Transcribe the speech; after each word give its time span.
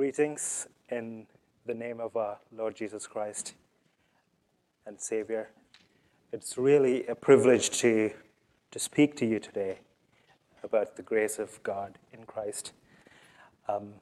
Greetings 0.00 0.66
in 0.88 1.26
the 1.66 1.74
name 1.74 2.00
of 2.00 2.16
our 2.16 2.38
Lord 2.56 2.74
Jesus 2.74 3.06
Christ 3.06 3.52
and 4.86 4.98
Savior. 4.98 5.50
It's 6.32 6.56
really 6.56 7.06
a 7.06 7.14
privilege 7.14 7.68
to, 7.80 8.10
to 8.70 8.78
speak 8.78 9.14
to 9.16 9.26
you 9.26 9.38
today 9.38 9.80
about 10.64 10.96
the 10.96 11.02
grace 11.02 11.38
of 11.38 11.62
God 11.62 11.98
in 12.14 12.24
Christ. 12.24 12.72
Um, 13.68 13.92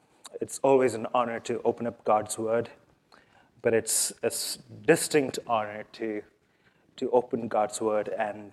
it's 0.40 0.60
always 0.62 0.94
an 0.94 1.08
honor 1.14 1.40
to 1.40 1.60
open 1.64 1.84
up 1.84 2.04
God's 2.04 2.38
Word, 2.38 2.70
but 3.60 3.74
it's 3.74 4.12
a 4.22 4.30
distinct 4.86 5.40
honor 5.48 5.82
to, 5.94 6.22
to 6.98 7.10
open 7.10 7.48
God's 7.48 7.80
Word 7.80 8.10
and 8.16 8.52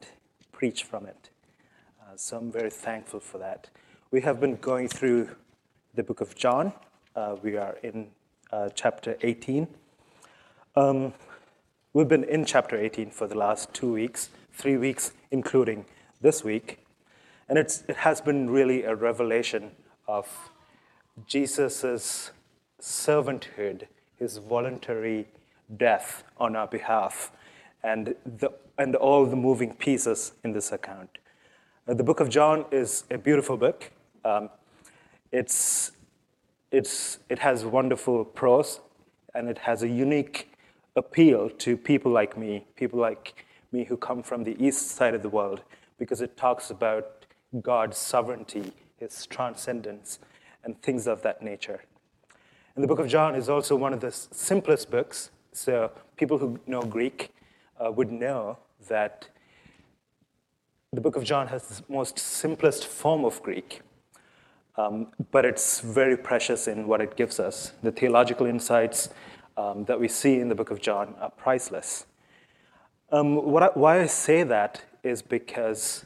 preach 0.52 0.84
from 0.84 1.06
it. 1.06 1.30
Uh, 2.02 2.16
so 2.16 2.38
I'm 2.38 2.52
very 2.52 2.72
thankful 2.72 3.20
for 3.20 3.38
that. 3.38 3.70
We 4.10 4.22
have 4.22 4.40
been 4.40 4.56
going 4.56 4.88
through 4.88 5.36
the 5.94 6.02
book 6.02 6.22
of 6.22 6.34
John. 6.34 6.74
Uh, 7.16 7.38
we 7.42 7.56
are 7.56 7.78
in 7.82 8.08
uh, 8.52 8.68
chapter 8.76 9.16
18. 9.22 9.68
Um, 10.76 11.14
we've 11.94 12.10
been 12.10 12.26
in 12.26 12.44
chapter 12.44 12.78
18 12.78 13.10
for 13.10 13.26
the 13.26 13.38
last 13.38 13.74
two 13.74 13.94
weeks, 13.94 14.28
three 14.52 14.76
weeks, 14.76 15.14
including 15.32 15.86
this 16.20 16.44
week. 16.44 16.86
And 17.48 17.58
it's, 17.58 17.84
it 17.88 17.96
has 17.98 18.20
been 18.20 18.50
really 18.50 18.84
a 18.84 18.94
revelation 18.94 19.72
of 20.10 20.50
Jesus' 21.26 22.32
servanthood, 22.82 23.84
his 24.20 24.36
voluntary 24.40 25.30
death 25.78 26.26
on 26.38 26.58
our 26.58 26.68
behalf, 26.68 27.32
and, 27.82 28.14
the, 28.26 28.52
and 28.78 28.94
all 28.94 29.26
the 29.26 29.38
moving 29.38 29.74
pieces 29.74 30.34
in 30.44 30.52
this 30.52 30.74
account. 30.74 31.18
Uh, 31.88 31.94
the 31.94 32.04
book 32.04 32.20
of 32.20 32.28
John 32.28 32.66
is 32.72 33.06
a 33.10 33.18
beautiful 33.18 33.56
book. 33.56 33.90
Um, 34.26 34.50
it's, 35.32 35.92
it's, 36.72 37.20
it 37.30 37.40
has 37.40 37.66
wonderful 37.66 38.26
prose, 38.26 38.82
and 39.34 39.50
it 39.50 39.60
has 39.60 39.84
a 39.84 39.88
unique 39.88 40.52
appeal 40.96 41.50
to 41.50 41.78
people 41.78 42.12
like 42.12 42.38
me, 42.38 42.66
people 42.76 43.00
like 43.00 43.46
me 43.72 43.84
who 43.84 43.98
come 43.98 44.24
from 44.24 44.44
the 44.44 44.56
east 44.64 44.92
side 44.92 45.14
of 45.14 45.22
the 45.22 45.30
world, 45.30 45.62
because 45.98 46.22
it 46.22 46.38
talks 46.38 46.70
about 46.70 47.26
God's 47.62 47.98
sovereignty, 47.98 48.74
his 48.98 49.26
transcendence, 49.26 50.20
and 50.64 50.82
things 50.82 51.08
of 51.08 51.22
that 51.22 51.42
nature. 51.42 51.82
And 52.76 52.84
the 52.84 52.88
book 52.88 53.00
of 53.00 53.08
John 53.08 53.36
is 53.36 53.48
also 53.50 53.76
one 53.76 53.94
of 53.94 54.00
the 54.00 54.12
simplest 54.12 54.90
books, 54.90 55.32
so 55.52 55.92
people 56.18 56.38
who 56.38 56.60
know 56.68 56.82
Greek 56.82 57.32
uh, 57.80 57.92
would 57.92 58.12
know 58.12 58.58
that 58.88 59.30
the 60.92 61.02
book 61.02 61.16
of 61.16 61.24
John 61.24 61.48
has 61.48 61.68
the 61.68 61.94
most 61.94 62.18
simplest 62.20 62.86
form 62.88 63.26
of 63.26 63.42
Greek, 63.44 63.82
um, 64.78 65.08
but 65.32 65.46
it's 65.46 65.80
very 65.80 66.18
precious 66.18 66.68
in 66.68 66.88
what 66.88 67.02
it 67.02 67.16
gives 67.16 67.40
us. 67.40 67.74
The 67.82 67.92
theological 67.92 68.46
insights 68.46 69.10
um, 69.58 69.86
that 69.86 70.00
we 70.00 70.08
see 70.08 70.40
in 70.40 70.50
the 70.50 70.56
book 70.56 70.72
of 70.72 70.82
John 70.82 71.16
are 71.20 71.32
priceless. 71.32 72.06
Um, 73.12 73.38
I, 73.56 73.70
why 73.74 74.02
I 74.02 74.08
say 74.08 74.44
that 74.44 74.84
is 75.04 75.22
because 75.22 76.06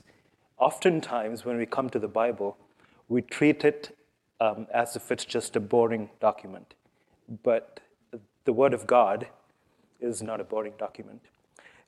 oftentimes 0.58 1.46
when 1.46 1.58
we 1.58 1.66
come 1.66 1.90
to 1.90 2.00
the 2.00 2.08
Bible, 2.08 2.58
we 3.08 3.22
treat 3.22 3.64
it 3.64 3.98
um, 4.40 4.68
as 4.74 4.96
if 4.96 5.12
it's 5.12 5.26
just 5.26 5.56
a 5.56 5.60
boring 5.60 6.10
document. 6.20 6.76
But 7.44 7.80
the 8.46 8.54
Word 8.54 8.74
of 8.74 8.86
God 8.86 9.28
is 10.00 10.22
not 10.22 10.40
a 10.40 10.44
boring 10.44 10.74
document. 10.78 11.22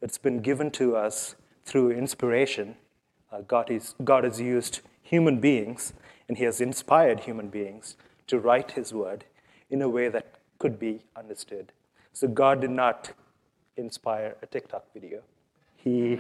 It's 0.02 0.18
been 0.18 0.42
given 0.42 0.72
to 0.72 0.96
us 0.96 1.36
through 1.66 1.92
inspiration. 1.92 2.76
Uh, 3.32 3.42
God, 3.42 3.70
is, 3.70 3.96
God 4.04 4.24
has 4.24 4.42
used 4.42 4.82
human 5.02 5.40
beings, 5.40 5.94
and 6.28 6.38
He 6.38 6.44
has 6.46 6.62
inspired 6.62 7.22
human 7.22 7.50
beings 7.50 7.96
to 8.28 8.40
write 8.40 8.72
His 8.72 8.94
Word 8.94 9.26
in 9.70 9.82
a 9.82 9.90
way 9.90 10.10
that 10.10 10.36
could 10.60 10.80
be 10.80 11.02
understood. 11.16 11.72
So 12.14 12.28
God 12.28 12.62
did 12.62 12.72
not 12.72 13.14
inspire 13.78 14.36
a 14.42 14.46
TikTok 14.46 14.86
video. 14.94 15.22
He, 15.76 16.20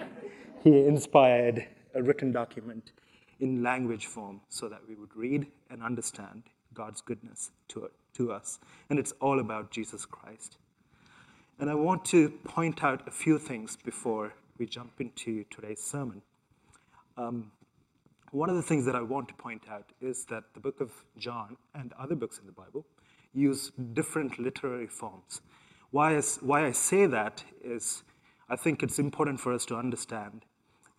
he 0.63 0.85
inspired 0.85 1.67
a 1.93 2.01
written 2.01 2.31
document 2.31 2.91
in 3.39 3.61
language 3.61 4.05
form 4.05 4.41
so 4.49 4.69
that 4.69 4.81
we 4.87 4.95
would 4.95 5.15
read 5.15 5.47
and 5.69 5.83
understand 5.83 6.43
God's 6.73 7.01
goodness 7.01 7.51
to, 7.69 7.89
to 8.13 8.31
us. 8.31 8.59
And 8.89 8.97
it's 8.97 9.11
all 9.19 9.39
about 9.39 9.71
Jesus 9.71 10.05
Christ. 10.05 10.57
And 11.59 11.69
I 11.69 11.75
want 11.75 12.05
to 12.05 12.29
point 12.29 12.83
out 12.83 13.07
a 13.07 13.11
few 13.11 13.37
things 13.37 13.77
before 13.83 14.33
we 14.57 14.65
jump 14.65 14.93
into 14.99 15.43
today's 15.49 15.81
sermon. 15.81 16.21
Um, 17.17 17.51
one 18.31 18.49
of 18.49 18.55
the 18.55 18.61
things 18.61 18.85
that 18.85 18.95
I 18.95 19.01
want 19.01 19.27
to 19.27 19.33
point 19.33 19.63
out 19.69 19.91
is 20.01 20.25
that 20.25 20.45
the 20.53 20.59
book 20.59 20.81
of 20.81 20.91
John 21.17 21.57
and 21.75 21.93
other 21.99 22.15
books 22.15 22.39
in 22.39 22.45
the 22.45 22.51
Bible 22.51 22.85
use 23.33 23.71
different 23.93 24.39
literary 24.39 24.87
forms. 24.87 25.41
Why, 25.91 26.15
is, 26.15 26.37
why 26.41 26.65
I 26.65 26.71
say 26.71 27.05
that 27.05 27.43
is 27.63 28.03
I 28.49 28.55
think 28.55 28.83
it's 28.83 28.99
important 28.99 29.39
for 29.39 29.53
us 29.53 29.65
to 29.67 29.75
understand 29.75 30.43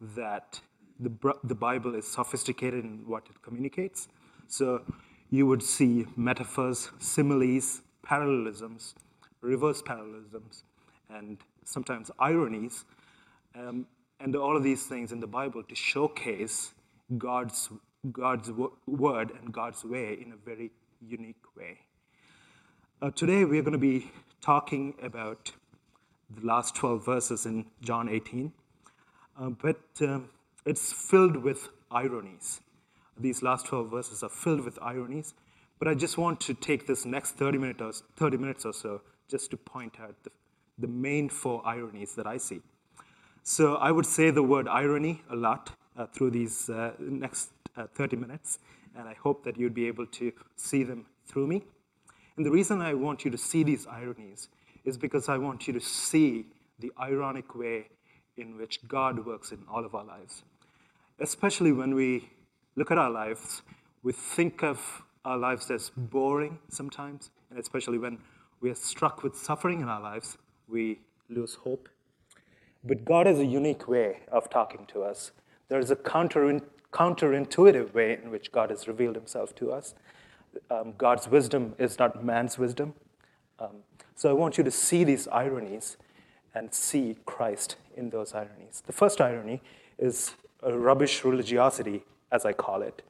that 0.01 0.61
the, 0.99 1.35
the 1.45 1.55
Bible 1.55 1.95
is 1.95 2.07
sophisticated 2.07 2.85
in 2.85 3.05
what 3.07 3.25
it 3.29 3.43
communicates. 3.43 4.09
So 4.49 4.83
you 5.31 5.47
would 5.47 5.63
see 5.63 6.07
metaphors, 6.17 6.91
similes, 6.99 7.83
parallelisms, 8.03 8.95
reverse 9.41 9.83
parallelisms, 9.83 10.65
and 11.11 11.39
sometimes 11.65 12.11
ironies, 12.19 12.85
um, 13.55 13.87
and 14.21 14.37
all 14.37 14.57
of 14.57 14.63
these 14.63 14.87
things 14.87 15.13
in 15.13 15.21
the 15.21 15.27
Bible 15.27 15.63
to 15.63 15.75
showcase 15.75 16.73
God's, 17.19 17.69
God's 18.11 18.51
word 18.87 19.33
and 19.41 19.53
God's 19.53 19.85
way 19.85 20.19
in 20.21 20.33
a 20.33 20.37
very 20.37 20.71
unique 21.01 21.45
way. 21.57 21.79
Uh, 23.01 23.11
today 23.11 23.45
we're 23.45 23.63
going 23.63 23.73
to 23.73 23.79
be 23.79 24.11
talking 24.41 24.95
about 25.03 25.53
the 26.31 26.47
last 26.47 26.77
12 26.77 27.05
verses 27.05 27.45
in 27.45 27.67
John 27.83 28.09
18, 28.09 28.53
uh, 29.39 29.51
but 29.51 29.81
um, 30.01 30.29
it's 30.65 30.93
filled 30.93 31.37
with 31.37 31.69
ironies. 31.91 32.61
These 33.19 33.43
last 33.43 33.67
12 33.67 33.91
verses 33.91 34.23
are 34.23 34.29
filled 34.29 34.65
with 34.65 34.79
ironies, 34.81 35.35
but 35.79 35.89
I 35.89 35.95
just 35.95 36.17
want 36.17 36.41
to 36.43 36.55
take 36.55 36.87
this 36.87 37.05
next 37.05 37.33
30 37.33 37.59
minutes 37.59 37.83
or, 37.83 37.93
30 38.17 38.37
minutes 38.37 38.65
or 38.65 38.73
so 38.73 39.03
just 39.29 39.51
to 39.51 39.57
point 39.57 39.97
out 40.01 40.15
the, 40.23 40.31
the 40.79 40.87
main 40.87 41.29
four 41.29 41.67
ironies 41.67 42.15
that 42.15 42.27
I 42.27 42.39
see. 42.39 42.61
So 43.43 43.75
I 43.75 43.91
would 43.91 44.07
say 44.07 44.31
the 44.31 44.43
word 44.43 44.69
irony 44.69 45.23
a 45.29 45.35
lot 45.35 45.73
through 46.13 46.31
these 46.31 46.71
uh, 46.71 46.93
next 46.99 47.51
uh, 47.77 47.87
30 47.95 48.17
minutes, 48.17 48.59
and 48.97 49.09
I 49.09 49.15
hope 49.15 49.45
that 49.45 49.57
you'd 49.57 49.75
be 49.75 49.87
able 49.87 50.07
to 50.07 50.33
see 50.57 50.83
them 50.83 51.07
through 51.27 51.47
me. 51.47 51.63
And 52.37 52.47
the 52.47 52.51
reason 52.51 52.81
I 52.81 52.95
want 52.95 53.25
you 53.25 53.31
to 53.31 53.39
see 53.39 53.63
these 53.63 53.87
ironies 53.87 54.49
is 54.85 54.97
because 54.97 55.29
I 55.29 55.39
want 55.39 55.67
you 55.67 55.73
to 55.75 55.81
see 55.81 56.47
the 56.79 56.93
ironic 57.01 57.55
way 57.55 57.89
in 58.37 58.57
which 58.57 58.87
God 58.89 59.25
works 59.25 59.53
in 59.53 59.59
all 59.69 59.85
of 59.85 59.95
our 59.95 60.05
lives 60.05 60.43
especially 61.23 61.73
when 61.73 61.95
we 61.95 62.29
look 62.77 62.91
at 62.91 62.99
our 62.99 63.11
lives, 63.11 63.63
we 64.03 64.13
think 64.13 64.63
of 64.63 65.03
our 65.25 65.39
lives 65.39 65.71
as 65.71 65.91
boring 65.97 66.59
sometimes, 66.69 67.31
and 67.51 67.59
especially 67.59 67.99
when 67.99 68.19
we 68.61 68.71
are 68.71 68.75
struck 68.75 69.23
with 69.23 69.37
suffering 69.37 69.81
in 69.81 69.89
our 69.89 70.01
lives, 70.01 70.37
we 70.69 71.01
lose 71.29 71.55
hope. 71.55 71.89
But 72.85 73.05
God 73.05 73.27
has 73.27 73.39
a 73.39 73.45
unique 73.45 73.87
way 73.87 74.21
of 74.31 74.51
talking 74.51 74.87
to 74.87 75.03
us. 75.03 75.31
There 75.73 75.81
is 75.81 75.91
a 75.91 75.97
counter, 75.97 76.61
counterintuitive 76.93 77.95
way 77.95 78.19
in 78.23 78.31
which 78.31 78.53
God 78.53 78.69
has 78.69 78.87
revealed 78.87 79.15
himself 79.15 79.55
to 79.55 79.73
us. 79.73 79.95
Um, 80.71 80.93
God's 80.99 81.29
wisdom 81.29 81.75
is 81.79 81.99
not 81.99 82.23
man's 82.23 82.59
wisdom. 82.59 82.93
Um, 83.59 83.77
so 84.15 84.29
I 84.29 84.35
want 84.35 84.59
you 84.59 84.65
to 84.65 84.71
see 84.71 85.03
these 85.03 85.29
ironies 85.29 85.97
and 86.55 86.75
see 86.75 87.17
Christ 87.25 87.77
in 87.97 88.11
those 88.11 88.35
ironies. 88.35 88.83
The 88.87 88.93
first 88.93 89.19
irony 89.19 89.63
is 89.99 90.35
a 90.63 90.77
rubbish 90.77 91.25
religiosity, 91.25 92.05
as 92.31 92.45
I 92.45 92.53
call 92.53 92.83
it. 92.83 93.01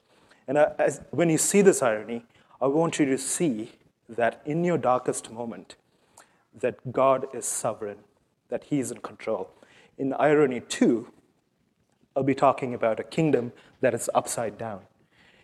And 0.47 0.56
as, 0.56 1.01
when 1.11 1.31
you 1.31 1.39
see 1.39 1.62
this 1.62 1.83
irony, 1.83 2.25
I 2.61 2.69
want 2.69 3.01
you 3.01 3.06
to 3.06 3.19
see 3.19 3.72
that 4.09 4.41
in 4.47 4.62
your 4.62 4.78
darkest 4.78 5.33
moment, 5.33 5.75
that 6.60 6.92
God 6.92 7.27
is 7.34 7.45
sovereign, 7.45 7.98
that 8.51 8.63
He 8.63 8.78
is 8.78 8.92
in 8.92 8.98
control. 8.98 9.51
In 9.98 10.13
irony 10.13 10.60
two, 10.60 11.09
I'll 12.14 12.22
be 12.22 12.34
talking 12.34 12.74
about 12.74 13.00
a 13.00 13.04
kingdom 13.04 13.53
that 13.80 13.94
is 13.94 14.10
upside 14.14 14.59
down. 14.59 14.80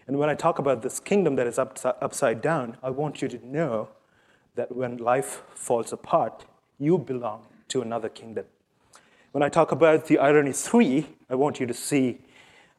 And 0.07 0.19
when 0.19 0.29
I 0.29 0.35
talk 0.35 0.59
about 0.59 0.83
this 0.83 1.01
kingdom 1.01 1.37
that 1.37 1.47
is 1.47 1.59
upside 1.59 2.41
down, 2.41 2.77
I 2.83 2.91
want 2.91 3.21
you 3.21 3.29
to 3.29 3.47
know 3.47 3.89
that 4.55 4.75
when 4.75 4.97
life 4.97 5.43
falls 5.55 5.93
apart, 5.93 6.47
you 6.79 6.99
belong 6.99 7.47
to 7.69 7.83
another 7.83 8.09
kingdom. 8.09 8.47
When 9.33 9.43
I 9.43 9.49
talk 9.51 9.73
about 9.73 10.07
the 10.07 10.19
irony 10.19 10.53
three, 10.53 11.07
I 11.29 11.35
want 11.35 11.61
you 11.61 11.67
to 11.67 11.75
see 11.75 12.21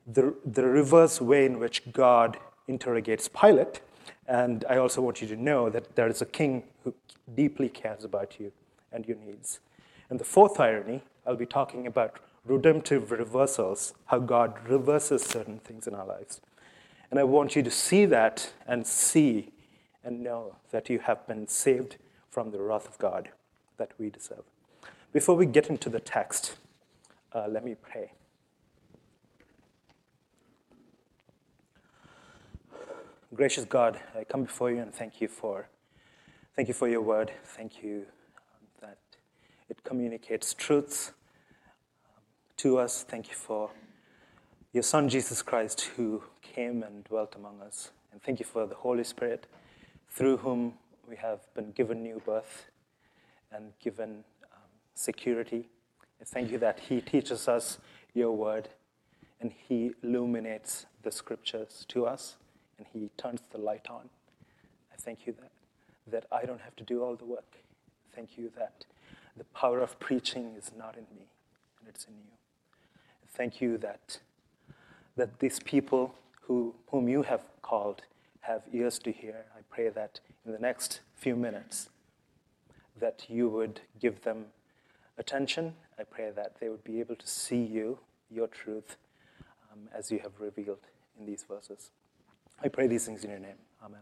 the, 0.07 0.33
the 0.43 0.63
reverse 0.63 1.21
way 1.21 1.45
in 1.45 1.59
which 1.59 1.91
God 1.91 2.37
interrogates 2.67 3.27
Pilate. 3.27 3.81
And 4.27 4.65
I 4.69 4.77
also 4.77 5.01
want 5.01 5.21
you 5.21 5.27
to 5.27 5.35
know 5.35 5.69
that 5.69 5.95
there 5.95 6.07
is 6.07 6.21
a 6.21 6.25
king 6.25 6.63
who 6.83 6.93
deeply 7.35 7.69
cares 7.69 8.03
about 8.03 8.39
you 8.39 8.51
and 8.91 9.05
your 9.05 9.17
needs. 9.17 9.59
And 10.09 10.19
the 10.19 10.25
fourth 10.25 10.59
irony, 10.59 11.03
I'll 11.25 11.35
be 11.35 11.45
talking 11.45 11.85
about 11.85 12.19
redemptive 12.45 13.11
reversals, 13.11 13.93
how 14.05 14.19
God 14.19 14.57
reverses 14.67 15.23
certain 15.23 15.59
things 15.59 15.87
in 15.87 15.93
our 15.93 16.05
lives. 16.05 16.41
And 17.11 17.19
I 17.19 17.23
want 17.23 17.55
you 17.55 17.63
to 17.63 17.71
see 17.71 18.05
that 18.05 18.53
and 18.67 18.85
see 18.85 19.51
and 20.03 20.23
know 20.23 20.55
that 20.71 20.89
you 20.89 20.99
have 20.99 21.25
been 21.27 21.47
saved 21.47 21.97
from 22.29 22.51
the 22.51 22.61
wrath 22.61 22.87
of 22.87 22.97
God 22.97 23.29
that 23.77 23.91
we 23.97 24.09
deserve. 24.09 24.43
Before 25.11 25.35
we 25.35 25.45
get 25.45 25.69
into 25.69 25.89
the 25.89 25.99
text, 25.99 26.57
uh, 27.33 27.47
let 27.47 27.65
me 27.65 27.75
pray. 27.75 28.11
Gracious 33.33 33.65
God, 33.65 33.99
I 34.17 34.23
come 34.23 34.43
before 34.43 34.71
you 34.71 34.79
and 34.79 34.93
thank 34.93 35.21
you 35.21 35.27
for 35.27 35.67
thank 36.55 36.67
you 36.67 36.73
for 36.73 36.87
your 36.87 37.01
word. 37.01 37.31
Thank 37.43 37.83
you 37.83 38.05
um, 38.37 38.67
that 38.81 38.97
it 39.69 39.83
communicates 39.83 40.53
truths 40.53 41.11
to 42.59 42.77
us. 42.77 43.03
Thank 43.07 43.29
you 43.29 43.35
for 43.35 43.69
your 44.73 44.83
Son 44.83 45.07
Jesus 45.07 45.41
Christ 45.41 45.91
who 45.95 46.21
came 46.41 46.83
and 46.83 47.05
dwelt 47.05 47.35
among 47.35 47.61
us. 47.61 47.91
And 48.11 48.21
thank 48.21 48.37
you 48.41 48.45
for 48.45 48.67
the 48.67 48.75
Holy 48.75 49.05
Spirit 49.05 49.47
through 50.09 50.35
whom 50.37 50.73
we 51.07 51.15
have 51.15 51.39
been 51.53 51.71
given 51.71 52.03
new 52.03 52.21
birth 52.25 52.65
and 53.49 53.71
given 53.81 54.25
um, 54.51 54.59
security. 54.93 55.69
And 56.19 56.27
thank 56.27 56.51
you 56.51 56.57
that 56.57 56.81
He 56.81 56.99
teaches 56.99 57.47
us 57.47 57.77
your 58.13 58.35
word 58.35 58.67
and 59.39 59.53
He 59.69 59.93
illuminates 60.03 60.85
the 61.01 61.11
scriptures 61.11 61.85
to 61.87 62.05
us 62.05 62.35
and 62.77 62.85
He 62.91 63.09
turns 63.15 63.39
the 63.53 63.57
light 63.57 63.87
on. 63.89 64.09
I 64.91 64.97
thank 64.97 65.25
you 65.25 65.33
that, 65.39 65.51
that 66.11 66.25
I 66.29 66.43
don't 66.43 66.59
have 66.59 66.75
to 66.75 66.83
do 66.83 67.05
all 67.05 67.15
the 67.15 67.23
work. 67.23 67.55
Thank 68.13 68.37
you 68.37 68.51
that 68.57 68.83
the 69.37 69.45
power 69.45 69.79
of 69.79 69.97
preaching 70.01 70.55
is 70.57 70.71
not 70.77 70.95
in 70.95 71.05
me, 71.17 71.27
and 71.79 71.87
it's 71.87 72.03
in 72.03 72.15
you. 72.15 72.38
Thank 73.31 73.61
you 73.61 73.77
that, 73.77 74.19
that 75.15 75.39
these 75.39 75.59
people 75.59 76.15
who, 76.41 76.75
whom 76.87 77.07
you 77.07 77.23
have 77.23 77.41
called 77.61 78.01
have 78.41 78.63
ears 78.73 78.99
to 78.99 79.11
hear. 79.11 79.45
I 79.55 79.61
pray 79.69 79.89
that 79.89 80.19
in 80.45 80.51
the 80.51 80.59
next 80.59 81.01
few 81.15 81.35
minutes, 81.35 81.89
that 82.99 83.25
you 83.29 83.47
would 83.49 83.81
give 83.99 84.21
them 84.23 84.45
attention. 85.17 85.75
I 85.97 86.03
pray 86.03 86.31
that 86.35 86.59
they 86.59 86.69
would 86.69 86.83
be 86.83 86.99
able 86.99 87.15
to 87.15 87.27
see 87.27 87.61
you, 87.61 87.99
your 88.31 88.47
truth, 88.47 88.97
um, 89.71 89.89
as 89.93 90.11
you 90.11 90.19
have 90.19 90.31
revealed 90.39 90.79
in 91.19 91.25
these 91.25 91.43
verses. 91.43 91.91
I 92.63 92.67
pray 92.67 92.87
these 92.87 93.05
things 93.05 93.23
in 93.23 93.29
your 93.29 93.39
name. 93.39 93.55
Amen. 93.83 94.01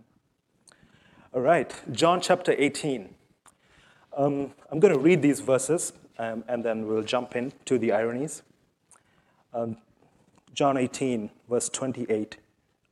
All 1.33 1.41
right, 1.41 1.73
John 1.91 2.21
chapter 2.21 2.56
18. 2.57 3.13
Um, 4.15 4.53
I'm 4.71 4.80
going 4.80 4.94
to 4.94 5.00
read 5.00 5.21
these 5.21 5.41
verses 5.41 5.94
um, 6.18 6.44
and 6.47 6.63
then 6.63 6.88
we'll 6.88 7.03
jump 7.03 7.35
into 7.35 7.77
the 7.77 7.91
ironies. 7.91 8.41
Um, 9.53 9.77
John 10.53 10.77
18, 10.77 11.29
verse 11.49 11.69
28 11.69 12.38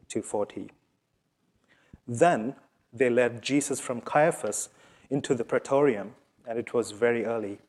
to 0.09 0.21
40. 0.21 0.71
Then 2.07 2.55
they 2.93 3.09
led 3.09 3.41
Jesus 3.41 3.79
from 3.79 4.01
Caiaphas 4.01 4.69
into 5.09 5.35
the 5.35 5.43
praetorium, 5.43 6.15
and 6.47 6.59
it 6.59 6.73
was 6.73 6.91
very 6.91 7.25
early. 7.25 7.59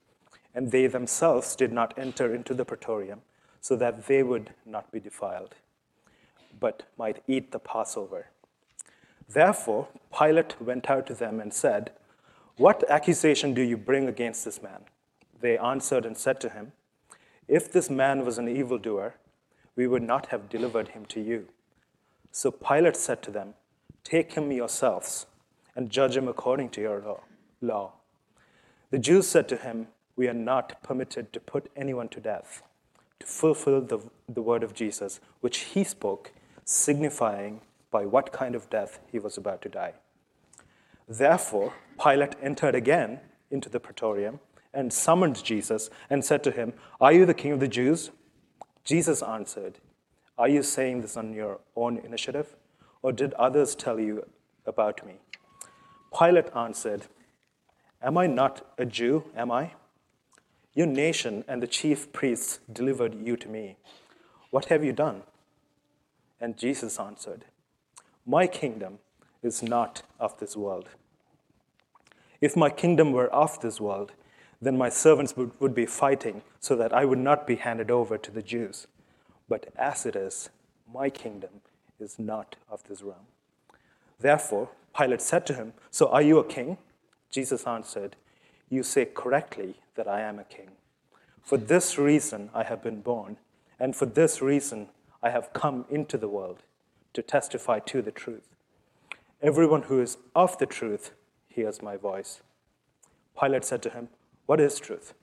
And 0.55 0.71
they 0.71 0.87
themselves 0.87 1.57
did 1.57 1.73
not 1.73 1.99
enter 1.99 2.35
into 2.35 2.55
the 2.55 2.65
praetorium, 2.65 3.23
so 3.61 3.77
that 3.77 4.07
they 4.07 4.23
would 4.23 4.51
not 4.65 4.93
be 4.93 5.01
defiled 5.01 5.55
but 6.59 6.85
might 6.97 7.23
eat 7.27 7.53
the 7.53 7.59
Passover. 7.59 8.27
Therefore, 9.29 9.89
Pilate 10.17 10.61
went 10.61 10.89
out 10.89 11.07
to 11.07 11.15
them 11.15 11.41
and 11.41 11.53
said, 11.53 11.93
What 12.57 12.89
accusation 12.89 13.55
do 13.55 13.63
you 13.63 13.77
bring 13.77 14.09
against 14.09 14.45
this 14.45 14.63
man? 14.63 14.83
They 15.41 15.59
answered 15.59 16.07
and 16.07 16.17
said 16.17 16.41
to 16.41 16.49
him, 16.49 16.73
If 17.49 17.71
this 17.71 17.89
man 17.89 18.25
was 18.25 18.39
an 18.39 18.49
evildoer, 18.49 19.15
we 19.77 19.87
would 19.87 20.03
not 20.03 20.27
have 20.27 20.49
delivered 20.49 20.89
him 20.89 21.07
to 21.07 21.21
you. 21.21 21.49
So 22.33 22.51
Pilate 22.51 22.97
said 22.97 23.23
to 23.23 23.31
them, 23.31 23.55
Take 24.03 24.33
him 24.33 24.51
yourselves 24.51 25.27
and 25.75 25.91
judge 25.91 26.17
him 26.17 26.29
according 26.29 26.71
to 26.71 26.81
your 26.81 27.21
law. 27.61 27.93
The 28.91 28.99
Jews 28.99 29.29
said 29.29 29.49
to 29.49 29.57
him, 29.57 29.89
We 30.17 30.29
are 30.29 30.35
not 30.35 30.83
permitted 30.83 31.33
to 31.33 31.41
put 31.41 31.71
anyone 31.77 32.09
to 32.11 32.21
death, 32.21 32.63
to 33.21 33.27
fulfill 33.27 33.81
the, 33.81 33.99
the 34.29 34.43
word 34.43 34.63
of 34.63 34.75
Jesus, 34.75 35.21
which 35.41 35.59
he 35.59 35.85
spoke 35.85 36.33
signifying 36.65 37.61
by 37.91 38.05
what 38.05 38.33
kind 38.33 38.55
of 38.55 38.69
death 38.71 38.99
he 39.11 39.19
was 39.19 39.37
about 39.37 39.63
to 39.63 39.69
die. 39.69 39.95
Therefore, 41.09 41.73
Pilate 42.03 42.35
entered 42.43 42.75
again 42.75 43.21
into 43.51 43.69
the 43.69 43.81
praetorium 43.81 44.41
and 44.77 44.93
summoned 44.93 45.43
Jesus 45.43 45.91
and 46.11 46.25
said 46.25 46.45
to 46.45 46.51
him, 46.53 46.75
Are 47.01 47.13
you 47.13 47.25
the 47.25 47.35
king 47.35 47.51
of 47.53 47.61
the 47.61 47.67
Jews? 47.67 48.11
Jesus 48.85 49.23
answered, 49.23 49.79
Are 50.39 50.49
you 50.49 50.63
saying 50.63 51.01
this 51.01 51.17
on 51.17 51.33
your 51.33 51.61
own 51.75 51.97
initiative, 51.97 52.55
or 53.03 53.11
did 53.11 53.33
others 53.35 53.75
tell 53.75 53.99
you 53.99 54.27
about 54.67 55.05
me? 55.05 55.15
Pilate 56.17 56.55
answered, 56.55 57.07
Am 58.03 58.19
I 58.19 58.27
not 58.27 58.67
a 58.77 58.85
Jew, 58.85 59.25
am 59.35 59.51
I? 59.51 59.73
Your 60.75 60.87
nation 60.87 61.43
and 61.49 61.63
the 61.63 61.67
chief 61.67 62.13
priests 62.13 62.61
delivered 62.71 63.15
you 63.15 63.37
to 63.39 63.49
me. 63.49 63.77
What 64.51 64.67
have 64.67 64.85
you 64.85 64.93
done? 64.93 65.23
And 66.39 66.59
Jesus 66.59 67.01
answered, 67.01 67.47
My 68.27 68.47
kingdom 68.47 68.99
is 69.43 69.63
not 69.63 70.03
of 70.21 70.39
this 70.39 70.55
world. 70.55 70.91
If 72.43 72.57
my 72.57 72.69
kingdom 72.69 73.13
were 73.13 73.33
of 73.33 73.59
this 73.61 73.81
world, 73.81 74.13
then 74.61 74.77
my 74.77 74.89
servants 74.89 75.37
would, 75.37 75.53
would 75.61 75.75
be 75.75 75.87
fighting 75.87 76.43
so 76.61 76.77
that 76.77 76.93
I 76.93 77.05
would 77.05 77.19
not 77.19 77.47
be 77.47 77.57
handed 77.57 77.91
over 77.91 78.17
to 78.19 78.31
the 78.31 78.43
Jews. 78.43 78.87
But 79.49 79.73
as 79.77 80.07
it 80.07 80.17
is, 80.17 80.51
my 80.93 81.11
kingdom 81.11 81.61
is 82.01 82.19
not 82.19 82.57
of 82.69 82.85
this 82.85 83.03
realm. 83.03 83.27
Therefore, 84.19 84.71
Pilate 84.97 85.21
said 85.21 85.47
to 85.47 85.55
him, 85.55 85.75
So 85.91 86.09
are 86.09 86.23
you 86.23 86.39
a 86.39 86.45
king? 86.45 86.79
Jesus 87.31 87.67
answered, 87.67 88.17
You 88.71 88.83
say 88.83 89.05
correctly 89.05 89.77
that 89.95 90.09
I 90.09 90.21
am 90.23 90.39
a 90.39 90.45
king. 90.45 90.71
For 91.43 91.59
this 91.59 91.99
reason 91.99 92.51
I 92.55 92.65
have 92.65 92.83
been 92.83 93.03
born, 93.03 93.37
and 93.79 93.95
for 93.95 94.07
this 94.07 94.41
reason 94.41 94.89
I 95.23 95.31
have 95.31 95.53
come 95.53 95.85
into 95.91 96.17
the 96.17 96.29
world 96.29 96.63
to 97.13 97.23
testify 97.23 97.79
to 97.81 98.03
the 98.03 98.11
truth. 98.11 98.49
Everyone 99.43 99.83
who 99.83 100.01
is 100.01 100.17
of 100.35 100.57
the 100.59 100.67
truth 100.67 101.13
hears 101.49 101.83
my 101.83 101.97
voice. 101.97 102.41
Pilate 103.39 103.65
said 103.65 103.83
to 103.83 103.91
him, 103.91 104.09
What 104.47 104.61
is 104.61 104.79
truth? 104.79 105.15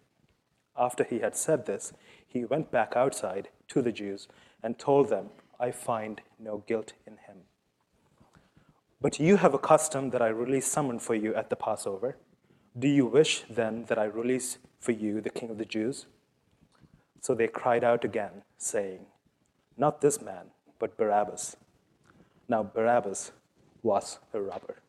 After 0.78 1.04
he 1.04 1.20
had 1.20 1.36
said 1.36 1.66
this, 1.66 1.94
he 2.28 2.46
went 2.46 2.72
back 2.72 2.94
outside 2.96 3.50
to 3.70 3.82
the 3.82 3.92
Jews 3.92 4.28
and 4.62 4.78
told 4.78 5.10
them, 5.10 5.30
I 5.60 5.72
find 5.72 6.22
no 6.40 6.64
guilt 6.68 6.94
in 7.08 7.14
him. 7.14 7.38
But 9.02 9.20
you 9.20 9.38
have 9.38 9.54
a 9.54 9.60
custom 9.60 10.10
that 10.12 10.22
I 10.22 10.28
release 10.28 10.66
someone 10.66 11.00
for 11.00 11.16
you 11.16 11.34
at 11.36 11.50
the 11.50 11.56
Passover. 11.56 12.18
Do 12.78 12.88
you 12.88 13.06
wish 13.06 13.44
then 13.50 13.86
that 13.86 14.00
I 14.00 14.06
release 14.06 14.58
for 14.80 14.92
you 14.92 15.22
the 15.22 15.30
king 15.30 15.50
of 15.50 15.58
the 15.58 15.66
Jews? 15.66 16.06
So 17.22 17.34
they 17.34 17.48
cried 17.48 17.84
out 17.84 18.04
again, 18.04 18.44
saying, 18.58 19.06
not 19.78 20.02
this 20.02 20.22
man, 20.22 20.48
but 20.80 20.98
Barabbas. 20.98 21.56
Now, 22.48 22.64
Barabbas 22.64 23.32
was 23.82 24.20
a 24.34 24.42
robber. 24.42 24.82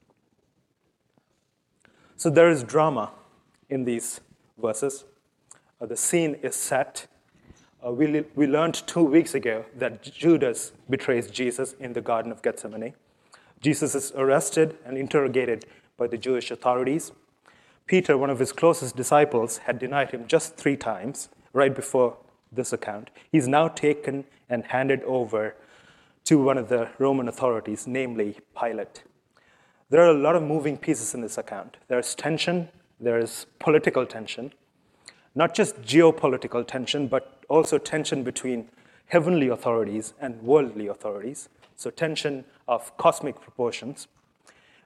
So 2.17 2.31
there 2.31 2.51
is 2.51 2.63
drama 2.63 3.13
in 3.69 3.85
these 3.85 4.21
verses. 4.59 5.05
Uh, 5.81 5.87
the 5.87 5.97
scene 5.97 6.37
is 6.43 6.55
set. 6.55 7.07
Uh, 7.85 7.91
we, 7.93 8.25
we 8.35 8.47
learned 8.47 8.75
two 8.87 9.05
weeks 9.05 9.35
ago 9.35 9.65
that 9.77 10.03
Judas 10.03 10.73
betrays 10.89 11.31
Jesus 11.31 11.75
in 11.81 11.93
the 11.93 12.01
Garden 12.01 12.33
of 12.33 12.43
Gethsemane. 12.43 12.95
Jesus 13.61 13.95
is 13.95 14.13
arrested 14.17 14.77
and 14.85 14.97
interrogated 14.97 15.67
by 15.97 16.07
the 16.07 16.19
Jewish 16.19 16.51
authorities. 16.51 17.13
Peter, 17.87 18.17
one 18.17 18.31
of 18.31 18.39
his 18.39 18.53
closest 18.53 18.97
disciples, 18.97 19.59
had 19.59 19.79
denied 19.79 20.11
him 20.11 20.27
just 20.27 20.57
three 20.57 20.77
times 20.77 21.29
right 21.53 21.75
before 21.75 22.17
this 22.51 22.73
account. 22.73 23.11
He's 23.31 23.49
now 23.49 23.69
taken 23.69 24.25
and 24.49 24.65
handed 24.65 25.03
over 25.03 25.55
to 26.25 26.43
one 26.43 26.57
of 26.57 26.69
the 26.69 26.89
Roman 26.99 27.29
authorities, 27.29 27.87
namely 27.87 28.39
Pilate. 28.59 29.03
There 29.91 30.01
are 30.01 30.09
a 30.09 30.19
lot 30.19 30.35
of 30.37 30.43
moving 30.43 30.77
pieces 30.79 31.15
in 31.15 31.21
this 31.21 31.37
account. 31.37 31.77
There's 31.89 32.15
tension, 32.15 32.69
there's 33.01 33.47
political 33.59 34.07
tension, 34.07 34.53
not 35.35 35.55
just 35.55 35.81
geopolitical 35.83 36.67
tension, 36.67 37.09
but 37.09 37.45
also 37.49 37.79
tension 37.79 38.23
between 38.23 38.69
heavenly 39.07 39.49
authorities 39.49 40.15
and 40.21 40.41
worldly 40.43 40.87
authorities, 40.87 41.49
so 41.77 41.91
tension 41.91 42.45
of 42.69 42.97
cosmic 42.97 43.41
proportions. 43.41 44.09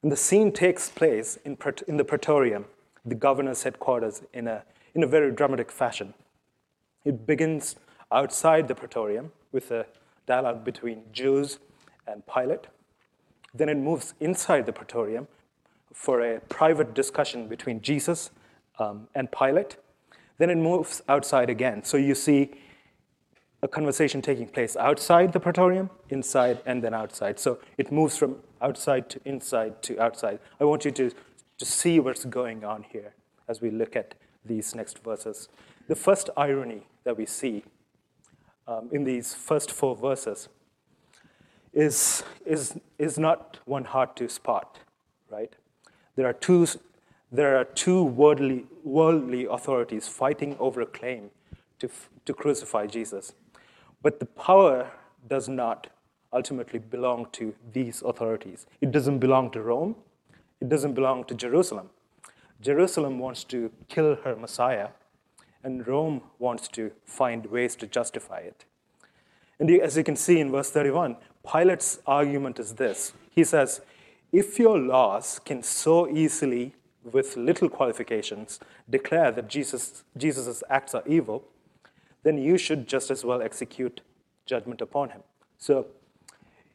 And 0.03 0.11
the 0.11 0.17
scene 0.17 0.53
takes 0.53 0.89
place 0.89 1.39
in, 1.45 1.57
in 1.87 1.97
the 1.97 2.05
Praetorium, 2.05 2.65
the 3.05 3.15
governor's 3.15 3.63
headquarters, 3.63 4.23
in 4.33 4.47
a, 4.47 4.63
in 4.95 5.03
a 5.03 5.07
very 5.07 5.31
dramatic 5.33 5.71
fashion. 5.71 6.15
It 7.05 7.27
begins 7.27 7.77
outside 8.11 8.69
the 8.69 8.75
praetorium 8.75 9.33
with 9.53 9.71
a 9.71 9.87
dialogue 10.27 10.65
between 10.65 11.05
Jews 11.13 11.59
and 12.07 12.23
Pilate. 12.27 12.67
Then 13.55 13.69
it 13.69 13.77
moves 13.77 14.15
inside 14.21 14.67
the 14.67 14.73
praetorium 14.73 15.27
for 15.99 16.21
a 16.21 16.39
private 16.43 16.95
discussion 16.95 17.49
between 17.49 17.83
Jesus 17.83 18.31
um, 18.79 19.09
and 19.17 19.31
Pilate. 19.33 19.79
Then 20.39 20.49
it 20.49 20.57
moves 20.57 21.03
outside 21.09 21.51
again. 21.51 21.83
So 21.83 21.97
you 21.97 22.15
see 22.15 22.53
a 23.63 23.67
conversation 23.67 24.23
taking 24.23 24.47
place 24.47 24.77
outside 24.77 25.33
the 25.33 25.41
praetorium, 25.41 25.91
inside, 26.09 26.61
and 26.65 26.85
then 26.85 26.95
outside. 26.95 27.41
So 27.41 27.59
it 27.77 27.91
moves 27.91 28.17
from 28.17 28.37
outside 28.63 29.11
to 29.11 29.21
inside 29.25 29.83
to 29.83 29.99
outside. 29.99 30.39
I 30.61 30.65
want 30.65 30.85
you 30.85 30.93
to, 30.93 31.11
to 31.59 31.65
see 31.65 31.99
what's 31.99 32.25
going 32.25 32.65
on 32.65 32.85
here 32.85 33.15
as 33.49 33.61
we 33.61 33.73
look 33.73 33.97
at 33.97 34.15
these 34.45 34.77
next 34.77 35.03
verses. 35.03 35.49
The 35.89 35.97
first 35.97 36.31
irony 36.37 36.87
that 37.03 37.19
we 37.19 37.27
see 37.27 37.65
um, 38.69 38.89
in 38.93 39.03
these 39.03 39.35
first 39.35 39.73
four 39.73 39.97
verses 39.97 40.49
is, 41.73 42.23
is, 42.47 42.79
is 42.99 43.19
not 43.19 43.59
one 43.65 43.85
hard 43.85 44.15
to 44.15 44.29
spot, 44.29 44.79
right? 45.29 45.57
There 46.19 46.27
are 46.27 46.33
two, 46.33 46.67
there 47.31 47.57
are 47.57 47.65
two 47.65 48.03
worldly, 48.03 48.67
worldly 48.83 49.45
authorities 49.45 50.09
fighting 50.09 50.57
over 50.59 50.81
a 50.81 50.87
claim 50.87 51.31
to, 51.79 51.89
to 52.25 52.35
crucify 52.35 52.89
Jesus. 52.89 53.35
But 54.03 54.19
the 54.19 54.27
power 54.27 54.91
does 55.29 55.49
not 55.49 55.87
ultimately 56.33 56.81
belong 56.81 57.29
to 57.35 57.55
these 57.73 58.03
authorities. 58.03 58.67
It 58.81 58.91
doesn't 58.91 59.21
belong 59.21 59.53
to 59.53 59.63
Rome, 59.63 59.95
it 60.61 60.69
doesn't 60.69 60.95
belong 60.95 61.23
to 61.27 61.37
Jerusalem. 61.37 61.91
Jerusalem 62.61 63.21
wants 63.21 63.45
to 63.45 63.71
kill 63.89 64.17
her 64.25 64.35
Messiah, 64.35 64.89
and 65.63 65.87
Rome 65.87 66.23
wants 66.41 66.67
to 66.71 66.91
find 67.05 67.47
ways 67.47 67.77
to 67.77 67.87
justify 67.87 68.39
it. 68.39 68.65
And 69.61 69.71
as 69.71 69.97
you 69.97 70.03
can 70.03 70.17
see 70.17 70.41
in 70.41 70.51
verse 70.51 70.73
31, 70.73 71.17
Pilate's 71.47 72.01
argument 72.09 72.59
is 72.59 72.75
this 72.75 73.13
He 73.31 73.45
says, 73.45 73.83
If 74.33 74.59
your 74.59 74.79
laws 74.79 75.39
can 75.39 75.63
so 75.63 76.09
easily, 76.09 76.75
with 77.05 77.37
little 77.37 77.69
qualifications, 77.69 78.61
declare 78.89 79.31
that 79.33 79.49
Jesus' 79.49 80.05
Jesus's 80.17 80.63
acts 80.69 80.95
are 80.95 81.03
evil, 81.07 81.45
then 82.23 82.39
you 82.39 82.59
should 82.59 82.87
just 82.87 83.11
as 83.11 83.25
well 83.25 83.41
execute 83.41 84.01
judgment 84.47 84.81
upon 84.81 85.11
him. 85.11 85.23
So, 85.57 85.87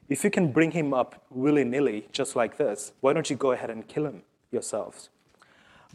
if 0.09 0.23
you 0.23 0.29
can 0.29 0.51
bring 0.51 0.71
him 0.71 0.93
up 0.93 1.23
willy 1.29 1.63
nilly, 1.63 2.07
just 2.11 2.35
like 2.35 2.57
this, 2.57 2.93
why 3.01 3.13
don't 3.13 3.29
you 3.29 3.35
go 3.35 3.51
ahead 3.51 3.69
and 3.69 3.87
kill 3.87 4.05
him 4.05 4.23
yourselves? 4.51 5.09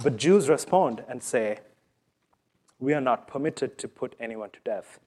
But 0.02 0.16
Jews 0.16 0.48
respond 0.48 1.04
and 1.08 1.22
say, 1.22 1.58
We 2.78 2.94
are 2.94 3.00
not 3.00 3.28
permitted 3.28 3.78
to 3.78 3.88
put 3.88 4.14
anyone 4.20 4.50
to 4.50 4.58
death. 4.64 5.00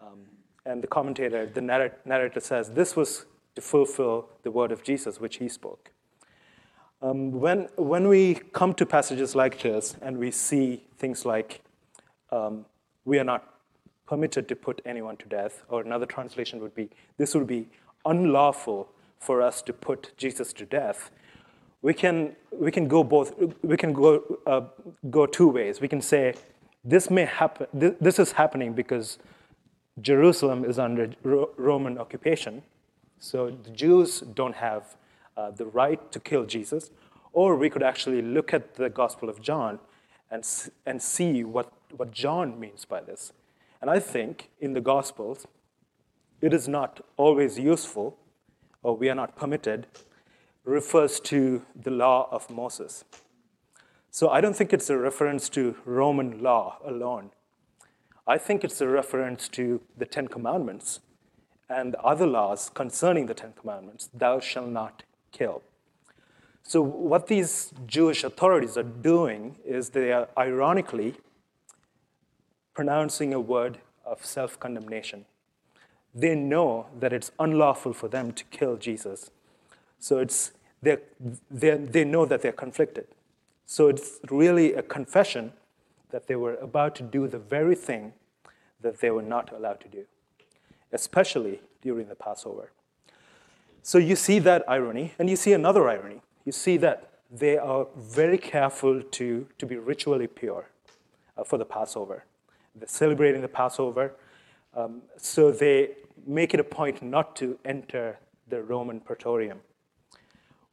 Um, 0.00 0.26
and 0.66 0.82
the 0.82 0.86
commentator, 0.86 1.46
the 1.46 1.60
narrator 1.60 2.40
says, 2.40 2.70
this 2.70 2.96
was 2.96 3.26
to 3.54 3.60
fulfill 3.60 4.28
the 4.42 4.50
word 4.50 4.72
of 4.72 4.82
Jesus, 4.82 5.20
which 5.20 5.36
he 5.36 5.48
spoke. 5.48 5.90
Um, 7.02 7.32
when, 7.32 7.68
when 7.76 8.08
we 8.08 8.34
come 8.34 8.74
to 8.74 8.86
passages 8.86 9.34
like 9.34 9.60
this 9.60 9.96
and 10.00 10.16
we 10.18 10.30
see 10.30 10.84
things 10.96 11.24
like, 11.24 11.62
um, 12.32 12.64
we 13.04 13.18
are 13.18 13.24
not 13.24 13.54
permitted 14.06 14.48
to 14.48 14.56
put 14.56 14.80
anyone 14.84 15.16
to 15.18 15.26
death, 15.26 15.64
or 15.68 15.82
another 15.82 16.06
translation 16.06 16.60
would 16.60 16.74
be, 16.74 16.90
this 17.16 17.34
would 17.34 17.46
be 17.46 17.68
unlawful 18.04 18.88
for 19.18 19.40
us 19.40 19.62
to 19.62 19.72
put 19.72 20.16
Jesus 20.16 20.52
to 20.54 20.66
death, 20.66 21.10
we 21.82 21.92
can, 21.92 22.34
we 22.50 22.70
can 22.70 22.88
go 22.88 23.04
both, 23.04 23.34
we 23.62 23.76
can 23.76 23.92
go, 23.92 24.22
uh, 24.46 24.62
go 25.10 25.26
two 25.26 25.48
ways. 25.48 25.82
We 25.82 25.88
can 25.88 26.00
say, 26.00 26.34
this 26.82 27.10
may 27.10 27.26
happen, 27.26 27.66
this, 27.74 27.92
this 28.00 28.18
is 28.18 28.32
happening 28.32 28.72
because 28.72 29.18
Jerusalem 30.00 30.64
is 30.64 30.78
under 30.78 31.10
Roman 31.22 31.98
occupation, 31.98 32.62
so 33.24 33.56
the 33.62 33.70
Jews 33.70 34.20
don't 34.20 34.56
have 34.56 34.96
uh, 35.34 35.50
the 35.50 35.64
right 35.64 36.12
to 36.12 36.20
kill 36.20 36.44
Jesus. 36.44 36.90
Or 37.32 37.56
we 37.56 37.70
could 37.70 37.82
actually 37.82 38.20
look 38.20 38.52
at 38.52 38.74
the 38.74 38.90
Gospel 38.90 39.30
of 39.30 39.40
John 39.40 39.78
and, 40.30 40.46
and 40.84 41.00
see 41.00 41.42
what, 41.42 41.72
what 41.96 42.10
John 42.10 42.60
means 42.60 42.84
by 42.84 43.00
this. 43.00 43.32
And 43.80 43.90
I 43.90 43.98
think 43.98 44.50
in 44.60 44.74
the 44.74 44.82
Gospels, 44.82 45.46
it 46.42 46.52
is 46.52 46.68
not 46.68 47.00
always 47.16 47.58
useful, 47.58 48.18
or 48.82 48.94
we 48.94 49.08
are 49.08 49.14
not 49.14 49.36
permitted, 49.36 49.86
refers 50.64 51.18
to 51.20 51.62
the 51.74 51.90
law 51.90 52.28
of 52.30 52.50
Moses. 52.50 53.04
So 54.10 54.28
I 54.28 54.42
don't 54.42 54.54
think 54.54 54.74
it's 54.74 54.90
a 54.90 54.98
reference 54.98 55.48
to 55.50 55.76
Roman 55.86 56.42
law 56.42 56.76
alone. 56.84 57.30
I 58.26 58.36
think 58.36 58.64
it's 58.64 58.82
a 58.82 58.88
reference 58.88 59.48
to 59.50 59.80
the 59.96 60.04
Ten 60.04 60.28
Commandments 60.28 61.00
and 61.68 61.94
other 61.96 62.26
laws 62.26 62.70
concerning 62.72 63.26
the 63.26 63.34
Ten 63.34 63.52
Commandments 63.58 64.08
thou 64.12 64.40
shalt 64.40 64.68
not 64.68 65.02
kill. 65.32 65.62
So, 66.66 66.80
what 66.80 67.26
these 67.26 67.72
Jewish 67.86 68.24
authorities 68.24 68.78
are 68.78 68.82
doing 68.82 69.56
is 69.64 69.90
they 69.90 70.12
are 70.12 70.28
ironically 70.36 71.14
pronouncing 72.72 73.34
a 73.34 73.40
word 73.40 73.78
of 74.04 74.24
self 74.24 74.58
condemnation. 74.58 75.26
They 76.14 76.34
know 76.34 76.86
that 76.98 77.12
it's 77.12 77.32
unlawful 77.38 77.92
for 77.92 78.08
them 78.08 78.32
to 78.32 78.44
kill 78.44 78.76
Jesus. 78.76 79.30
So, 79.98 80.18
it's, 80.18 80.52
they're, 80.82 81.00
they 81.50 82.04
know 82.04 82.24
that 82.24 82.40
they're 82.40 82.52
conflicted. 82.52 83.08
So, 83.66 83.88
it's 83.88 84.20
really 84.30 84.72
a 84.72 84.82
confession 84.82 85.52
that 86.10 86.28
they 86.28 86.36
were 86.36 86.54
about 86.56 86.94
to 86.96 87.02
do 87.02 87.28
the 87.28 87.38
very 87.38 87.74
thing 87.74 88.14
that 88.80 89.00
they 89.00 89.10
were 89.10 89.22
not 89.22 89.52
allowed 89.52 89.80
to 89.80 89.88
do, 89.88 90.04
especially 90.94 91.60
during 91.82 92.08
the 92.08 92.14
Passover. 92.14 92.70
So 93.82 93.98
you 93.98 94.16
see 94.16 94.38
that 94.38 94.64
irony, 94.66 95.12
and 95.18 95.28
you 95.28 95.36
see 95.36 95.52
another 95.52 95.86
irony. 95.88 96.22
You 96.46 96.52
see 96.52 96.78
that 96.78 97.10
they 97.30 97.58
are 97.58 97.86
very 97.96 98.38
careful 98.38 99.02
to, 99.02 99.46
to 99.58 99.66
be 99.66 99.76
ritually 99.76 100.26
pure 100.26 100.70
uh, 101.36 101.44
for 101.44 101.58
the 101.58 101.66
Passover. 101.66 102.24
They're 102.74 102.88
celebrating 102.88 103.42
the 103.42 103.48
Passover, 103.48 104.14
um, 104.74 105.02
so 105.18 105.50
they 105.50 105.96
make 106.26 106.54
it 106.54 106.60
a 106.60 106.64
point 106.64 107.02
not 107.02 107.36
to 107.36 107.58
enter 107.64 108.18
the 108.48 108.62
Roman 108.62 109.00
praetorium. 109.00 109.60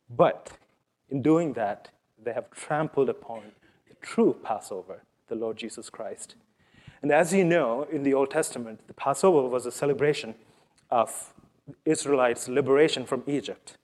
But 0.10 0.52
in 1.10 1.22
doing 1.22 1.54
that, 1.54 1.90
they 2.24 2.34
have 2.34 2.50
trampled 2.52 3.10
upon 3.10 3.42
the 3.90 3.96
true 4.02 4.36
Passover, 4.44 5.04
the 5.28 5.36
Lord 5.36 5.58
Jesus 5.58 5.90
Christ. 5.90 6.36
And 7.02 7.12
as 7.12 7.34
you 7.34 7.44
know, 7.44 7.88
in 7.92 8.04
the 8.04 8.14
Old 8.14 8.30
Testament, 8.30 8.82
the 8.88 8.94
Passover 8.94 9.48
was 9.48 9.66
a 9.66 9.72
celebration 9.72 10.36
of 10.90 11.34
Israelites' 11.86 12.48
liberation 12.48 13.06
from 13.06 13.24
Egypt, 13.26 13.78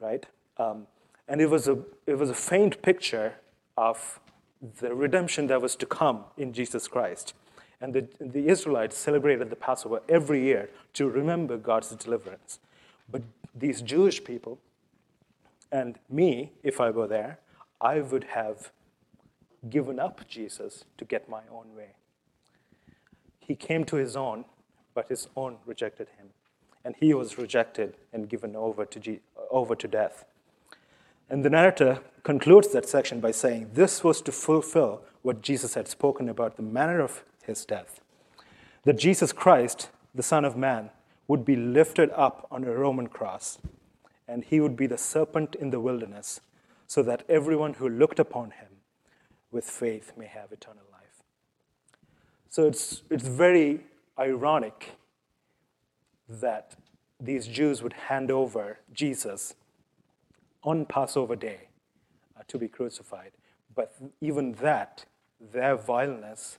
right? 0.00 0.24
Um, 0.56 0.86
and 1.26 1.40
it 1.40 1.50
was, 1.50 1.66
a, 1.66 1.78
it 2.06 2.18
was 2.18 2.30
a 2.30 2.34
faint 2.34 2.82
picture 2.82 3.34
of 3.76 4.20
the 4.80 4.94
redemption 4.94 5.48
that 5.48 5.60
was 5.60 5.74
to 5.76 5.86
come 5.86 6.24
in 6.36 6.52
Jesus 6.52 6.86
Christ. 6.86 7.34
And 7.80 7.92
the, 7.92 8.06
the 8.20 8.46
Israelites 8.46 8.96
celebrated 8.96 9.50
the 9.50 9.56
Passover 9.56 10.02
every 10.08 10.44
year 10.44 10.70
to 10.94 11.08
remember 11.08 11.56
God's 11.56 11.90
deliverance. 11.90 12.60
But 13.10 13.22
these 13.54 13.82
Jewish 13.82 14.22
people, 14.22 14.58
and 15.72 15.98
me, 16.08 16.52
if 16.62 16.80
I 16.80 16.90
were 16.90 17.08
there, 17.08 17.40
I 17.80 18.00
would 18.00 18.24
have 18.24 18.70
given 19.68 19.98
up 19.98 20.28
Jesus 20.28 20.84
to 20.98 21.04
get 21.04 21.28
my 21.28 21.42
own 21.50 21.74
way. 21.76 21.94
He 23.46 23.54
came 23.54 23.84
to 23.86 23.96
his 23.96 24.16
own, 24.16 24.44
but 24.94 25.08
his 25.08 25.28
own 25.36 25.58
rejected 25.66 26.08
him. 26.18 26.28
And 26.84 26.94
he 26.98 27.14
was 27.14 27.38
rejected 27.38 27.96
and 28.12 28.28
given 28.28 28.56
over 28.56 28.84
to, 28.84 29.00
G- 29.00 29.20
over 29.50 29.74
to 29.74 29.88
death. 29.88 30.24
And 31.28 31.44
the 31.44 31.50
narrator 31.50 32.00
concludes 32.24 32.68
that 32.72 32.88
section 32.88 33.20
by 33.20 33.30
saying, 33.30 33.70
This 33.74 34.04
was 34.04 34.20
to 34.22 34.32
fulfill 34.32 35.02
what 35.22 35.42
Jesus 35.42 35.74
had 35.74 35.88
spoken 35.88 36.28
about 36.28 36.56
the 36.56 36.62
manner 36.62 37.00
of 37.00 37.24
his 37.44 37.64
death. 37.64 38.00
That 38.84 38.98
Jesus 38.98 39.32
Christ, 39.32 39.90
the 40.14 40.22
Son 40.22 40.44
of 40.44 40.56
Man, 40.56 40.90
would 41.28 41.44
be 41.44 41.56
lifted 41.56 42.10
up 42.10 42.46
on 42.50 42.64
a 42.64 42.70
Roman 42.70 43.06
cross, 43.06 43.58
and 44.28 44.44
he 44.44 44.60
would 44.60 44.76
be 44.76 44.86
the 44.86 44.98
serpent 44.98 45.54
in 45.54 45.70
the 45.70 45.80
wilderness, 45.80 46.40
so 46.86 47.02
that 47.02 47.24
everyone 47.28 47.74
who 47.74 47.88
looked 47.88 48.18
upon 48.18 48.50
him 48.50 48.68
with 49.50 49.64
faith 49.64 50.12
may 50.16 50.26
have 50.26 50.52
eternal 50.52 50.82
life. 50.90 50.91
So 52.52 52.66
it's, 52.66 53.02
it's 53.08 53.26
very 53.26 53.80
ironic 54.18 54.96
that 56.28 56.76
these 57.18 57.46
Jews 57.46 57.82
would 57.82 57.94
hand 57.94 58.30
over 58.30 58.78
Jesus 58.92 59.54
on 60.62 60.84
Passover 60.84 61.34
day 61.34 61.68
uh, 62.38 62.42
to 62.48 62.58
be 62.58 62.68
crucified. 62.68 63.30
But 63.74 63.94
even 64.20 64.52
that, 64.60 65.06
their 65.40 65.76
vileness 65.76 66.58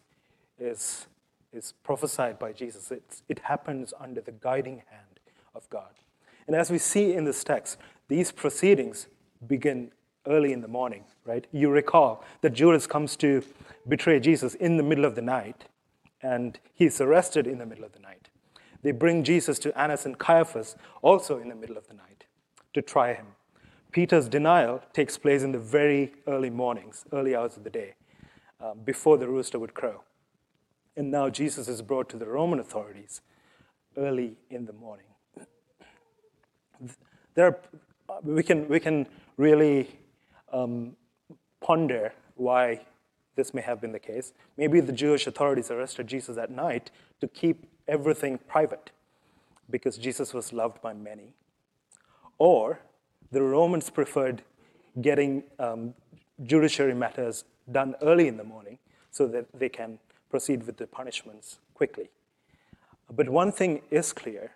is, 0.58 1.06
is 1.54 1.76
prophesied 1.84 2.40
by 2.40 2.54
Jesus. 2.54 2.90
It's, 2.90 3.22
it 3.30 3.38
happens 3.38 3.94
under 4.00 4.20
the 4.20 4.32
guiding 4.32 4.82
hand 4.90 5.20
of 5.54 5.70
God. 5.70 5.92
And 6.48 6.56
as 6.56 6.72
we 6.72 6.80
see 6.80 7.14
in 7.14 7.26
this 7.26 7.44
text, 7.44 7.78
these 8.08 8.32
proceedings 8.32 9.06
begin 9.46 9.92
early 10.26 10.54
in 10.54 10.62
the 10.62 10.68
morning, 10.68 11.04
right? 11.24 11.46
You 11.52 11.70
recall 11.70 12.24
that 12.42 12.54
Judas 12.54 12.88
comes 12.88 13.16
to 13.18 13.44
betray 13.88 14.20
Jesus 14.20 14.56
in 14.56 14.78
the 14.78 14.84
middle 14.84 15.06
of 15.06 15.14
the 15.14 15.22
night 15.22 15.66
and 16.24 16.60
he's 16.74 17.00
arrested 17.00 17.46
in 17.46 17.60
the 17.60 17.66
middle 17.66 17.84
of 17.84 17.92
the 17.92 18.00
night. 18.00 18.30
They 18.82 18.92
bring 18.92 19.24
Jesus 19.24 19.60
to 19.60 19.80
Annas 19.80 20.06
and 20.06 20.18
Caiaphas 20.18 20.76
also 21.02 21.38
in 21.38 21.50
the 21.50 21.56
middle 21.56 21.78
of 21.78 21.88
the 21.88 21.94
night 21.94 22.26
to 22.74 22.82
try 22.82 23.14
him. 23.14 23.28
Peter's 23.92 24.28
denial 24.28 24.82
takes 24.94 25.18
place 25.18 25.44
in 25.44 25.52
the 25.52 25.60
very 25.60 26.14
early 26.28 26.50
mornings, 26.50 27.06
early 27.14 27.36
hours 27.36 27.56
of 27.58 27.64
the 27.64 27.70
day, 27.70 27.94
um, 28.60 28.80
before 28.84 29.18
the 29.18 29.28
rooster 29.28 29.60
would 29.60 29.74
crow. 29.74 30.02
And 30.98 31.12
now 31.12 31.30
Jesus 31.30 31.68
is 31.68 31.82
brought 31.82 32.10
to 32.10 32.18
the 32.18 32.26
Roman 32.26 32.60
authorities 32.60 33.22
early 33.96 34.38
in 34.50 34.66
the 34.66 34.74
morning. 34.74 35.06
There 37.36 37.46
are, 37.48 37.60
we 38.24 38.44
can, 38.44 38.68
we 38.68 38.80
can 38.80 39.08
really 39.38 40.00
um, 40.52 40.96
ponder 41.62 42.14
why 42.36 42.82
this 43.36 43.54
may 43.54 43.62
have 43.62 43.82
been 43.82 43.92
the 43.92 44.00
case. 44.00 44.34
Maybe 44.58 44.80
the 44.80 44.92
Jewish 44.92 45.28
authorities 45.28 45.72
arrested 45.72 46.08
Jesus 46.08 46.38
at 46.38 46.52
night 46.52 46.92
to 47.22 47.28
keep 47.28 47.66
everything 47.88 48.40
private 48.48 48.92
because 49.70 49.98
Jesus 49.98 50.34
was 50.34 50.54
loved 50.54 50.82
by 50.82 50.94
many. 50.94 51.34
Or 52.38 52.80
the 53.32 53.42
Romans 53.42 53.90
preferred 53.90 54.44
getting 55.02 55.44
um, 55.60 55.94
judiciary 56.44 56.94
matters 56.94 57.46
done 57.72 57.96
early 58.02 58.28
in 58.28 58.38
the 58.38 58.44
morning 58.44 58.78
so 59.12 59.28
that 59.28 59.46
they 59.54 59.70
can 59.70 60.00
proceed 60.30 60.66
with 60.66 60.78
the 60.78 60.88
punishments 60.88 61.60
quickly. 61.74 62.10
But 63.16 63.30
one 63.30 63.52
thing 63.52 63.82
is 63.92 64.14
clear 64.14 64.52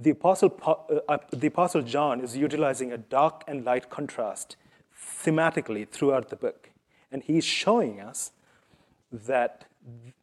the 0.00 0.10
Apostle, 0.10 0.58
uh, 0.66 1.12
uh, 1.12 1.18
the 1.30 1.48
Apostle 1.48 1.82
John 1.82 2.20
is 2.22 2.34
utilizing 2.34 2.90
a 2.90 2.96
dark 2.96 3.44
and 3.46 3.64
light 3.64 3.90
contrast 3.90 4.56
thematically 4.96 5.86
throughout 5.86 6.30
the 6.30 6.36
book. 6.36 6.69
And 7.12 7.22
he's 7.22 7.44
showing 7.44 8.00
us 8.00 8.32
that 9.12 9.66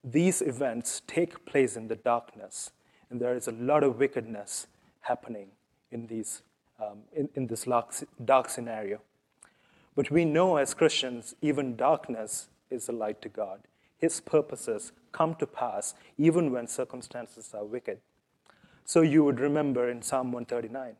these 0.03 0.41
events 0.41 1.01
take 1.07 1.45
place 1.45 1.75
in 1.75 1.87
the 1.87 1.95
darkness, 1.95 2.71
and 3.09 3.19
there 3.19 3.35
is 3.35 3.47
a 3.47 3.51
lot 3.51 3.83
of 3.83 3.99
wickedness 3.99 4.67
happening 5.01 5.47
in, 5.91 6.07
these, 6.07 6.41
um, 6.79 6.99
in, 7.13 7.29
in 7.35 7.47
this 7.47 7.67
dark 8.23 8.49
scenario. 8.49 9.01
But 9.95 10.11
we 10.11 10.25
know 10.25 10.57
as 10.57 10.73
Christians, 10.73 11.35
even 11.41 11.75
darkness 11.75 12.49
is 12.69 12.87
a 12.87 12.91
light 12.91 13.21
to 13.23 13.29
God. 13.29 13.61
His 13.97 14.19
purposes 14.19 14.91
come 15.11 15.33
to 15.35 15.47
pass 15.47 15.95
even 16.17 16.51
when 16.51 16.67
circumstances 16.67 17.51
are 17.53 17.65
wicked. 17.65 17.99
So 18.85 19.01
you 19.01 19.23
would 19.23 19.39
remember 19.39 19.89
in 19.89 20.01
Psalm 20.01 20.31
139, 20.31 20.95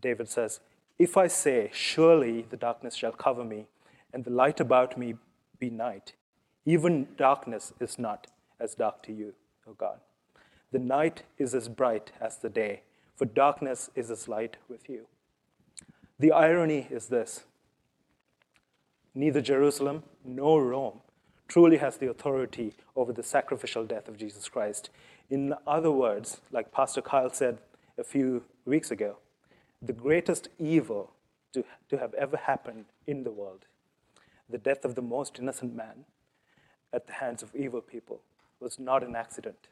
David 0.00 0.28
says, 0.28 0.60
If 0.98 1.16
I 1.16 1.28
say, 1.28 1.70
Surely 1.72 2.42
the 2.42 2.56
darkness 2.56 2.96
shall 2.96 3.12
cover 3.12 3.44
me, 3.44 3.66
and 4.14 4.24
the 4.24 4.30
light 4.30 4.60
about 4.60 4.96
me 4.96 5.16
be 5.58 5.68
night, 5.68 6.14
even 6.64 7.08
darkness 7.16 7.72
is 7.80 7.98
not 7.98 8.28
as 8.60 8.74
dark 8.74 9.02
to 9.02 9.12
you, 9.12 9.34
O 9.68 9.72
God. 9.72 9.98
The 10.72 10.78
night 10.78 11.24
is 11.36 11.54
as 11.54 11.68
bright 11.68 12.12
as 12.20 12.38
the 12.38 12.48
day, 12.48 12.82
for 13.16 13.24
darkness 13.24 13.90
is 13.94 14.10
as 14.10 14.28
light 14.28 14.56
with 14.68 14.88
you. 14.88 15.06
The 16.18 16.32
irony 16.32 16.86
is 16.90 17.08
this 17.08 17.44
neither 19.14 19.40
Jerusalem 19.40 20.04
nor 20.24 20.64
Rome 20.64 21.00
truly 21.48 21.76
has 21.78 21.98
the 21.98 22.08
authority 22.08 22.72
over 22.96 23.12
the 23.12 23.22
sacrificial 23.22 23.84
death 23.84 24.08
of 24.08 24.16
Jesus 24.16 24.48
Christ. 24.48 24.90
In 25.28 25.54
other 25.66 25.90
words, 25.90 26.40
like 26.50 26.72
Pastor 26.72 27.02
Kyle 27.02 27.30
said 27.30 27.58
a 27.98 28.04
few 28.04 28.44
weeks 28.64 28.90
ago, 28.90 29.18
the 29.82 29.92
greatest 29.92 30.48
evil 30.58 31.12
to, 31.52 31.64
to 31.90 31.98
have 31.98 32.14
ever 32.14 32.36
happened 32.36 32.86
in 33.06 33.24
the 33.24 33.30
world, 33.30 33.66
the 34.48 34.58
death 34.58 34.84
of 34.84 34.94
the 34.94 35.02
most 35.02 35.38
innocent 35.38 35.74
man 35.74 36.04
at 36.92 37.06
the 37.06 37.14
hands 37.14 37.42
of 37.42 37.54
evil 37.54 37.80
people, 37.80 38.20
was 38.60 38.78
not 38.78 39.02
an 39.02 39.16
accident. 39.16 39.68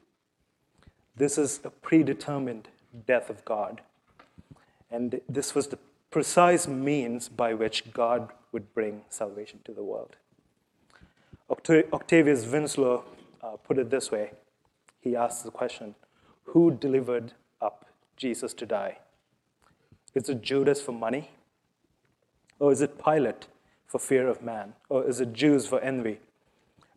This 1.15 1.37
is 1.37 1.59
a 1.63 1.69
predetermined 1.69 2.67
death 3.07 3.29
of 3.29 3.45
God. 3.45 3.81
And 4.91 5.21
this 5.29 5.55
was 5.55 5.67
the 5.67 5.79
precise 6.11 6.67
means 6.67 7.29
by 7.29 7.53
which 7.53 7.91
God 7.93 8.29
would 8.51 8.73
bring 8.73 9.01
salvation 9.09 9.59
to 9.65 9.73
the 9.73 9.83
world. 9.83 10.15
Octavius 11.49 12.45
Winslow 12.45 13.03
uh, 13.41 13.57
put 13.63 13.77
it 13.77 13.89
this 13.89 14.11
way 14.11 14.31
he 15.03 15.15
asks 15.15 15.43
the 15.43 15.51
question 15.51 15.95
Who 16.45 16.71
delivered 16.71 17.33
up 17.61 17.85
Jesus 18.15 18.53
to 18.55 18.65
die? 18.65 18.99
Is 20.15 20.29
it 20.29 20.41
Judas 20.41 20.81
for 20.81 20.93
money? 20.93 21.31
Or 22.59 22.71
is 22.71 22.81
it 22.81 23.03
Pilate 23.03 23.47
for 23.93 23.99
fear 23.99 24.27
of 24.27 24.41
man? 24.41 24.73
Or 24.89 25.07
is 25.07 25.21
it 25.21 25.33
Jews 25.33 25.67
for 25.67 25.79
envy? 25.79 26.19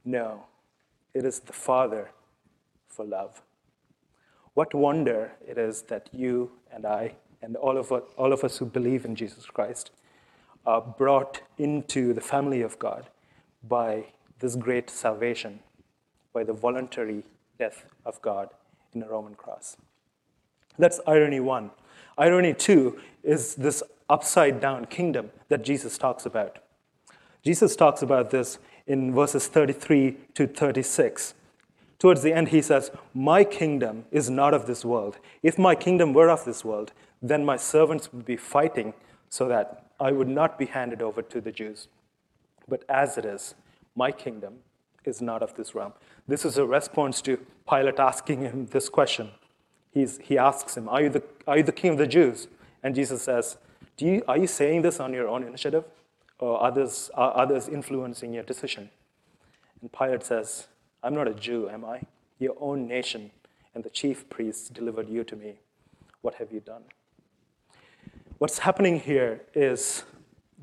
No, 0.02 0.44
it 1.12 1.26
is 1.26 1.40
the 1.40 1.52
Father 1.52 2.10
for 2.88 3.04
love. 3.04 3.42
What 4.54 4.72
wonder 4.72 5.32
it 5.46 5.58
is 5.58 5.82
that 5.82 6.08
you 6.10 6.52
and 6.72 6.86
I 6.86 7.16
and 7.42 7.54
all 7.54 7.76
of, 7.76 7.92
us, 7.92 8.02
all 8.16 8.32
of 8.32 8.42
us 8.44 8.56
who 8.56 8.64
believe 8.64 9.04
in 9.04 9.14
Jesus 9.14 9.44
Christ 9.44 9.90
are 10.64 10.80
brought 10.80 11.42
into 11.58 12.14
the 12.14 12.22
family 12.22 12.62
of 12.62 12.78
God 12.78 13.10
by 13.62 14.06
this 14.38 14.56
great 14.56 14.88
salvation, 14.88 15.60
by 16.32 16.44
the 16.44 16.54
voluntary 16.54 17.24
death 17.58 17.84
of 18.06 18.22
God 18.22 18.48
in 18.94 19.02
a 19.02 19.06
Roman 19.06 19.34
cross. 19.34 19.76
That's 20.78 20.98
irony 21.06 21.40
one. 21.40 21.72
Irony 22.16 22.54
two 22.54 22.98
is 23.22 23.54
this 23.54 23.82
upside 24.08 24.60
down 24.60 24.86
kingdom 24.86 25.28
that 25.50 25.62
Jesus 25.62 25.98
talks 25.98 26.24
about. 26.24 26.60
Jesus 27.46 27.76
talks 27.76 28.02
about 28.02 28.30
this 28.30 28.58
in 28.88 29.14
verses 29.14 29.46
33 29.46 30.16
to 30.34 30.48
36. 30.48 31.34
Towards 32.00 32.22
the 32.22 32.32
end, 32.32 32.48
he 32.48 32.60
says, 32.60 32.90
My 33.14 33.44
kingdom 33.44 34.04
is 34.10 34.28
not 34.28 34.52
of 34.52 34.66
this 34.66 34.84
world. 34.84 35.18
If 35.44 35.56
my 35.56 35.76
kingdom 35.76 36.12
were 36.12 36.28
of 36.28 36.44
this 36.44 36.64
world, 36.64 36.90
then 37.22 37.44
my 37.44 37.56
servants 37.56 38.12
would 38.12 38.24
be 38.24 38.36
fighting 38.36 38.94
so 39.28 39.46
that 39.46 39.86
I 40.00 40.10
would 40.10 40.26
not 40.26 40.58
be 40.58 40.66
handed 40.66 41.00
over 41.00 41.22
to 41.22 41.40
the 41.40 41.52
Jews. 41.52 41.86
But 42.66 42.82
as 42.88 43.16
it 43.16 43.24
is, 43.24 43.54
my 43.94 44.10
kingdom 44.10 44.54
is 45.04 45.22
not 45.22 45.40
of 45.40 45.54
this 45.54 45.72
realm. 45.72 45.92
This 46.26 46.44
is 46.44 46.58
a 46.58 46.66
response 46.66 47.22
to 47.22 47.38
Pilate 47.70 48.00
asking 48.00 48.40
him 48.40 48.66
this 48.72 48.88
question. 48.88 49.30
He's, 49.92 50.18
he 50.18 50.36
asks 50.36 50.76
him, 50.76 50.88
are 50.88 51.00
you, 51.00 51.10
the, 51.10 51.22
are 51.46 51.58
you 51.58 51.62
the 51.62 51.70
king 51.70 51.92
of 51.92 51.98
the 51.98 52.08
Jews? 52.08 52.48
And 52.82 52.92
Jesus 52.92 53.22
says, 53.22 53.56
Do 53.96 54.04
you, 54.04 54.24
Are 54.26 54.36
you 54.36 54.48
saying 54.48 54.82
this 54.82 54.98
on 54.98 55.12
your 55.12 55.28
own 55.28 55.44
initiative? 55.44 55.84
Or 56.38 56.62
others, 56.62 57.10
are 57.14 57.36
others 57.36 57.68
influencing 57.68 58.34
your 58.34 58.42
decision? 58.42 58.90
And 59.80 59.92
Pilate 59.92 60.22
says, 60.22 60.68
I'm 61.02 61.14
not 61.14 61.28
a 61.28 61.34
Jew, 61.34 61.68
am 61.68 61.84
I? 61.84 62.02
Your 62.38 62.56
own 62.60 62.86
nation 62.86 63.30
and 63.74 63.84
the 63.84 63.90
chief 63.90 64.28
priests 64.30 64.68
delivered 64.68 65.08
you 65.08 65.22
to 65.24 65.36
me. 65.36 65.54
What 66.22 66.34
have 66.36 66.50
you 66.50 66.60
done? 66.60 66.82
What's 68.38 68.58
happening 68.58 69.00
here 69.00 69.42
is 69.54 70.02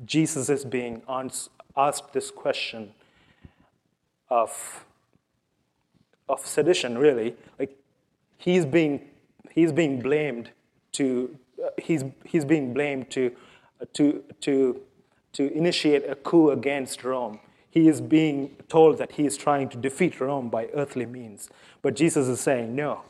Jesus 0.04 0.48
is 0.48 0.64
being 0.64 1.02
asked 1.08 2.12
this 2.12 2.30
question 2.30 2.92
of, 4.28 4.84
of 6.28 6.44
sedition, 6.44 6.98
really. 6.98 7.36
Like, 7.58 7.76
he's 8.36 8.66
being, 8.66 9.08
he's 9.52 9.72
being 9.72 10.00
blamed 10.00 10.50
to, 10.92 11.36
uh, 11.64 11.70
he's, 11.80 12.04
he's 12.24 12.44
being 12.44 12.74
blamed 12.74 13.10
to, 13.12 13.32
uh, 13.80 13.86
to, 13.94 14.24
to, 14.40 14.80
to 15.34 15.52
initiate 15.52 16.08
a 16.08 16.14
coup 16.14 16.50
against 16.50 17.04
Rome. 17.04 17.40
He 17.70 17.88
is 17.88 18.00
being 18.00 18.56
told 18.68 18.98
that 18.98 19.12
he 19.12 19.26
is 19.26 19.36
trying 19.36 19.68
to 19.70 19.76
defeat 19.76 20.20
Rome 20.20 20.48
by 20.48 20.66
earthly 20.74 21.06
means. 21.06 21.50
But 21.82 21.94
Jesus 21.94 22.28
is 22.28 22.40
saying, 22.40 22.74
No, 22.74 23.02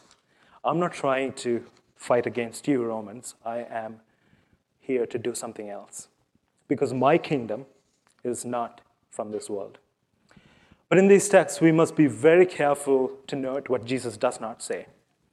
I'm 0.64 0.78
not 0.78 0.92
trying 0.92 1.34
to 1.34 1.64
fight 1.96 2.26
against 2.26 2.66
you, 2.66 2.84
Romans. 2.84 3.34
I 3.44 3.58
am 3.70 4.00
here 4.80 5.06
to 5.06 5.18
do 5.18 5.34
something 5.34 5.70
else. 5.70 6.08
Because 6.68 6.92
my 6.92 7.18
kingdom 7.18 7.66
is 8.22 8.44
not 8.44 8.80
from 9.10 9.30
this 9.30 9.48
world. 9.48 9.78
But 10.88 10.98
in 10.98 11.08
these 11.08 11.28
texts, 11.28 11.60
we 11.60 11.72
must 11.72 11.96
be 11.96 12.06
very 12.06 12.46
careful 12.46 13.12
to 13.26 13.36
note 13.36 13.68
what 13.68 13.84
Jesus 13.84 14.16
does 14.16 14.40
not 14.40 14.62
say. 14.62 14.86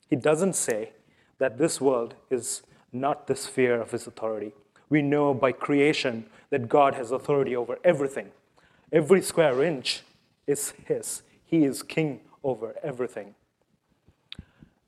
He 0.09 0.15
doesn't 0.15 0.55
say 0.55 0.91
that 1.37 1.57
this 1.57 1.79
world 1.79 2.15
is 2.29 2.63
not 2.91 3.27
the 3.27 3.35
sphere 3.35 3.79
of 3.79 3.91
his 3.91 4.07
authority. 4.07 4.53
We 4.91 5.01
know 5.01 5.33
by 5.33 5.53
creation 5.53 6.25
that 6.49 6.67
God 6.67 6.95
has 6.95 7.11
authority 7.11 7.55
over 7.55 7.79
everything. 7.81 8.31
Every 8.91 9.21
square 9.21 9.63
inch 9.63 10.01
is 10.45 10.73
his. 10.85 11.23
He 11.45 11.63
is 11.63 11.81
king 11.81 12.19
over 12.43 12.75
everything. 12.83 13.35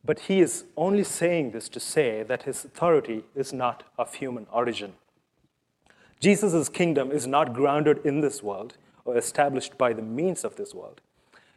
But 0.04 0.20
he 0.20 0.42
is 0.42 0.66
only 0.76 1.06
saying 1.06 1.52
this 1.52 1.70
to 1.70 1.80
say 1.80 2.22
that 2.24 2.44
his 2.44 2.66
authority 2.66 3.24
is 3.34 3.54
not 3.54 3.84
of 3.98 4.16
human 4.16 4.46
origin. 4.52 4.96
Jesus' 6.20 6.68
kingdom 6.68 7.10
is 7.10 7.26
not 7.26 7.54
grounded 7.54 8.06
in 8.06 8.20
this 8.20 8.44
world 8.44 8.76
or 9.06 9.18
established 9.18 9.78
by 9.78 9.94
the 9.94 10.02
means 10.02 10.44
of 10.44 10.58
this 10.58 10.74
world. 10.74 11.00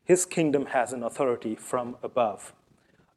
His 0.05 0.25
kingdom 0.25 0.67
has 0.67 0.93
an 0.93 1.03
authority 1.03 1.57
from 1.57 1.97
above, 2.01 2.53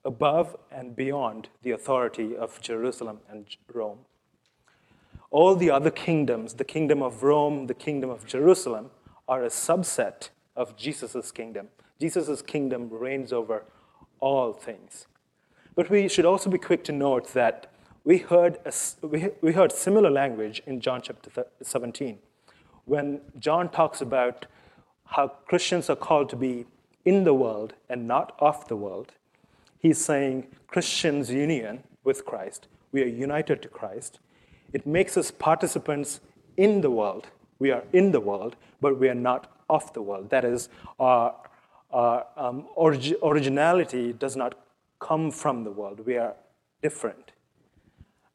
above 0.04 0.58
and 0.72 0.96
beyond 0.96 1.50
the 1.62 1.70
authority 1.70 2.36
of 2.36 2.60
Jerusalem 2.62 3.20
and 3.30 3.46
Rome. 3.72 4.00
All 5.32 5.56
the 5.56 5.70
other 5.70 5.92
kingdoms, 5.92 6.56
the 6.56 6.64
kingdom 6.64 7.02
of 7.02 7.24
Rome, 7.24 7.68
the 7.68 7.74
kingdom 7.74 8.10
of 8.10 8.26
Jerusalem, 8.26 8.90
are 9.28 9.44
a 9.44 9.50
subset 9.50 10.30
of 10.56 10.76
Jesus' 10.76 11.32
kingdom. 11.32 11.68
Jesus' 12.00 12.42
kingdom 12.42 12.90
reigns 12.90 13.32
over 13.32 13.64
all 14.20 14.54
things. 14.54 15.08
But 15.76 15.90
we 15.90 16.08
should 16.10 16.26
also 16.26 16.50
be 16.50 16.58
quick 16.58 16.84
to 16.86 16.92
note 16.92 17.34
that 17.34 17.72
we 18.04 18.18
heard, 18.18 18.58
a, 18.66 18.74
we, 19.06 19.30
we 19.42 19.54
heard 19.54 19.72
similar 19.72 20.10
language 20.10 20.62
in 20.66 20.82
John 20.82 21.02
chapter 21.02 21.46
17 21.62 22.18
when 22.90 23.22
John 23.38 23.70
talks 23.70 24.02
about 24.02 24.48
how 25.06 25.28
Christians 25.28 25.90
are 25.92 25.96
called 25.96 26.28
to 26.30 26.36
be 26.36 26.66
in 27.06 27.24
the 27.24 27.36
world 27.36 27.74
and 27.88 28.08
not 28.08 28.36
of 28.40 28.68
the 28.68 28.76
world. 28.76 29.14
He's 29.78 30.04
saying 30.04 30.48
Christians' 30.68 31.30
union 31.32 31.84
with 32.04 32.26
Christ, 32.26 32.68
we 32.92 33.04
are 33.04 33.08
united 33.08 33.62
to 33.62 33.68
Christ, 33.68 34.20
It 34.74 34.86
makes 34.86 35.18
us 35.18 35.32
participants 35.32 36.20
in 36.58 36.82
the 36.82 36.92
world. 36.92 37.28
We 37.60 37.72
are 37.72 37.84
in 37.94 38.12
the 38.12 38.20
world, 38.20 38.56
but 38.82 39.00
we 39.00 39.10
are 39.10 39.16
not 39.16 39.52
of 39.70 39.92
the 39.94 40.02
world. 40.02 40.30
That 40.30 40.46
is, 40.46 40.70
our, 41.00 41.36
our 41.92 42.26
um, 42.38 42.66
orig- 42.76 43.16
originality 43.22 44.14
does 44.14 44.36
not 44.36 44.56
come 45.00 45.32
from 45.32 45.64
the 45.64 45.72
world. 45.72 46.06
We 46.06 46.18
are 46.18 46.36
different. 46.82 47.32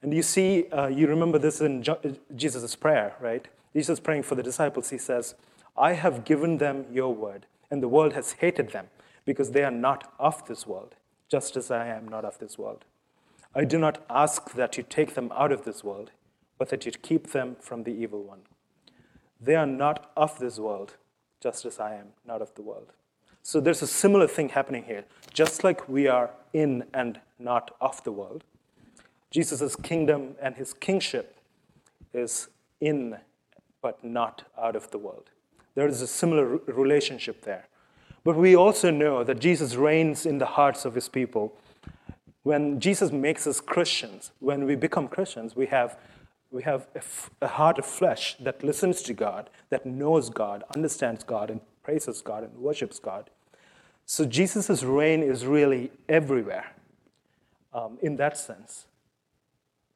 And 0.02 0.12
you 0.12 0.22
see, 0.22 0.68
uh, 0.70 0.88
you 0.88 1.06
remember 1.06 1.38
this 1.38 1.60
in 1.60 1.82
jo- 1.82 1.98
Jesus' 2.36 2.76
prayer, 2.76 3.14
right? 3.20 3.46
Jesus 3.74 4.00
praying 4.00 4.24
for 4.24 4.34
the 4.34 4.42
disciples, 4.42 4.90
he 4.90 4.98
says, 4.98 5.34
I 5.76 5.94
have 5.94 6.24
given 6.24 6.58
them 6.58 6.86
your 6.92 7.12
word, 7.14 7.46
and 7.70 7.82
the 7.82 7.88
world 7.88 8.12
has 8.12 8.32
hated 8.32 8.70
them 8.70 8.88
because 9.24 9.52
they 9.52 9.64
are 9.64 9.70
not 9.70 10.12
of 10.18 10.46
this 10.46 10.66
world, 10.66 10.94
just 11.28 11.56
as 11.56 11.70
I 11.70 11.88
am 11.88 12.06
not 12.06 12.24
of 12.24 12.38
this 12.38 12.58
world. 12.58 12.84
I 13.54 13.64
do 13.64 13.78
not 13.78 14.04
ask 14.10 14.52
that 14.52 14.76
you 14.76 14.84
take 14.88 15.14
them 15.14 15.32
out 15.34 15.52
of 15.52 15.64
this 15.64 15.82
world, 15.82 16.10
but 16.64 16.70
that 16.70 16.86
you 16.86 16.92
keep 16.92 17.32
them 17.32 17.56
from 17.60 17.82
the 17.82 17.90
evil 17.90 18.22
one. 18.22 18.40
They 19.38 19.54
are 19.54 19.66
not 19.66 20.10
of 20.16 20.38
this 20.38 20.58
world, 20.58 20.94
just 21.42 21.66
as 21.66 21.78
I 21.78 21.96
am 21.96 22.06
not 22.26 22.40
of 22.40 22.54
the 22.54 22.62
world. 22.62 22.94
So 23.42 23.60
there's 23.60 23.82
a 23.82 23.86
similar 23.86 24.26
thing 24.26 24.48
happening 24.48 24.84
here. 24.84 25.04
Just 25.34 25.62
like 25.62 25.86
we 25.90 26.08
are 26.08 26.30
in 26.54 26.84
and 26.94 27.20
not 27.38 27.76
of 27.82 28.02
the 28.04 28.12
world, 28.12 28.44
Jesus' 29.30 29.76
kingdom 29.76 30.36
and 30.40 30.56
his 30.56 30.72
kingship 30.72 31.36
is 32.14 32.48
in 32.80 33.18
but 33.82 34.02
not 34.02 34.44
out 34.58 34.74
of 34.74 34.90
the 34.90 34.96
world. 34.96 35.28
There 35.74 35.86
is 35.86 36.00
a 36.00 36.06
similar 36.06 36.46
relationship 36.66 37.42
there. 37.42 37.68
But 38.24 38.36
we 38.36 38.56
also 38.56 38.90
know 38.90 39.22
that 39.22 39.38
Jesus 39.38 39.74
reigns 39.74 40.24
in 40.24 40.38
the 40.38 40.46
hearts 40.46 40.86
of 40.86 40.94
his 40.94 41.10
people. 41.10 41.58
When 42.42 42.80
Jesus 42.80 43.12
makes 43.12 43.46
us 43.46 43.60
Christians, 43.60 44.32
when 44.40 44.64
we 44.64 44.76
become 44.76 45.08
Christians, 45.08 45.54
we 45.54 45.66
have, 45.66 45.98
we 46.54 46.62
have 46.62 46.86
a, 46.94 46.98
f- 46.98 47.30
a 47.42 47.48
heart 47.48 47.78
of 47.80 47.84
flesh 47.84 48.36
that 48.38 48.62
listens 48.62 49.02
to 49.02 49.12
God, 49.12 49.50
that 49.70 49.84
knows 49.84 50.30
God, 50.30 50.62
understands 50.74 51.24
God, 51.24 51.50
and 51.50 51.60
praises 51.82 52.22
God 52.22 52.44
and 52.44 52.56
worships 52.56 53.00
God. 53.00 53.28
So 54.06 54.24
Jesus' 54.24 54.84
reign 54.84 55.22
is 55.22 55.44
really 55.44 55.90
everywhere 56.08 56.72
um, 57.72 57.98
in 58.00 58.16
that 58.16 58.38
sense. 58.38 58.86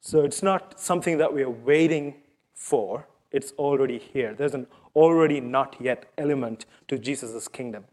So 0.01 0.25
it's 0.25 0.42
not 0.42 0.81
something 0.81 1.16
that 1.18 1.33
we 1.33 1.44
are 1.44 1.51
waiting 1.51 2.16
for, 2.55 3.07
it's 3.31 3.53
already 3.53 3.99
here. 3.99 4.35
There's 4.35 4.55
an 4.55 4.66
already 4.97 5.40
not 5.40 5.77
yet 5.79 6.07
element 6.18 6.66
to 6.88 6.99
Jesus' 6.99 7.47
kingdom. 7.47 7.85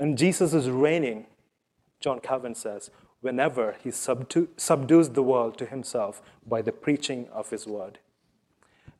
And 0.00 0.18
Jesus 0.18 0.54
is 0.54 0.68
reigning, 0.68 1.26
John 2.00 2.18
Calvin 2.18 2.56
says, 2.56 2.90
whenever 3.22 3.76
he 3.82 3.90
subdu- 3.90 4.48
subdues 4.56 5.10
the 5.10 5.22
world 5.22 5.56
to 5.56 5.64
himself 5.64 6.20
by 6.46 6.60
the 6.60 6.72
preaching 6.72 7.28
of 7.32 7.50
his 7.50 7.66
word. 7.66 7.98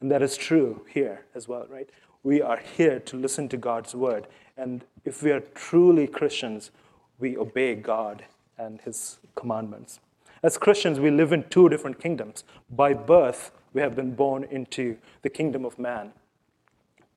And 0.01 0.11
that 0.11 0.23
is 0.23 0.37
true 0.37 0.87
here 0.89 1.27
as 1.35 1.47
well, 1.47 1.67
right? 1.69 1.91
We 2.23 2.41
are 2.41 2.57
here 2.59 2.99
to 3.01 3.17
listen 3.17 3.49
to 3.51 3.57
God's 3.57 3.95
word. 3.95 4.27
And 4.57 4.85
if 5.05 5.23
we 5.23 5.33
are 5.33 5.41
truly 5.41 6.07
Christians, 6.07 6.71
we 7.19 7.37
obey 7.37 7.75
God 7.75 8.25
and 8.57 8.81
his 8.81 9.19
commandments. 9.35 10.01
As 10.43 10.59
Christians, 10.59 10.99
we 10.99 11.11
live 11.11 11.33
in 11.33 11.45
two 11.51 11.69
different 11.69 12.01
kingdoms. 12.01 12.45
By 12.71 12.95
birth, 12.95 13.53
we 13.73 13.81
have 13.81 13.95
been 13.95 14.15
born 14.15 14.45
into 14.45 14.99
the 15.23 15.31
kingdom 15.31 15.65
of 15.65 15.79
man. 15.79 16.13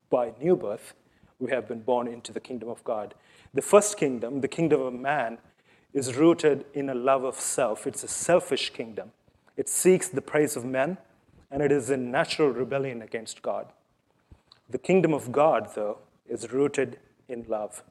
By 0.09 0.33
new 0.39 0.55
birth, 0.55 0.93
we 1.39 1.51
have 1.51 1.67
been 1.67 1.81
born 1.81 2.07
into 2.07 2.31
the 2.31 2.39
kingdom 2.39 2.69
of 2.69 2.83
God. 2.83 3.13
The 3.53 3.61
first 3.61 3.97
kingdom, 3.97 4.41
the 4.41 4.47
kingdom 4.47 4.81
of 4.81 4.93
man, 4.93 5.39
is 5.95 6.17
rooted 6.17 6.65
in 6.73 6.89
a 6.89 6.93
love 6.93 7.23
of 7.23 7.39
self. 7.39 7.87
It's 7.87 8.03
a 8.03 8.07
selfish 8.09 8.71
kingdom. 8.71 9.11
It 9.55 9.69
seeks 9.69 10.09
the 10.09 10.21
praise 10.21 10.57
of 10.57 10.65
men, 10.65 10.97
and 11.49 11.63
it 11.63 11.71
is 11.71 11.89
in 11.89 12.11
natural 12.11 12.49
rebellion 12.49 13.01
against 13.01 13.41
God. 13.41 13.67
The 14.69 14.77
kingdom 14.77 15.13
of 15.13 15.31
God, 15.31 15.69
though, 15.73 15.99
is 16.27 16.51
rooted 16.51 16.99
in 17.29 17.45
love. 17.47 17.81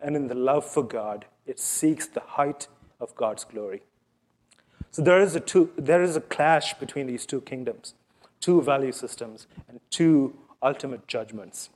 And 0.00 0.14
in 0.14 0.28
the 0.28 0.36
love 0.36 0.64
for 0.64 0.84
God, 0.84 1.24
it 1.44 1.58
seeks 1.58 2.06
the 2.06 2.20
height 2.20 2.68
of 3.00 3.16
God's 3.16 3.42
glory. 3.42 3.82
So 4.92 5.02
there 5.02 5.20
is 5.20 5.34
a, 5.34 5.40
two, 5.40 5.72
there 5.76 6.02
is 6.02 6.14
a 6.14 6.20
clash 6.20 6.74
between 6.74 7.08
these 7.08 7.26
two 7.26 7.40
kingdoms, 7.40 7.94
two 8.38 8.62
value 8.62 8.92
systems, 8.92 9.48
and 9.68 9.80
two 9.90 10.36
ultimate 10.62 11.08
judgments. 11.08 11.70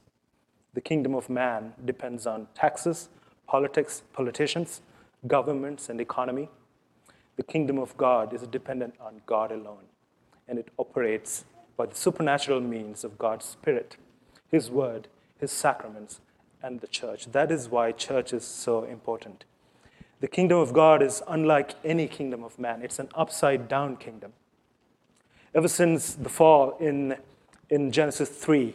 The 0.74 0.80
kingdom 0.80 1.16
of 1.16 1.28
man 1.28 1.72
depends 1.84 2.28
on 2.28 2.46
taxes, 2.54 3.08
politics, 3.48 4.04
politicians, 4.12 4.82
governments, 5.26 5.88
and 5.88 6.00
economy. 6.00 6.48
The 7.36 7.42
kingdom 7.42 7.78
of 7.78 7.96
God 7.96 8.32
is 8.32 8.42
dependent 8.42 8.94
on 9.00 9.22
God 9.26 9.52
alone, 9.52 9.86
and 10.46 10.58
it 10.58 10.68
operates 10.78 11.44
by 11.76 11.86
the 11.86 11.94
supernatural 11.94 12.60
means 12.60 13.04
of 13.04 13.18
God's 13.18 13.44
Spirit, 13.44 13.96
His 14.50 14.70
Word, 14.70 15.08
His 15.38 15.52
sacraments, 15.52 16.20
and 16.62 16.80
the 16.80 16.86
church. 16.86 17.26
That 17.32 17.50
is 17.50 17.68
why 17.68 17.92
church 17.92 18.32
is 18.32 18.44
so 18.44 18.84
important. 18.84 19.44
The 20.20 20.28
kingdom 20.28 20.58
of 20.58 20.72
God 20.72 21.02
is 21.02 21.22
unlike 21.28 21.74
any 21.84 22.08
kingdom 22.08 22.42
of 22.42 22.58
man, 22.58 22.82
it's 22.82 22.98
an 22.98 23.08
upside 23.14 23.68
down 23.68 23.96
kingdom. 23.96 24.32
Ever 25.54 25.68
since 25.68 26.14
the 26.14 26.28
fall 26.28 26.76
in, 26.78 27.16
in 27.70 27.92
Genesis 27.92 28.28
3, 28.28 28.74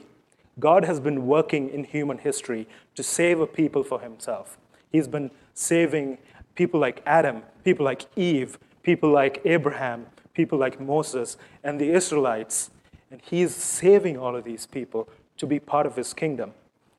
God 0.59 0.85
has 0.85 0.99
been 0.99 1.27
working 1.27 1.69
in 1.69 1.83
human 1.83 2.19
history 2.19 2.67
to 2.95 3.03
save 3.03 3.39
a 3.39 3.47
people 3.47 3.83
for 3.83 3.99
himself. 3.99 4.57
He's 4.91 5.07
been 5.07 5.31
saving 5.53 6.19
people 6.55 6.79
like 6.79 7.01
Adam, 7.05 7.43
people 7.63 7.85
like 7.85 8.05
Eve, 8.15 8.57
people 8.83 9.09
like 9.11 9.41
Abraham, 9.45 10.05
people 10.33 10.57
like 10.57 10.79
Moses, 10.79 11.37
and 11.63 11.79
the 11.79 11.91
Israelites. 11.91 12.69
And 13.11 13.21
he's 13.21 13.55
saving 13.55 14.17
all 14.17 14.35
of 14.35 14.43
these 14.43 14.65
people 14.65 15.07
to 15.37 15.45
be 15.45 15.59
part 15.59 15.85
of 15.85 15.95
his 15.95 16.13
kingdom. 16.13 16.53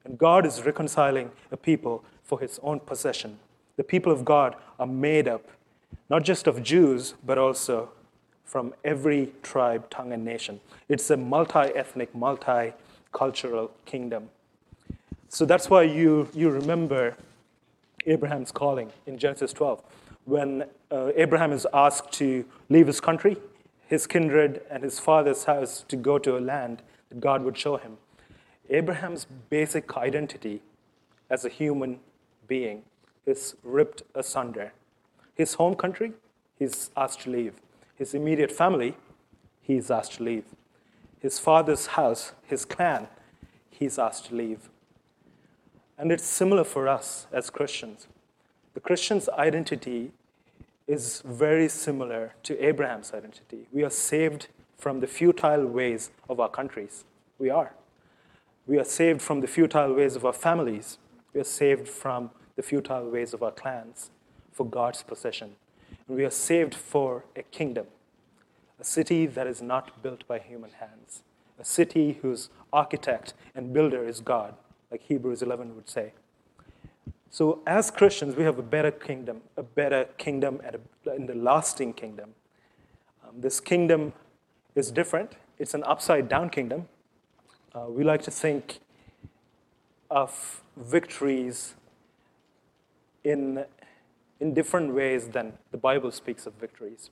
And 0.04 0.18
God 0.18 0.46
is 0.46 0.64
reconciling 0.64 1.30
a 1.50 1.56
people 1.56 2.04
for 2.22 2.40
his 2.40 2.60
own 2.62 2.80
possession. 2.80 3.38
The 3.76 3.84
people 3.84 4.12
of 4.12 4.24
God 4.24 4.56
are 4.78 4.86
made 4.86 5.28
up 5.28 5.48
not 6.10 6.22
just 6.22 6.46
of 6.46 6.62
Jews, 6.62 7.14
but 7.24 7.38
also 7.38 7.90
from 8.44 8.74
every 8.84 9.32
tribe, 9.42 9.88
tongue, 9.90 10.12
and 10.12 10.24
nation. 10.24 10.60
It's 10.88 11.10
a 11.10 11.16
multi 11.16 11.70
ethnic, 11.74 12.14
multi 12.14 12.72
cultural 13.12 13.70
kingdom. 13.84 14.28
So 15.28 15.44
that's 15.44 15.70
why 15.70 15.82
you, 15.82 16.28
you 16.34 16.50
remember 16.50 17.16
Abraham's 18.06 18.52
calling 18.52 18.92
in 19.06 19.18
Genesis 19.18 19.52
12. 19.52 19.82
When 20.24 20.64
uh, 20.90 21.10
Abraham 21.16 21.52
is 21.52 21.66
asked 21.72 22.12
to 22.12 22.44
leave 22.68 22.86
his 22.86 23.00
country, 23.00 23.36
his 23.86 24.06
kindred, 24.06 24.62
and 24.70 24.82
his 24.82 24.98
father's 24.98 25.44
house 25.44 25.84
to 25.88 25.96
go 25.96 26.18
to 26.18 26.38
a 26.38 26.40
land 26.40 26.82
that 27.08 27.20
God 27.20 27.42
would 27.42 27.56
show 27.56 27.76
him, 27.76 27.98
Abraham's 28.70 29.26
basic 29.50 29.96
identity 29.96 30.62
as 31.28 31.44
a 31.44 31.48
human 31.48 32.00
being 32.46 32.82
is 33.26 33.56
ripped 33.62 34.02
asunder. 34.14 34.72
His 35.34 35.54
home 35.54 35.74
country, 35.74 36.12
he's 36.58 36.90
asked 36.96 37.20
to 37.22 37.30
leave. 37.30 37.54
His 37.94 38.14
immediate 38.14 38.52
family, 38.52 38.96
he's 39.60 39.90
asked 39.90 40.14
to 40.14 40.22
leave. 40.22 40.44
His 41.20 41.38
father's 41.38 41.88
house, 41.88 42.32
his 42.46 42.64
clan, 42.64 43.08
he's 43.70 43.98
asked 43.98 44.26
to 44.26 44.34
leave. 44.34 44.68
And 45.96 46.11
it's 46.11 46.24
similar 46.24 46.64
for 46.64 46.88
us 46.88 47.26
as 47.33 47.50
Christians. 47.50 48.09
The 48.74 48.80
Christian's 48.80 49.28
identity 49.28 50.11
is 50.87 51.22
very 51.24 51.68
similar 51.68 52.35
to 52.42 52.62
Abraham's 52.64 53.12
identity. 53.12 53.68
We 53.72 53.85
are 53.85 53.90
saved 53.90 54.48
from 54.76 55.00
the 55.00 55.07
futile 55.07 55.66
ways 55.66 56.11
of 56.28 56.40
our 56.40 56.48
countries. 56.48 57.04
We 57.38 57.48
are. 57.48 57.74
We 58.66 58.78
are 58.78 58.85
saved 58.85 59.22
from 59.22 59.40
the 59.40 59.46
futile 59.46 59.94
ways 59.94 60.16
of 60.16 60.24
our 60.24 60.33
families. 60.33 60.98
We 61.33 61.40
are 61.40 61.44
saved 61.44 61.88
from 61.88 62.30
the 62.57 62.62
futile 62.62 63.09
ways 63.09 63.33
of 63.33 63.42
our 63.42 63.52
clans 63.52 64.11
for 64.52 64.66
God's 64.66 65.02
possession. 65.02 65.57
And 66.09 66.16
we 66.16 66.24
are 66.24 66.30
saved 66.30 66.74
for 66.74 67.24
a 67.37 67.42
kingdom, 67.42 67.87
a 68.80 68.85
city 68.85 69.26
that 69.26 69.46
is 69.46 69.62
not 69.62 70.02
built 70.02 70.26
by 70.26 70.38
human 70.38 70.70
hands, 70.80 71.22
a 71.59 71.64
city 71.64 72.18
whose 72.22 72.50
architect 72.72 73.35
and 73.54 73.72
builder 73.72 74.07
is 74.07 74.20
God, 74.20 74.54
like 74.94 75.02
Hebrews 75.02 75.42
11 75.42 75.74
would 75.74 75.88
say. 75.88 76.12
So, 77.28 77.62
as 77.66 77.90
Christians, 77.90 78.37
we 78.37 78.44
have 78.44 78.61
a 78.61 78.62
better 78.62 78.92
kingdom, 78.92 79.40
a 79.57 79.62
better 79.64 80.04
kingdom 80.18 80.61
a, 80.64 81.16
in 81.16 81.26
the 81.26 81.35
lasting 81.35 81.94
kingdom. 81.94 82.30
Um, 83.26 83.40
this 83.40 83.59
kingdom 83.59 84.12
is 84.76 84.92
different. 84.92 85.33
It's 85.59 85.74
an 85.74 85.83
upside 85.83 86.28
down 86.28 86.50
kingdom. 86.50 86.87
Uh, 87.74 87.87
we 87.88 88.04
like 88.04 88.22
to 88.22 88.30
think 88.30 88.78
of 90.12 90.62
victories 90.76 91.74
in, 93.24 93.64
in 94.38 94.54
different 94.54 94.94
ways 94.94 95.26
than 95.26 95.54
the 95.72 95.76
Bible 95.76 96.12
speaks 96.12 96.46
of 96.46 96.54
victories. 96.54 97.11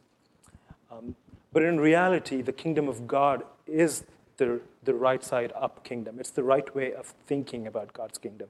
Um, 0.88 1.16
but 1.53 1.64
in 1.64 1.81
reality, 1.81 2.42
the 2.42 2.53
kingdom 2.53 2.87
of 2.87 3.09
God 3.09 3.42
is 3.66 4.05
the, 4.44 4.61
the 4.85 4.94
right 4.94 5.24
side 5.24 5.52
up 5.64 5.74
kingdom. 5.85 6.12
It's 6.20 6.35
the 6.40 6.46
right 6.55 6.68
way 6.74 6.88
of 7.00 7.14
thinking 7.26 7.66
about 7.66 7.92
God's 7.92 8.18
kingdom. 8.18 8.48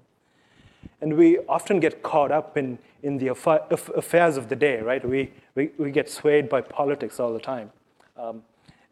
And 1.00 1.16
we 1.16 1.38
often 1.48 1.80
get 1.80 2.02
caught 2.02 2.32
up 2.38 2.56
in, 2.56 2.78
in 3.02 3.18
the 3.18 3.28
affairs 4.02 4.36
of 4.36 4.48
the 4.48 4.56
day, 4.56 4.80
right? 4.80 5.04
We, 5.04 5.30
we, 5.56 5.70
we 5.78 5.90
get 5.90 6.08
swayed 6.10 6.48
by 6.48 6.60
politics 6.60 7.20
all 7.20 7.32
the 7.32 7.44
time. 7.54 7.68
Um, 8.16 8.42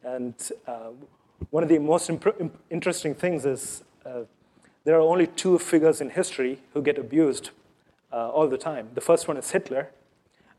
And 0.02 0.34
uh, 0.66 0.92
one 1.50 1.62
of 1.64 1.68
the 1.68 1.78
most 1.78 2.08
imp- 2.10 2.56
interesting 2.70 3.14
things 3.14 3.44
is 3.44 3.84
uh, 4.06 4.24
there 4.84 4.94
are 4.94 5.06
only 5.12 5.26
two 5.26 5.58
figures 5.58 6.00
in 6.00 6.10
history 6.10 6.54
who 6.72 6.80
get 6.82 6.98
abused 6.98 7.50
uh, 8.12 8.36
all 8.36 8.48
the 8.48 8.58
time. 8.58 8.84
The 8.94 9.00
first 9.00 9.28
one 9.28 9.38
is 9.38 9.50
Hitler. 9.52 9.84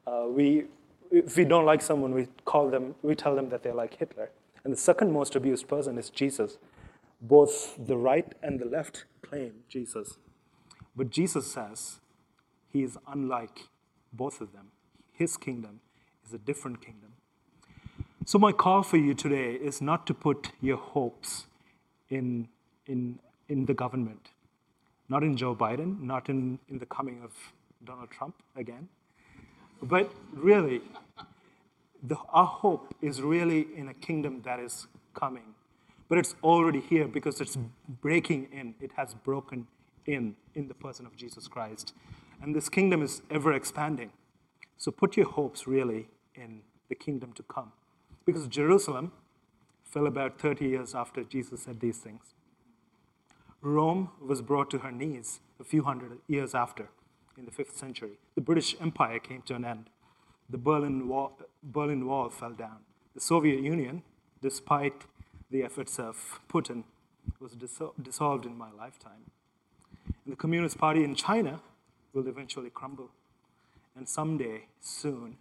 Uh, 0.06 0.26
we, 0.38 0.66
if 1.10 1.38
we 1.38 1.46
don't 1.46 1.66
like 1.66 1.82
someone, 1.82 2.14
we 2.14 2.28
call 2.46 2.70
them, 2.70 2.94
we 3.02 3.16
tell 3.16 3.36
them 3.36 3.50
that 3.50 3.62
they're 3.64 3.82
like 3.84 3.98
Hitler. 3.98 4.30
And 4.64 4.74
the 4.74 4.78
second 4.78 5.12
most 5.12 5.36
abused 5.36 5.68
person 5.68 5.98
is 5.98 6.10
Jesus. 6.10 6.58
Both 7.22 7.76
the 7.78 7.98
right 7.98 8.34
and 8.42 8.60
the 8.60 8.66
left 8.66 9.06
claim 9.22 9.64
Jesus. 9.70 10.18
But 10.96 11.10
Jesus 11.10 11.52
says 11.52 12.00
he 12.72 12.84
is 12.84 12.98
unlike 13.08 13.70
both 14.14 14.42
of 14.42 14.54
them. 14.54 14.68
His 15.12 15.38
kingdom 15.38 15.82
is 16.26 16.34
a 16.34 16.38
different 16.38 16.82
kingdom. 16.82 17.14
So, 18.26 18.38
my 18.38 18.52
call 18.52 18.84
for 18.84 18.98
you 18.98 19.14
today 19.16 19.54
is 19.54 19.82
not 19.82 20.06
to 20.08 20.14
put 20.14 20.52
your 20.62 20.78
hopes 20.78 21.48
in, 22.10 22.50
in, 22.86 23.20
in 23.50 23.66
the 23.66 23.74
government, 23.74 24.30
not 25.10 25.24
in 25.24 25.36
Joe 25.36 25.56
Biden, 25.56 26.02
not 26.02 26.30
in, 26.30 26.60
in 26.70 26.78
the 26.78 26.86
coming 26.86 27.22
of 27.24 27.32
Donald 27.84 28.12
Trump 28.12 28.36
again, 28.56 28.90
but 29.82 30.12
really, 30.34 30.82
the, 32.04 32.18
our 32.30 32.46
hope 32.46 32.94
is 33.02 33.22
really 33.22 33.68
in 33.76 33.88
a 33.88 33.94
kingdom 33.94 34.42
that 34.44 34.60
is 34.60 34.88
coming. 35.14 35.56
But 36.10 36.18
it's 36.18 36.36
already 36.44 36.82
here 36.82 37.08
because 37.08 37.40
it's 37.40 37.58
breaking 37.88 38.50
in, 38.52 38.76
it 38.82 38.92
has 38.98 39.14
broken 39.14 39.68
in 40.06 40.36
in 40.56 40.68
the 40.68 40.74
person 40.74 41.06
of 41.06 41.16
Jesus 41.16 41.48
Christ. 41.48 41.94
And 42.42 42.56
this 42.56 42.70
kingdom 42.70 43.02
is 43.02 43.22
ever 43.30 43.54
expanding. 43.54 44.12
So 44.78 44.92
put 44.92 45.16
your 45.16 45.28
hopes 45.28 45.68
really 45.68 46.10
in 46.36 46.62
the 46.90 46.96
kingdom 46.96 47.34
to 47.34 47.44
come. 47.44 47.72
Because 48.26 48.48
Jerusalem 48.48 49.12
fell 49.84 50.08
about 50.08 50.40
30 50.40 50.66
years 50.66 50.96
after 50.96 51.24
Jesus 51.24 51.64
said 51.64 51.80
these 51.80 51.98
things. 51.98 52.34
Rome 53.62 54.10
was 54.20 54.42
brought 54.42 54.72
to 54.72 54.80
her 54.80 54.92
knees 54.92 55.40
a 55.60 55.64
few 55.64 55.84
hundred 55.84 56.18
years 56.28 56.56
after, 56.56 56.90
in 57.38 57.46
the 57.46 57.52
5th 57.52 57.78
century. 57.78 58.18
The 58.36 58.42
British 58.42 58.76
Empire 58.82 59.20
came 59.20 59.44
to 59.44 59.56
an 59.56 59.66
end. 59.66 59.90
The 60.52 60.58
Berlin 60.58 61.08
Wall, 61.08 61.32
Berlin 61.64 62.06
Wall 62.06 62.30
fell 62.30 62.52
down. 62.52 62.80
The 63.16 63.22
Soviet 63.22 63.62
Union, 63.62 64.04
despite 64.42 65.06
the 65.50 65.64
efforts 65.64 65.98
of 65.98 66.42
Putin, 66.50 66.84
was 67.40 67.54
dissolved 67.54 68.46
in 68.46 68.58
my 68.58 68.70
lifetime. 68.78 69.32
And 70.26 70.34
the 70.34 70.36
Communist 70.36 70.78
Party 70.78 71.06
in 71.06 71.16
China 71.16 71.62
will 72.14 72.28
eventually 72.28 72.70
crumble. 72.70 73.10
And 73.96 74.10
someday, 74.10 74.68
soon, 74.82 75.38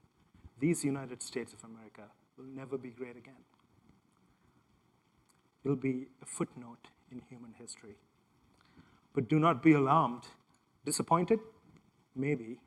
these 0.61 0.85
United 0.85 1.23
States 1.23 1.53
of 1.53 1.65
America 1.65 2.03
will 2.39 2.45
never 2.45 2.79
be 2.79 2.91
great 2.91 3.17
again. 3.17 3.43
It'll 5.65 5.77
be 5.77 6.07
a 6.23 6.27
footnote 6.27 6.89
in 7.11 7.21
human 7.29 7.55
history. 7.59 7.97
But 9.13 9.29
do 9.29 9.41
not 9.41 9.63
be 9.63 9.73
alarmed. 9.73 10.25
Disappointed? 10.85 11.41
Maybe. 12.15 12.61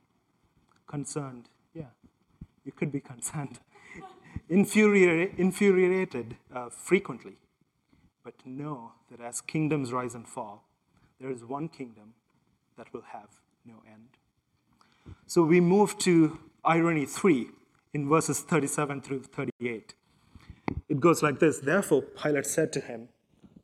Concerned? 0.87 1.47
Yeah, 1.73 1.85
you 2.65 2.71
could 2.71 2.91
be 2.91 2.99
concerned. 2.99 3.59
infuriated, 4.49 5.37
infuriated 5.37 6.35
uh, 6.53 6.69
frequently. 6.69 7.37
But 8.23 8.33
know 8.45 8.93
that 9.11 9.19
as 9.19 9.41
kingdoms 9.41 9.91
rise 9.91 10.15
and 10.15 10.27
fall, 10.27 10.63
there 11.19 11.29
is 11.29 11.43
one 11.43 11.67
kingdom 11.67 12.13
that 12.77 12.93
will 12.93 13.03
have 13.11 13.29
no 13.65 13.75
end. 13.85 14.17
So 15.27 15.43
we 15.43 15.59
move 15.59 15.97
to 15.99 16.39
irony 16.63 17.05
3 17.05 17.49
in 17.93 18.07
verses 18.09 18.39
37 18.41 19.01
through 19.01 19.23
38. 19.23 19.93
It 20.89 20.99
goes 20.99 21.21
like 21.21 21.39
this 21.39 21.59
Therefore, 21.59 22.01
Pilate 22.01 22.45
said 22.45 22.71
to 22.73 22.81
him, 22.81 23.09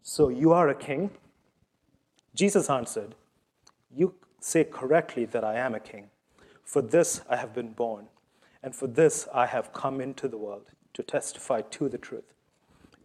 So 0.02 0.30
you 0.30 0.52
are 0.52 0.70
a 0.70 0.76
king? 0.76 1.12
Jesus 2.36 2.70
answered, 2.70 3.16
You 3.96 4.16
say 4.40 4.64
correctly 4.64 5.26
that 5.26 5.44
I 5.44 5.56
am 5.56 5.76
a 5.76 5.80
king. 5.80 6.10
For 6.64 6.82
this 6.82 7.22
I 7.30 7.38
have 7.38 7.54
been 7.54 7.72
born, 7.72 8.08
and 8.62 8.76
for 8.76 8.88
this 8.88 9.28
I 9.34 9.45
have 9.45 9.74
come 9.74 10.02
into 10.02 10.28
the 10.28 10.38
world, 10.38 10.67
to 10.93 11.04
testify 11.04 11.62
to 11.62 11.89
the 11.89 11.98
truth. 11.98 12.34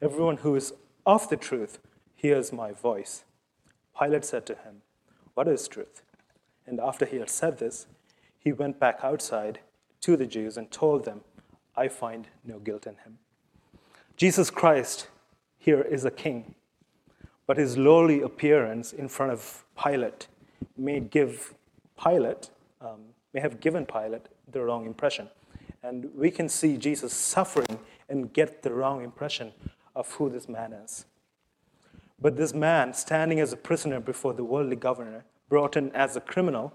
Everyone 0.02 0.38
who 0.38 0.54
is 0.56 0.72
of 1.06 1.28
the 1.28 1.36
truth 1.36 1.78
hears 2.14 2.52
my 2.52 2.72
voice. 2.72 3.24
Pilate 3.98 4.24
said 4.24 4.46
to 4.46 4.54
him, 4.54 4.82
What 5.34 5.48
is 5.48 5.68
truth? 5.68 6.02
And 6.66 6.80
after 6.80 7.04
he 7.04 7.18
had 7.18 7.30
said 7.30 7.58
this, 7.58 7.86
he 8.38 8.52
went 8.52 8.80
back 8.80 8.98
outside 9.02 9.60
to 10.00 10.16
the 10.16 10.26
Jews 10.26 10.56
and 10.56 10.70
told 10.70 11.04
them, 11.04 11.20
I 11.76 11.88
find 11.88 12.28
no 12.44 12.58
guilt 12.58 12.86
in 12.86 12.96
him. 12.96 13.18
Jesus 14.16 14.50
Christ 14.50 15.08
here 15.58 15.80
is 15.80 16.04
a 16.04 16.10
king, 16.10 16.54
but 17.46 17.56
his 17.56 17.76
lowly 17.76 18.20
appearance 18.20 18.92
in 18.92 19.08
front 19.08 19.32
of 19.32 19.64
Pilate 19.82 20.28
may 20.76 21.00
give 21.00 21.54
Pilate, 22.02 22.50
um, 22.80 23.00
may 23.32 23.40
have 23.40 23.60
given 23.60 23.86
Pilate 23.86 24.26
the 24.50 24.60
wrong 24.62 24.86
impression. 24.86 25.28
And 25.84 26.08
we 26.16 26.30
can 26.30 26.48
see 26.48 26.78
Jesus 26.78 27.12
suffering 27.12 27.78
and 28.08 28.32
get 28.32 28.62
the 28.62 28.72
wrong 28.72 29.04
impression 29.04 29.52
of 29.94 30.10
who 30.12 30.30
this 30.30 30.48
man 30.48 30.72
is. 30.72 31.04
But 32.18 32.38
this 32.38 32.54
man, 32.54 32.94
standing 32.94 33.38
as 33.38 33.52
a 33.52 33.56
prisoner 33.58 34.00
before 34.00 34.32
the 34.32 34.44
worldly 34.44 34.76
governor, 34.76 35.26
brought 35.50 35.76
in 35.76 35.92
as 35.92 36.16
a 36.16 36.22
criminal, 36.22 36.72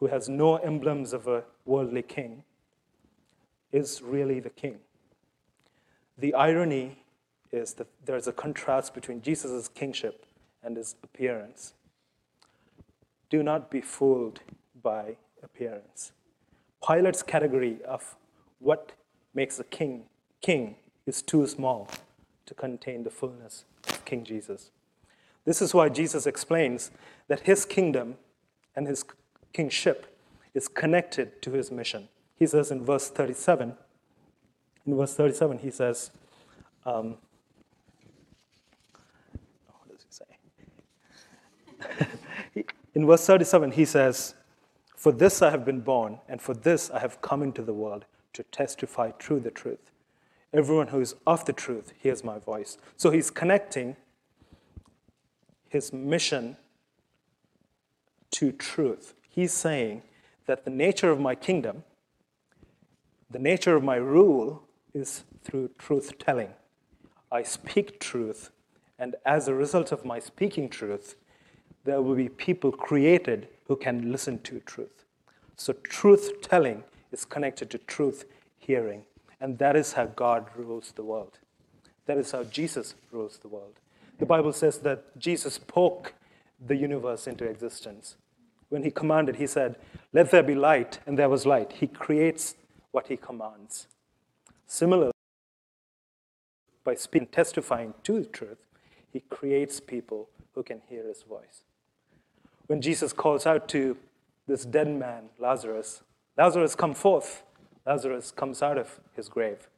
who 0.00 0.08
has 0.08 0.28
no 0.28 0.56
emblems 0.56 1.12
of 1.12 1.28
a 1.28 1.44
worldly 1.64 2.02
king, 2.02 2.42
is 3.70 4.02
really 4.02 4.40
the 4.40 4.50
king. 4.50 4.78
The 6.18 6.34
irony 6.34 6.98
is 7.52 7.74
that 7.74 7.86
there's 8.04 8.26
a 8.26 8.32
contrast 8.32 8.92
between 8.92 9.22
Jesus' 9.22 9.68
kingship 9.68 10.26
and 10.64 10.76
his 10.76 10.96
appearance. 11.04 11.74
Do 13.30 13.44
not 13.44 13.70
be 13.70 13.80
fooled 13.80 14.40
by 14.82 15.16
appearance. 15.44 16.10
Pilate's 16.86 17.22
category 17.22 17.78
of 17.86 18.16
what 18.58 18.92
makes 19.34 19.58
a 19.58 19.64
king 19.64 20.04
king 20.44 20.76
is 21.06 21.22
too 21.22 21.46
small 21.46 21.88
to 22.44 22.52
contain 22.52 23.02
the 23.02 23.10
fullness 23.10 23.64
of 23.88 24.04
King 24.04 24.24
Jesus. 24.24 24.70
This 25.46 25.62
is 25.62 25.72
why 25.72 25.88
Jesus 25.88 26.26
explains 26.26 26.90
that 27.28 27.40
his 27.40 27.64
kingdom 27.64 28.16
and 28.76 28.86
his 28.86 29.04
kingship 29.54 30.18
is 30.52 30.68
connected 30.68 31.40
to 31.42 31.52
his 31.52 31.70
mission. 31.70 32.08
He 32.38 32.46
says 32.46 32.70
in 32.70 32.84
verse 32.84 33.08
37, 33.08 33.74
in 34.86 34.96
verse 34.96 35.14
37, 35.14 35.58
he 35.58 35.70
says, 35.70 36.10
um, 36.84 37.16
what 39.66 39.88
does 39.90 40.04
he 40.04 40.12
say? 42.60 42.64
in 42.94 43.06
verse 43.06 43.26
37, 43.26 43.72
he 43.72 43.86
says, 43.86 44.34
For 45.04 45.12
this 45.12 45.42
I 45.42 45.50
have 45.50 45.66
been 45.66 45.82
born, 45.82 46.20
and 46.30 46.40
for 46.40 46.54
this 46.54 46.90
I 46.90 46.98
have 47.00 47.20
come 47.20 47.42
into 47.42 47.60
the 47.60 47.74
world 47.74 48.06
to 48.32 48.42
testify 48.42 49.10
true 49.10 49.38
the 49.38 49.50
truth. 49.50 49.90
Everyone 50.50 50.86
who 50.88 50.98
is 50.98 51.14
of 51.26 51.44
the 51.44 51.52
truth 51.52 51.92
hears 51.98 52.24
my 52.24 52.38
voice. 52.38 52.78
So 52.96 53.10
he's 53.10 53.30
connecting 53.30 53.96
his 55.68 55.92
mission 55.92 56.56
to 58.30 58.50
truth. 58.50 59.12
He's 59.28 59.52
saying 59.52 60.04
that 60.46 60.64
the 60.64 60.70
nature 60.70 61.10
of 61.10 61.20
my 61.20 61.34
kingdom, 61.34 61.84
the 63.30 63.38
nature 63.38 63.76
of 63.76 63.84
my 63.84 63.96
rule, 63.96 64.62
is 64.94 65.24
through 65.42 65.68
truth 65.76 66.18
telling. 66.18 66.54
I 67.30 67.42
speak 67.42 68.00
truth, 68.00 68.52
and 68.98 69.16
as 69.26 69.48
a 69.48 69.54
result 69.54 69.92
of 69.92 70.06
my 70.06 70.18
speaking 70.18 70.70
truth, 70.70 71.14
there 71.84 72.00
will 72.00 72.14
be 72.14 72.30
people 72.30 72.72
created 72.72 73.48
who 73.66 73.76
can 73.76 74.12
listen 74.12 74.40
to 74.42 74.60
truth. 74.60 75.04
So, 75.56 75.72
truth 75.72 76.40
telling 76.42 76.84
is 77.12 77.24
connected 77.24 77.70
to 77.70 77.78
truth 77.78 78.24
hearing, 78.58 79.04
and 79.40 79.58
that 79.58 79.76
is 79.76 79.92
how 79.92 80.06
God 80.06 80.46
rules 80.56 80.92
the 80.92 81.04
world. 81.04 81.38
That 82.06 82.18
is 82.18 82.32
how 82.32 82.44
Jesus 82.44 82.94
rules 83.10 83.38
the 83.38 83.48
world. 83.48 83.80
The 84.18 84.26
Bible 84.26 84.52
says 84.52 84.78
that 84.78 85.18
Jesus 85.18 85.54
spoke 85.54 86.14
the 86.64 86.76
universe 86.76 87.26
into 87.26 87.44
existence 87.44 88.16
when 88.74 88.82
he 88.82 88.90
commanded, 88.90 89.36
he 89.36 89.46
said, 89.46 89.76
Let 90.12 90.32
there 90.32 90.42
be 90.42 90.56
light, 90.56 90.98
and 91.06 91.16
there 91.16 91.28
was 91.28 91.46
light. 91.46 91.74
He 91.74 91.86
creates 91.86 92.56
what 92.90 93.06
he 93.06 93.16
commands. 93.16 93.86
Similarly, 94.66 95.12
by 96.82 96.96
speaking, 96.96 97.28
testifying 97.28 97.94
to 98.02 98.20
the 98.20 98.26
truth, 98.26 98.66
he 99.12 99.20
creates 99.20 99.78
people 99.78 100.28
who 100.56 100.64
can 100.64 100.82
hear 100.88 101.06
his 101.06 101.22
voice. 101.22 101.62
When 102.66 102.80
Jesus 102.80 103.12
calls 103.12 103.46
out 103.46 103.68
to 103.70 103.96
this 104.46 104.64
dead 104.64 104.88
man, 104.88 105.24
Lazarus, 105.38 106.02
Lazarus, 106.36 106.74
come 106.74 106.94
forth. 106.94 107.42
Lazarus 107.86 108.30
comes 108.30 108.62
out 108.62 108.78
of 108.78 109.00
his 109.14 109.28
grave. 109.28 109.68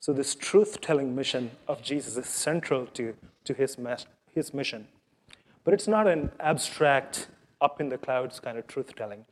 So, 0.00 0.12
this 0.12 0.34
truth 0.34 0.80
telling 0.80 1.14
mission 1.14 1.50
of 1.68 1.82
Jesus 1.82 2.16
is 2.16 2.26
central 2.26 2.86
to, 2.86 3.14
to 3.44 3.54
his, 3.54 3.76
his 4.34 4.54
mission. 4.54 4.88
But 5.62 5.74
it's 5.74 5.86
not 5.86 6.06
an 6.06 6.30
abstract 6.40 7.28
up 7.60 7.80
in 7.80 7.90
the 7.90 7.98
clouds 7.98 8.40
kind 8.40 8.56
of 8.56 8.66
truth 8.66 8.96
telling. 8.96 9.26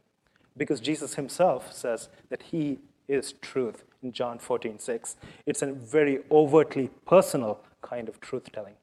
Because 0.56 0.80
Jesus 0.80 1.14
himself 1.14 1.72
says 1.72 2.10
that 2.28 2.42
he 2.42 2.78
is 3.08 3.32
truth 3.40 3.84
in 4.02 4.12
John 4.12 4.38
14 4.38 4.78
6. 4.78 5.16
It's 5.46 5.62
a 5.62 5.72
very 5.72 6.20
overtly 6.30 6.90
personal 7.06 7.60
kind 7.80 8.08
of 8.08 8.20
truth 8.20 8.52
telling. 8.52 8.74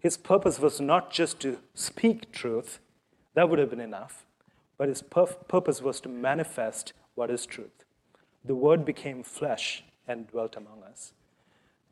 His 0.00 0.16
purpose 0.16 0.58
was 0.58 0.80
not 0.80 1.12
just 1.12 1.40
to 1.40 1.58
speak 1.74 2.32
truth, 2.32 2.80
that 3.38 3.48
would 3.48 3.60
have 3.60 3.70
been 3.70 3.78
enough, 3.80 4.26
but 4.78 4.88
his 4.88 5.00
purpose 5.00 5.80
was 5.80 6.00
to 6.00 6.08
manifest 6.08 6.92
what 7.14 7.30
is 7.30 7.46
truth. 7.46 7.84
The 8.44 8.56
Word 8.56 8.84
became 8.84 9.22
flesh 9.22 9.84
and 10.08 10.26
dwelt 10.26 10.56
among 10.56 10.82
us. 10.82 11.12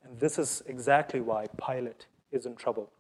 And 0.03 0.19
this 0.19 0.41
is 0.41 0.65
exactly 0.67 1.21
why 1.21 1.47
Pilate 1.65 2.07
is 2.33 2.47
in 2.47 2.57
trouble. 2.57 2.91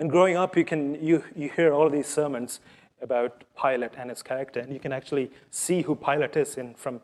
And 0.00 0.10
growing 0.10 0.36
up, 0.36 0.56
you, 0.56 0.64
can, 0.64 1.00
you, 1.00 1.22
you 1.36 1.50
hear 1.50 1.72
all 1.72 1.88
these 1.88 2.08
sermons 2.08 2.58
about 3.00 3.44
Pilate 3.62 3.92
and 3.96 4.10
his 4.10 4.24
character, 4.24 4.58
and 4.58 4.72
you 4.72 4.80
can 4.80 4.92
actually 4.92 5.30
see 5.52 5.82
who 5.82 5.94
Pilate 5.94 6.36
is 6.36 6.56
in, 6.56 6.74
from, 6.74 7.00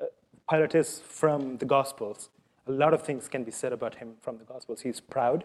uh, 0.00 0.04
Pilate 0.48 0.76
is 0.76 1.00
from 1.00 1.56
the 1.56 1.66
Gospels. 1.66 2.28
A 2.68 2.70
lot 2.70 2.94
of 2.94 3.02
things 3.02 3.26
can 3.28 3.42
be 3.42 3.50
said 3.50 3.72
about 3.72 3.96
him 3.96 4.12
from 4.20 4.38
the 4.38 4.44
Gospels. 4.44 4.82
He's 4.82 5.00
proud, 5.00 5.42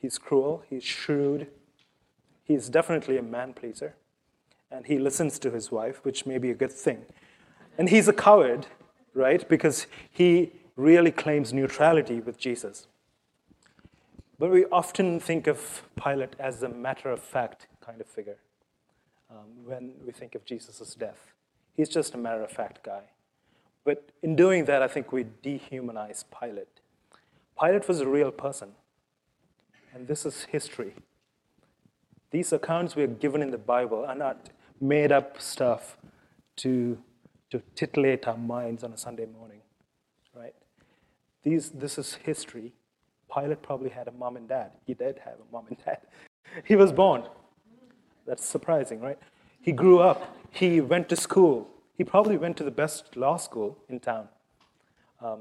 he's 0.00 0.18
cruel, 0.18 0.64
he's 0.68 0.82
shrewd, 0.82 1.46
he's 2.50 2.68
definitely 2.68 3.16
a 3.16 3.22
man 3.22 3.52
pleaser, 3.52 3.94
and 4.72 4.86
he 4.86 4.98
listens 4.98 5.38
to 5.38 5.52
his 5.52 5.70
wife, 5.70 6.04
which 6.04 6.26
may 6.26 6.36
be 6.36 6.50
a 6.50 6.54
good 6.54 6.72
thing. 6.72 7.04
And 7.78 7.88
he's 7.88 8.08
a 8.08 8.12
coward, 8.12 8.66
right? 9.14 9.48
Because 9.48 9.86
he 10.10 10.50
really 10.74 11.12
claims 11.12 11.52
neutrality 11.52 12.18
with 12.18 12.38
Jesus. 12.38 12.88
But 14.36 14.50
we 14.50 14.64
often 14.66 15.20
think 15.20 15.46
of 15.46 15.82
Pilate 15.94 16.34
as 16.40 16.64
a 16.64 16.68
matter 16.68 17.08
of 17.10 17.20
fact 17.20 17.68
kind 17.80 18.00
of 18.00 18.08
figure 18.08 18.38
um, 19.30 19.64
when 19.64 19.92
we 20.04 20.10
think 20.10 20.34
of 20.34 20.44
Jesus' 20.44 20.96
death. 20.96 21.32
He's 21.76 21.88
just 21.88 22.14
a 22.14 22.18
matter 22.18 22.42
of 22.42 22.50
fact 22.50 22.82
guy. 22.82 23.02
But 23.84 24.10
in 24.24 24.34
doing 24.34 24.64
that, 24.64 24.82
I 24.82 24.88
think 24.88 25.12
we 25.12 25.22
dehumanize 25.22 26.24
Pilate. 26.40 26.80
Pilate 27.60 27.86
was 27.86 28.00
a 28.00 28.08
real 28.08 28.32
person, 28.32 28.72
and 29.94 30.08
this 30.08 30.26
is 30.26 30.44
history. 30.50 30.94
These 32.30 32.52
accounts 32.52 32.94
we 32.94 33.02
are 33.02 33.08
given 33.08 33.42
in 33.42 33.50
the 33.50 33.58
Bible 33.58 34.04
are 34.04 34.14
not 34.14 34.50
made 34.80 35.10
up 35.12 35.40
stuff 35.40 35.96
to, 36.56 36.98
to 37.50 37.62
titillate 37.74 38.26
our 38.28 38.36
minds 38.36 38.84
on 38.84 38.92
a 38.92 38.96
Sunday 38.96 39.26
morning, 39.26 39.60
right? 40.34 40.54
These, 41.42 41.70
this 41.70 41.98
is 41.98 42.14
history, 42.14 42.74
Pilate 43.32 43.62
probably 43.62 43.90
had 43.90 44.08
a 44.08 44.12
mom 44.12 44.36
and 44.36 44.48
dad. 44.48 44.72
He 44.86 44.94
did 44.94 45.20
have 45.24 45.34
a 45.34 45.52
mom 45.52 45.66
and 45.68 45.76
dad. 45.84 45.98
He 46.64 46.76
was 46.76 46.92
born. 46.92 47.24
That's 48.26 48.44
surprising, 48.44 49.00
right? 49.00 49.18
He 49.60 49.72
grew 49.72 50.00
up. 50.00 50.36
He 50.50 50.80
went 50.80 51.08
to 51.10 51.16
school. 51.16 51.68
He 51.96 52.04
probably 52.04 52.36
went 52.36 52.56
to 52.58 52.64
the 52.64 52.70
best 52.70 53.16
law 53.16 53.36
school 53.36 53.78
in 53.88 54.00
town. 54.00 54.28
Um, 55.20 55.40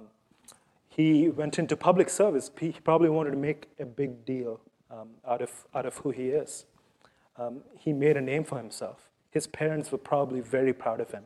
he 0.88 1.30
went 1.30 1.58
into 1.58 1.78
public 1.78 2.10
service. 2.10 2.52
He 2.60 2.72
probably 2.72 3.10
wanted 3.10 3.32
to 3.32 3.38
make 3.38 3.68
a 3.80 3.86
big 3.86 4.26
deal 4.26 4.60
um, 4.92 5.10
out, 5.28 5.42
of, 5.42 5.52
out 5.74 5.86
of 5.86 5.98
who 5.98 6.12
he 6.12 6.30
is. 6.30 6.66
Um, 7.40 7.62
he 7.78 7.94
made 7.94 8.18
a 8.18 8.22
name 8.22 8.44
for 8.44 8.58
himself. 8.58 9.10
His 9.32 9.48
parents 9.48 9.92
were 9.92 9.98
probably 9.98 10.42
very 10.42 10.74
proud 10.74 11.00
of 11.00 11.12
him 11.12 11.24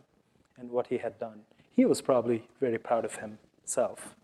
and 0.57 0.69
what 0.69 0.87
he 0.87 0.99
had 0.99 1.17
done. 1.19 1.41
He 1.71 1.85
was 1.85 2.01
probably 2.01 2.47
very 2.59 2.77
proud 2.77 3.03
of 3.03 3.15
himself. 3.15 4.15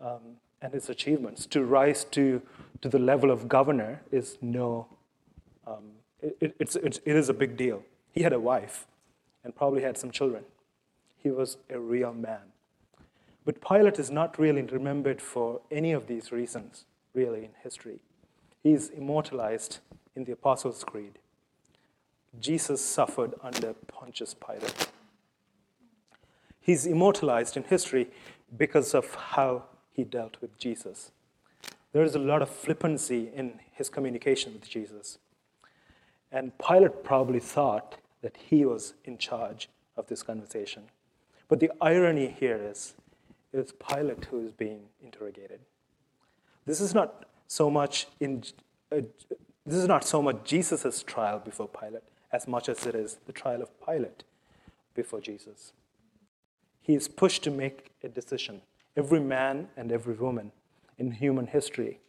Um, 0.00 0.36
and 0.64 0.72
his 0.72 0.88
achievements. 0.88 1.44
To 1.46 1.62
rise 1.62 2.04
to, 2.04 2.40
to 2.80 2.88
the 2.88 2.98
level 2.98 3.30
of 3.30 3.48
governor 3.48 4.00
is 4.10 4.38
no, 4.40 4.86
um, 5.66 5.92
it, 6.22 6.56
it's, 6.58 6.74
it's, 6.76 7.00
it 7.04 7.14
is 7.14 7.28
a 7.28 7.34
big 7.34 7.56
deal. 7.56 7.82
He 8.12 8.22
had 8.22 8.32
a 8.32 8.40
wife 8.40 8.86
and 9.44 9.54
probably 9.54 9.82
had 9.82 9.98
some 9.98 10.10
children. 10.10 10.44
He 11.18 11.30
was 11.30 11.58
a 11.68 11.78
real 11.78 12.14
man. 12.14 12.52
But 13.44 13.60
Pilate 13.60 13.98
is 13.98 14.10
not 14.10 14.38
really 14.38 14.62
remembered 14.62 15.20
for 15.20 15.60
any 15.70 15.92
of 15.92 16.06
these 16.06 16.32
reasons, 16.32 16.86
really, 17.12 17.44
in 17.44 17.50
history. 17.62 18.00
He's 18.62 18.88
immortalized 18.88 19.80
in 20.16 20.24
the 20.24 20.32
Apostles' 20.32 20.82
Creed. 20.82 21.18
Jesus 22.40 22.84
suffered 22.84 23.34
under 23.42 23.74
Pontius 23.88 24.34
Pilate. 24.34 24.88
He's 26.60 26.86
immortalized 26.86 27.56
in 27.56 27.64
history 27.64 28.08
because 28.56 28.94
of 28.94 29.14
how 29.14 29.64
he 29.92 30.04
dealt 30.04 30.36
with 30.40 30.58
Jesus. 30.58 31.10
There 31.92 32.02
is 32.02 32.14
a 32.14 32.18
lot 32.18 32.42
of 32.42 32.48
flippancy 32.48 33.30
in 33.34 33.60
his 33.72 33.88
communication 33.88 34.52
with 34.52 34.68
Jesus. 34.68 35.18
And 36.32 36.52
Pilate 36.58 37.04
probably 37.04 37.38
thought 37.38 37.96
that 38.22 38.36
he 38.36 38.64
was 38.64 38.94
in 39.04 39.18
charge 39.18 39.68
of 39.96 40.06
this 40.08 40.22
conversation. 40.22 40.84
But 41.48 41.60
the 41.60 41.70
irony 41.80 42.34
here 42.38 42.56
is 42.56 42.94
it's 43.52 43.72
Pilate 43.72 44.24
who 44.24 44.44
is 44.44 44.52
being 44.52 44.86
interrogated. 45.02 45.60
This 46.66 46.80
is 46.80 46.94
not 46.94 47.26
so 47.46 47.70
much 47.70 48.08
in 48.18 48.42
uh, 48.90 49.02
this 49.66 49.78
is 49.78 49.86
not 49.86 50.04
so 50.04 50.20
much 50.20 50.38
Jesus' 50.44 51.02
trial 51.02 51.38
before 51.38 51.68
Pilate 51.68 52.02
as 52.34 52.48
much 52.48 52.68
as 52.68 52.84
it 52.84 52.96
is 52.96 53.18
the 53.26 53.32
trial 53.32 53.62
of 53.62 53.70
Pilate 53.86 54.24
before 54.92 55.20
Jesus. 55.20 55.72
He 56.80 56.94
is 56.94 57.06
pushed 57.06 57.44
to 57.44 57.50
make 57.50 57.92
a 58.02 58.08
decision 58.08 58.62
every 58.96 59.20
man 59.20 59.68
and 59.76 59.90
every 59.90 60.14
woman 60.14 60.52
in 60.98 61.12
human 61.12 61.46
history, 61.46 62.00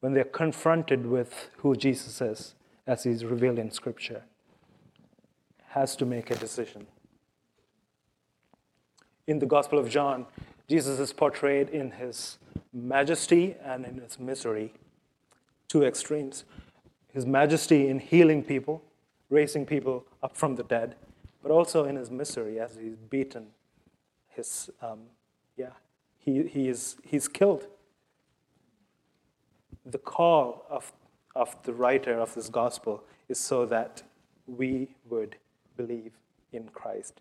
when 0.00 0.12
they're 0.12 0.24
confronted 0.24 1.06
with 1.06 1.48
who 1.58 1.74
Jesus 1.76 2.20
is, 2.20 2.54
as 2.86 3.04
he's 3.04 3.24
revealed 3.24 3.58
in 3.58 3.70
Scripture, 3.70 4.22
has 5.68 5.96
to 5.96 6.06
make 6.06 6.30
a 6.30 6.34
decision. 6.36 6.86
In 9.26 9.38
the 9.38 9.46
Gospel 9.46 9.78
of 9.78 9.88
John, 9.88 10.26
Jesus 10.68 10.98
is 10.98 11.12
portrayed 11.12 11.68
in 11.70 11.90
his 11.92 12.38
majesty 12.72 13.54
and 13.62 13.84
in 13.84 14.00
his 14.00 14.18
misery, 14.18 14.72
two 15.68 15.84
extremes. 15.84 16.44
His 17.12 17.26
majesty 17.26 17.88
in 17.88 17.98
healing 17.98 18.42
people, 18.42 18.82
raising 19.30 19.66
people 19.66 20.06
up 20.22 20.36
from 20.36 20.56
the 20.56 20.62
dead, 20.62 20.96
but 21.42 21.50
also 21.50 21.84
in 21.84 21.96
his 21.96 22.10
misery 22.10 22.58
as 22.60 22.76
he's 22.76 22.96
beaten, 22.96 23.48
his 24.28 24.70
um, 24.82 25.00
yeah, 25.56 25.70
he, 26.18 26.42
he 26.44 26.68
is, 26.68 26.96
he's 27.04 27.28
killed. 27.28 27.66
The 29.84 29.98
call 29.98 30.64
of, 30.70 30.92
of 31.34 31.56
the 31.64 31.74
writer 31.74 32.18
of 32.18 32.34
this 32.34 32.48
gospel 32.48 33.04
is 33.28 33.38
so 33.38 33.66
that 33.66 34.02
we 34.46 34.94
would 35.08 35.36
believe 35.76 36.12
in 36.52 36.68
Christ. 36.68 37.20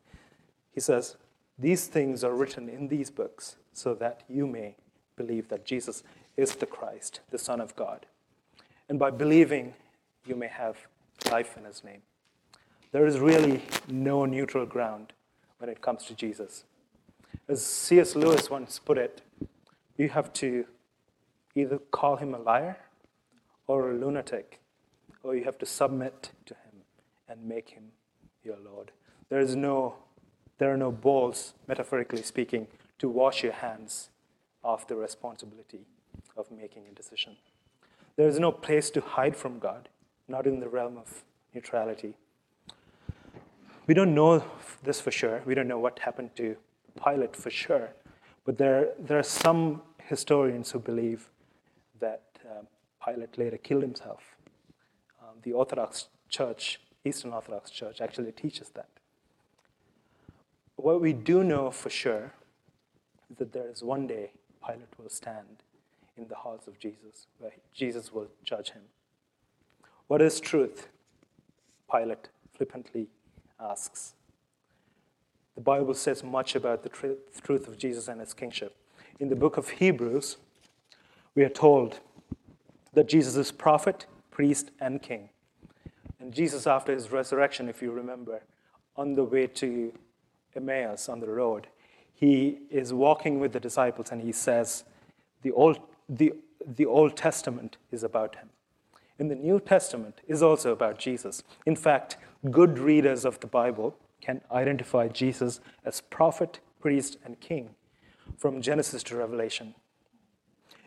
He 0.72 0.80
says, 0.80 1.18
These 1.60 1.88
things 1.88 2.24
are 2.24 2.34
written 2.34 2.70
in 2.70 2.88
these 2.88 3.10
books 3.10 3.58
so 3.74 3.94
that 3.96 4.24
you 4.30 4.48
may 4.48 4.76
believe 5.16 5.50
that 5.50 5.66
Jesus 5.66 6.04
is 6.38 6.56
the 6.56 6.66
Christ, 6.66 7.20
the 7.30 7.38
Son 7.38 7.60
of 7.62 7.76
God. 7.76 8.06
And 8.90 8.98
by 8.98 9.12
believing, 9.12 9.74
you 10.26 10.36
may 10.36 10.48
have 10.48 10.88
life 11.32 11.58
in 11.58 11.66
his 11.66 11.84
name. 11.84 12.02
There 12.92 13.06
is 13.06 13.20
really 13.20 13.64
no 13.88 14.26
neutral 14.26 14.66
ground 14.66 15.14
when 15.58 15.70
it 15.70 15.82
comes 15.82 16.06
to 16.06 16.14
Jesus. 16.14 16.64
As 17.48 17.66
C.S. 17.66 18.16
Lewis 18.16 18.50
once 18.50 18.80
put 18.80 18.98
it, 18.98 19.22
you 19.98 20.10
have 20.10 20.32
to 20.34 20.66
either 21.56 21.78
call 21.78 22.18
him 22.18 22.34
a 22.34 22.40
liar 22.40 22.78
or 23.68 23.92
a 23.92 23.94
lunatic, 23.94 24.60
or 25.24 25.36
you 25.36 25.44
have 25.46 25.58
to 25.58 25.66
submit 25.66 26.32
to 26.46 26.54
him 26.54 26.82
and 27.28 27.48
make 27.48 27.70
him 27.70 27.92
your 28.44 28.58
Lord. 28.64 28.92
There 29.30 29.40
is 29.40 29.56
no, 29.56 29.96
there 30.58 30.74
are 30.74 30.78
no 30.78 30.92
balls, 30.92 31.54
metaphorically 31.68 32.22
speaking, 32.24 32.68
to 33.00 33.10
wash 33.10 33.44
your 33.44 33.54
hands 33.54 34.10
of 34.64 34.86
the 34.88 34.96
responsibility 34.96 35.86
of 36.38 36.52
making 36.52 36.84
a 36.90 36.94
decision. 36.94 37.38
There 38.16 38.28
is 38.28 38.40
no 38.40 38.52
place 38.52 38.90
to 38.92 39.02
hide 39.02 39.36
from 39.36 39.60
God, 39.60 39.90
not 40.28 40.48
in 40.48 40.60
the 40.60 40.70
realm 40.70 40.98
of 40.98 41.24
neutrality. 41.54 42.16
We 43.88 43.94
don't 43.94 44.16
know 44.16 44.44
this 44.84 45.02
for 45.02 45.12
sure. 45.12 45.42
We 45.46 45.56
don't 45.56 45.68
know 45.68 45.80
what 45.80 46.00
happened 46.00 46.36
to 46.38 46.56
Pilate 47.04 47.36
for 47.36 47.50
sure, 47.50 47.90
but 48.46 48.58
there, 48.58 48.90
there 49.00 49.20
are 49.20 49.24
some 49.24 49.82
historians 49.98 50.72
who 50.72 50.80
believe 50.80 51.30
that 52.00 52.24
um, 52.50 52.68
Pilate 53.04 53.38
later 53.38 53.58
killed 53.58 53.82
himself. 53.82 54.36
Um, 55.22 55.36
the 55.44 55.54
Orthodox 55.54 56.08
Church, 56.30 56.80
Eastern 57.04 57.34
Orthodox 57.34 57.72
Church, 57.72 58.00
actually 58.00 58.32
teaches 58.32 58.70
that. 58.70 58.90
What 60.76 61.02
we 61.02 61.14
do 61.14 61.44
know 61.44 61.72
for 61.72 61.90
sure 61.90 62.34
is 63.30 63.38
that 63.38 63.54
there 63.54 63.70
is 63.70 63.84
one 63.84 64.08
day 64.08 64.32
Pilate 64.66 64.98
will 64.98 65.10
stand 65.10 65.64
in 66.18 66.28
the 66.28 66.36
halls 66.36 66.68
of 66.68 66.80
Jesus, 66.80 67.28
where 67.40 67.52
Jesus 67.74 68.14
will 68.14 68.28
judge 68.44 68.72
him. 68.72 68.84
What 70.08 70.22
is 70.22 70.40
truth? 70.40 70.88
Pilate 71.92 72.30
flippantly 72.56 73.08
asks. 73.60 74.14
The 75.56 75.62
Bible 75.62 75.94
says 75.94 76.24
much 76.24 76.56
about 76.56 76.84
the 76.84 76.90
truth 76.90 77.68
of 77.68 77.78
Jesus 77.78 78.08
and 78.08 78.20
his 78.20 78.34
kingship. 78.34 78.76
In 79.20 79.30
the 79.30 79.36
book 79.36 79.58
of 79.58 79.70
Hebrews, 79.70 80.38
we 81.36 81.44
are 81.44 81.50
told 81.50 82.00
that 82.94 83.08
Jesus 83.08 83.36
is 83.36 83.52
prophet, 83.52 84.06
priest, 84.32 84.72
and 84.80 85.02
king. 85.02 85.30
And 86.20 86.34
Jesus, 86.34 86.66
after 86.66 86.94
his 86.94 87.12
resurrection, 87.12 87.70
if 87.70 87.82
you 87.82 87.92
remember, 87.92 88.42
on 88.96 89.16
the 89.16 89.24
way 89.24 89.48
to 89.48 89.94
Emmaus 90.56 91.10
on 91.10 91.20
the 91.20 91.30
road, 91.30 91.68
he 92.14 92.60
is 92.70 92.94
walking 92.94 93.40
with 93.40 93.54
the 93.54 93.60
disciples 93.60 94.12
and 94.12 94.22
he 94.22 94.32
says, 94.32 94.84
the 95.42 95.52
Old, 95.52 95.80
the, 96.08 96.34
the 96.66 96.86
Old 96.86 97.18
Testament 97.18 97.78
is 97.92 98.04
about 98.04 98.36
him. 98.36 98.50
And 99.24 99.32
the 99.32 99.36
New 99.36 99.62
Testament 99.62 100.20
is 100.28 100.44
also 100.44 100.74
about 100.74 101.00
Jesus. 101.00 101.44
In 101.66 101.78
fact, 101.78 102.18
good 102.52 102.78
readers 102.78 103.24
of 103.24 103.40
the 103.40 103.48
Bible 103.48 103.96
can 104.20 104.42
identify 104.52 105.08
Jesus 105.08 105.62
as 105.86 106.02
prophet, 106.02 106.60
priest, 106.82 107.16
and 107.24 107.40
king 107.40 107.70
from 108.38 108.62
Genesis 108.62 109.02
to 109.04 109.16
Revelation. 109.16 109.76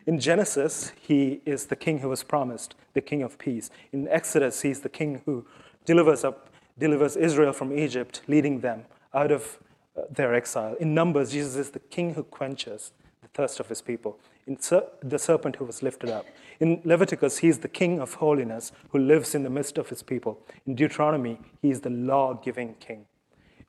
In 0.05 0.19
Genesis, 0.19 0.91
he 1.01 1.41
is 1.47 1.65
the 1.65 1.75
king 1.75 1.97
who 1.97 2.09
was 2.09 2.21
promised, 2.23 2.75
the 2.93 3.01
king 3.01 3.23
of 3.23 3.39
peace. 3.39 3.71
In 3.91 4.07
Exodus, 4.07 4.61
he's 4.61 4.81
the 4.81 4.87
king 4.87 5.23
who 5.25 5.43
delivers, 5.85 6.23
up, 6.23 6.51
delivers 6.77 7.15
Israel 7.15 7.53
from 7.53 7.75
Egypt, 7.75 8.21
leading 8.27 8.59
them 8.59 8.85
out 9.15 9.31
of 9.31 9.57
uh, 9.97 10.01
their 10.11 10.35
exile. 10.35 10.75
In 10.79 10.93
Numbers, 10.93 11.31
Jesus 11.31 11.55
is 11.55 11.71
the 11.71 11.79
king 11.79 12.13
who 12.13 12.21
quenches 12.21 12.91
thirst 13.37 13.59
of 13.59 13.69
his 13.69 13.83
people. 13.83 14.17
In 14.47 14.57
the 15.03 15.19
serpent 15.19 15.57
who 15.57 15.65
was 15.65 15.83
lifted 15.83 16.09
up. 16.09 16.25
In 16.59 16.81
Leviticus, 16.83 17.37
he 17.37 17.47
is 17.47 17.59
the 17.59 17.67
king 17.67 17.99
of 17.99 18.15
holiness 18.15 18.71
who 18.89 18.97
lives 18.97 19.35
in 19.35 19.43
the 19.43 19.49
midst 19.49 19.77
of 19.77 19.89
his 19.89 20.01
people. 20.01 20.39
In 20.65 20.73
Deuteronomy, 20.73 21.39
he 21.61 21.69
is 21.69 21.81
the 21.81 21.91
law 21.91 22.33
giving 22.33 22.73
king. 22.79 23.05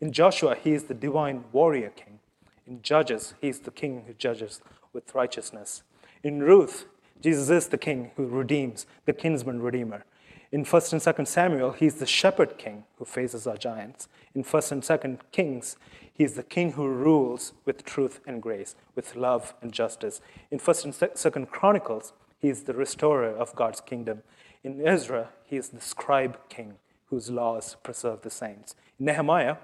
In 0.01 0.11
Joshua, 0.11 0.55
he 0.55 0.73
is 0.73 0.85
the 0.85 0.95
divine 0.95 1.45
warrior 1.53 1.91
king. 1.91 2.19
In 2.67 2.81
Judges, 2.81 3.35
he 3.43 3.49
is 3.49 3.61
the 3.61 3.71
king 3.71 4.05
who 4.07 4.15
judges 4.15 4.63
with 4.95 5.15
righteousness. 5.15 5.83
In 6.23 6.43
Ruth, 6.43 6.87
Jesus 7.21 7.51
is 7.51 7.69
the 7.69 7.79
king 7.79 8.13
who 8.17 8.27
redeems, 8.27 8.87
the 9.05 9.13
kinsman 9.13 9.61
redeemer. 9.61 10.05
In 10.51 10.65
1st 10.65 10.93
and 10.95 11.03
2nd 11.03 11.27
Samuel, 11.29 11.73
he's 11.73 11.97
the 11.97 12.07
shepherd 12.07 12.57
king 12.57 12.85
who 12.97 13.05
faces 13.05 13.47
our 13.47 13.59
giants. 13.59 14.09
In 14.35 14.45
1st 14.45 14.73
and 14.73 14.83
2nd 14.83 15.19
Kings, 15.31 15.77
he's 16.19 16.35
the 16.35 16.43
king 16.43 16.73
who 16.73 16.87
rules 16.87 17.55
with 17.65 17.85
truth 17.85 18.21
and 18.27 18.43
grace, 18.43 18.75
with 18.95 19.17
love 19.17 19.55
and 19.63 19.73
justice. 19.73 20.21
In 20.51 20.59
1st 20.59 20.85
and 20.85 20.95
2nd 20.95 21.49
Chronicles, 21.49 22.13
he 22.39 22.49
is 22.49 22.65
the 22.65 22.75
restorer 22.75 23.31
of 23.31 23.55
God's 23.55 23.81
kingdom. 23.81 24.23
In 24.63 24.87
Ezra, 24.87 25.31
he 25.45 25.57
is 25.57 25.69
the 25.69 25.81
scribe 25.81 26.39
king 26.49 26.75
whose 27.07 27.31
laws 27.31 27.77
preserve 27.83 28.23
the 28.23 28.31
saints. 28.31 28.75
In 28.99 29.07
Nehemiah, 29.07 29.57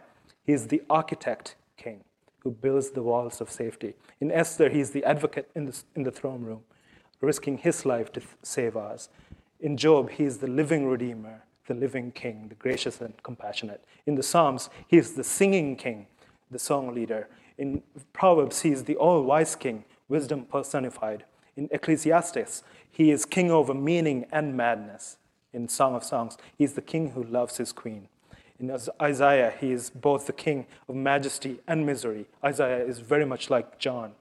he 0.44 0.52
is 0.52 0.68
the 0.68 0.82
architect 0.88 1.56
king 1.76 2.04
who 2.40 2.50
builds 2.50 2.90
the 2.90 3.02
walls 3.02 3.40
of 3.40 3.50
safety. 3.50 3.94
In 4.20 4.30
Esther, 4.30 4.68
he 4.68 4.80
is 4.80 4.90
the 4.90 5.04
advocate 5.04 5.50
in 5.54 5.66
the, 5.66 5.82
in 5.96 6.04
the 6.04 6.10
throne 6.10 6.42
room, 6.42 6.60
risking 7.20 7.58
his 7.58 7.84
life 7.84 8.12
to 8.12 8.22
save 8.42 8.76
ours. 8.76 9.08
In 9.60 9.76
Job, 9.76 10.10
he 10.10 10.24
is 10.24 10.38
the 10.38 10.46
living 10.46 10.86
redeemer, 10.86 11.42
the 11.66 11.74
living 11.74 12.12
king, 12.12 12.48
the 12.48 12.54
gracious 12.54 13.00
and 13.00 13.14
compassionate. 13.22 13.84
In 14.06 14.14
the 14.14 14.22
Psalms, 14.22 14.68
he 14.86 14.98
is 14.98 15.14
the 15.14 15.24
singing 15.24 15.76
king, 15.76 16.06
the 16.54 16.58
song 16.58 16.94
leader. 16.94 17.28
In 17.58 17.82
Proverbs, 18.12 18.62
he 18.62 18.70
is 18.70 18.84
the 18.84 18.96
all 18.96 19.22
wise 19.22 19.56
king, 19.56 19.84
wisdom 20.08 20.46
personified. 20.46 21.24
In 21.56 21.68
Ecclesiastes, 21.72 22.62
he 22.90 23.10
is 23.10 23.26
king 23.26 23.50
over 23.50 23.74
meaning 23.74 24.24
and 24.30 24.56
madness. 24.56 25.18
In 25.52 25.68
Song 25.68 25.94
of 25.94 26.04
Songs, 26.04 26.38
he 26.56 26.64
is 26.64 26.74
the 26.74 26.80
king 26.82 27.10
who 27.10 27.24
loves 27.24 27.56
his 27.56 27.72
queen. 27.72 28.08
In 28.60 28.74
Isaiah, 29.02 29.52
he 29.60 29.72
is 29.72 29.90
both 29.90 30.26
the 30.26 30.32
king 30.32 30.66
of 30.88 30.94
majesty 30.94 31.58
and 31.66 31.84
misery. 31.84 32.26
Isaiah 32.42 32.84
is 32.84 33.00
very 33.00 33.26
much 33.26 33.50
like 33.50 33.78
John, 33.80 34.12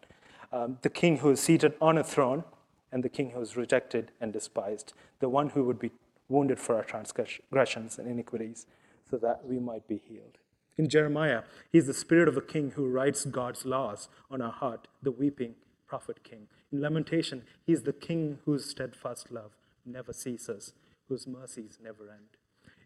um, 0.52 0.80
the 0.82 0.90
king 0.90 1.18
who 1.18 1.30
is 1.30 1.40
seated 1.40 1.76
on 1.80 2.00
a 2.00 2.04
throne 2.04 2.44
and 2.92 3.04
the 3.04 3.10
king 3.10 3.32
who 3.32 3.42
is 3.42 3.56
rejected 3.56 4.12
and 4.20 4.34
despised, 4.34 4.94
the 5.20 5.30
one 5.30 5.50
who 5.50 5.64
would 5.66 5.80
be 5.80 5.92
wounded 6.30 6.60
for 6.60 6.76
our 6.76 6.84
transgressions 6.84 8.00
and 8.00 8.08
iniquities, 8.08 8.66
so 9.08 9.18
that 9.18 9.46
we 9.46 9.60
might 9.60 9.88
be 9.88 10.02
healed. 10.10 10.40
In 10.78 10.90
Jeremiah, 10.90 11.44
he 11.72 11.78
is 11.78 11.86
the 11.86 11.94
spirit 11.94 12.28
of 12.28 12.36
a 12.36 12.42
king 12.42 12.72
who 12.72 12.88
writes 12.88 13.26
God's 13.26 13.66
laws 13.66 14.10
on 14.32 14.42
our 14.42 14.52
heart, 14.52 14.88
the 15.02 15.12
weeping 15.12 15.56
prophet 15.88 16.24
king. 16.24 16.48
In 16.72 16.82
Lamentation, 16.82 17.44
he 17.66 17.74
is 17.74 17.84
the 17.84 17.94
king 17.94 18.40
whose 18.46 18.70
steadfast 18.70 19.32
love 19.32 19.52
never 19.86 20.12
ceases, 20.14 20.74
whose 21.08 21.28
mercies 21.28 21.78
never 21.84 22.10
end. 22.10 22.38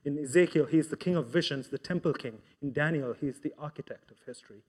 In 0.04 0.18
Ezekiel, 0.18 0.66
he 0.66 0.78
is 0.78 0.90
the 0.90 0.98
king 0.98 1.16
of 1.16 1.28
visions, 1.28 1.70
the 1.70 1.78
temple 1.78 2.14
king. 2.14 2.40
In 2.62 2.74
Daniel, 2.74 3.14
he 3.14 3.28
is 3.28 3.40
the 3.40 3.54
architect 3.58 4.12
of 4.12 4.18
history, 4.26 4.64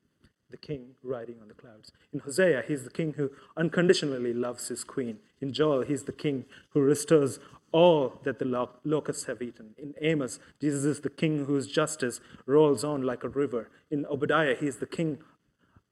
the 0.51 0.57
king 0.57 0.95
riding 1.03 1.37
on 1.41 1.49
the 1.49 1.55
clouds. 1.55 1.93
In 2.13 2.21
Hosea, 2.21 2.65
he's 2.67 2.85
the 2.85 2.91
king 2.91 3.15
who 3.15 3.31
unconditionally 3.57 4.33
loves 4.33 4.69
his 4.69 4.85
queen. 4.85 5.19
In 5.41 5.53
Joel, 5.53 5.83
he's 5.83 6.05
the 6.05 6.13
king 6.13 6.45
who 6.71 6.81
restores 6.81 7.39
all 7.71 8.19
that 8.25 8.39
the 8.39 8.69
locusts 8.85 9.25
have 9.25 9.43
eaten. 9.43 9.75
In 9.77 9.95
Amos, 10.01 10.41
Jesus 10.61 10.85
is 10.85 11.01
the 11.01 11.11
king 11.11 11.45
whose 11.45 11.67
justice 11.67 12.21
rolls 12.47 12.83
on 12.83 13.03
like 13.03 13.25
a 13.25 13.29
river. 13.29 13.69
In 13.91 14.07
Obadiah, 14.07 14.57
he 14.59 14.67
is 14.67 14.77
the 14.77 14.87
king 14.87 15.19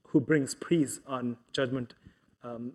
who 0.09 0.21
brings 0.21 0.55
peace 0.55 1.01
on 1.07 1.37
judgment 1.53 1.95
um, 2.43 2.73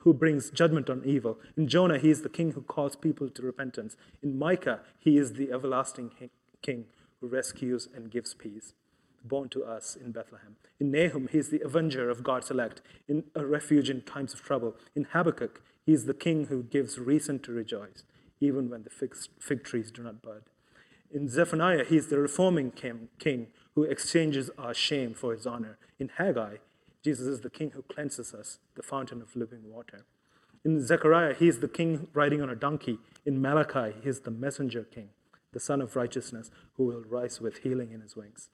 who 0.00 0.14
brings 0.14 0.50
judgment 0.50 0.88
on 0.88 1.02
evil. 1.04 1.38
In 1.56 1.68
Jonah, 1.68 1.98
he 1.98 2.10
is 2.10 2.22
the 2.22 2.28
king 2.28 2.52
who 2.52 2.62
calls 2.62 2.96
people 2.96 3.28
to 3.28 3.42
repentance. 3.42 3.96
In 4.22 4.38
Micah, 4.38 4.80
he 4.98 5.18
is 5.18 5.34
the 5.34 5.50
everlasting 5.52 6.10
king 6.62 6.84
who 7.20 7.26
rescues 7.26 7.88
and 7.94 8.10
gives 8.10 8.32
peace, 8.34 8.74
born 9.28 9.48
to 9.50 9.64
us 9.64 9.96
in 9.96 10.10
Bethlehem. 10.10 10.56
In 10.80 10.90
Nahum, 10.90 11.28
he 11.30 11.38
is 11.38 11.50
the 11.50 11.60
avenger 11.60 12.10
of 12.10 12.24
God's 12.24 12.50
elect, 12.50 12.82
in 13.06 13.24
a 13.36 13.46
refuge 13.46 13.88
in 13.88 14.02
times 14.02 14.34
of 14.34 14.42
trouble. 14.42 14.74
In 14.96 15.04
Habakkuk, 15.04 15.62
he 15.86 15.92
is 15.92 16.06
the 16.06 16.14
king 16.14 16.46
who 16.46 16.64
gives 16.64 16.98
reason 16.98 17.38
to 17.40 17.52
rejoice, 17.52 18.02
even 18.40 18.68
when 18.68 18.82
the 18.82 18.90
fig, 18.90 19.64
trees 19.64 19.92
do 19.92 20.02
not 20.02 20.20
bud. 20.20 20.42
In 21.10 21.28
Zephaniah, 21.28 21.84
he 21.84 21.96
is 21.96 22.08
the 22.08 22.18
reforming 22.18 22.72
king 22.72 23.46
who 23.74 23.84
exchanges 23.84 24.50
our 24.58 24.74
shame 24.74 25.14
for 25.14 25.32
his 25.32 25.46
honor. 25.46 25.78
In 25.98 26.10
Haggai, 26.16 26.56
Jesus 27.02 27.26
is 27.26 27.40
the 27.40 27.50
King 27.50 27.70
who 27.70 27.82
cleanses 27.82 28.34
us, 28.34 28.58
the 28.74 28.82
fountain 28.82 29.22
of 29.22 29.36
living 29.36 29.70
water. 29.70 30.04
In 30.64 30.84
Zechariah, 30.84 31.34
he 31.34 31.48
is 31.48 31.60
the 31.60 31.68
king 31.68 32.08
riding 32.12 32.42
on 32.42 32.50
a 32.50 32.56
donkey. 32.56 32.98
In 33.24 33.40
Malachi, 33.40 33.94
he 34.02 34.08
is 34.08 34.20
the 34.20 34.30
messenger 34.30 34.82
king, 34.82 35.10
the 35.52 35.60
sun 35.60 35.80
of 35.80 35.96
righteousness, 35.96 36.50
who 36.74 36.84
will 36.84 37.04
rise 37.08 37.40
with 37.40 37.58
healing 37.58 37.92
in 37.92 38.00
his 38.00 38.16
wings. 38.16 38.50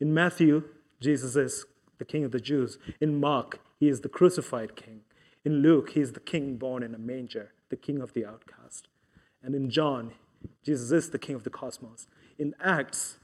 In 0.00 0.14
Matthew, 0.14 0.64
Jesus 1.00 1.36
is 1.36 1.66
the 1.98 2.04
king 2.04 2.24
of 2.24 2.30
the 2.30 2.40
Jews. 2.40 2.78
In 3.00 3.18
Mark, 3.18 3.60
he 3.80 3.88
is 3.88 4.00
the 4.00 4.08
crucified 4.08 4.76
king. 4.76 5.00
In 5.44 5.62
Luke, 5.62 5.90
he 5.90 6.00
is 6.00 6.12
the 6.12 6.20
king 6.20 6.56
born 6.56 6.82
in 6.82 6.94
a 6.94 6.98
manger, 6.98 7.52
the 7.68 7.76
king 7.76 8.00
of 8.00 8.12
the 8.12 8.24
outcast. 8.24 8.88
And 9.42 9.54
in 9.54 9.70
John, 9.70 10.12
Jesus 10.64 10.92
is 10.92 11.10
the 11.10 11.18
king 11.18 11.34
of 11.34 11.44
the 11.44 11.50
cosmos. 11.50 12.06
In 12.38 12.54
Acts, 12.62 13.18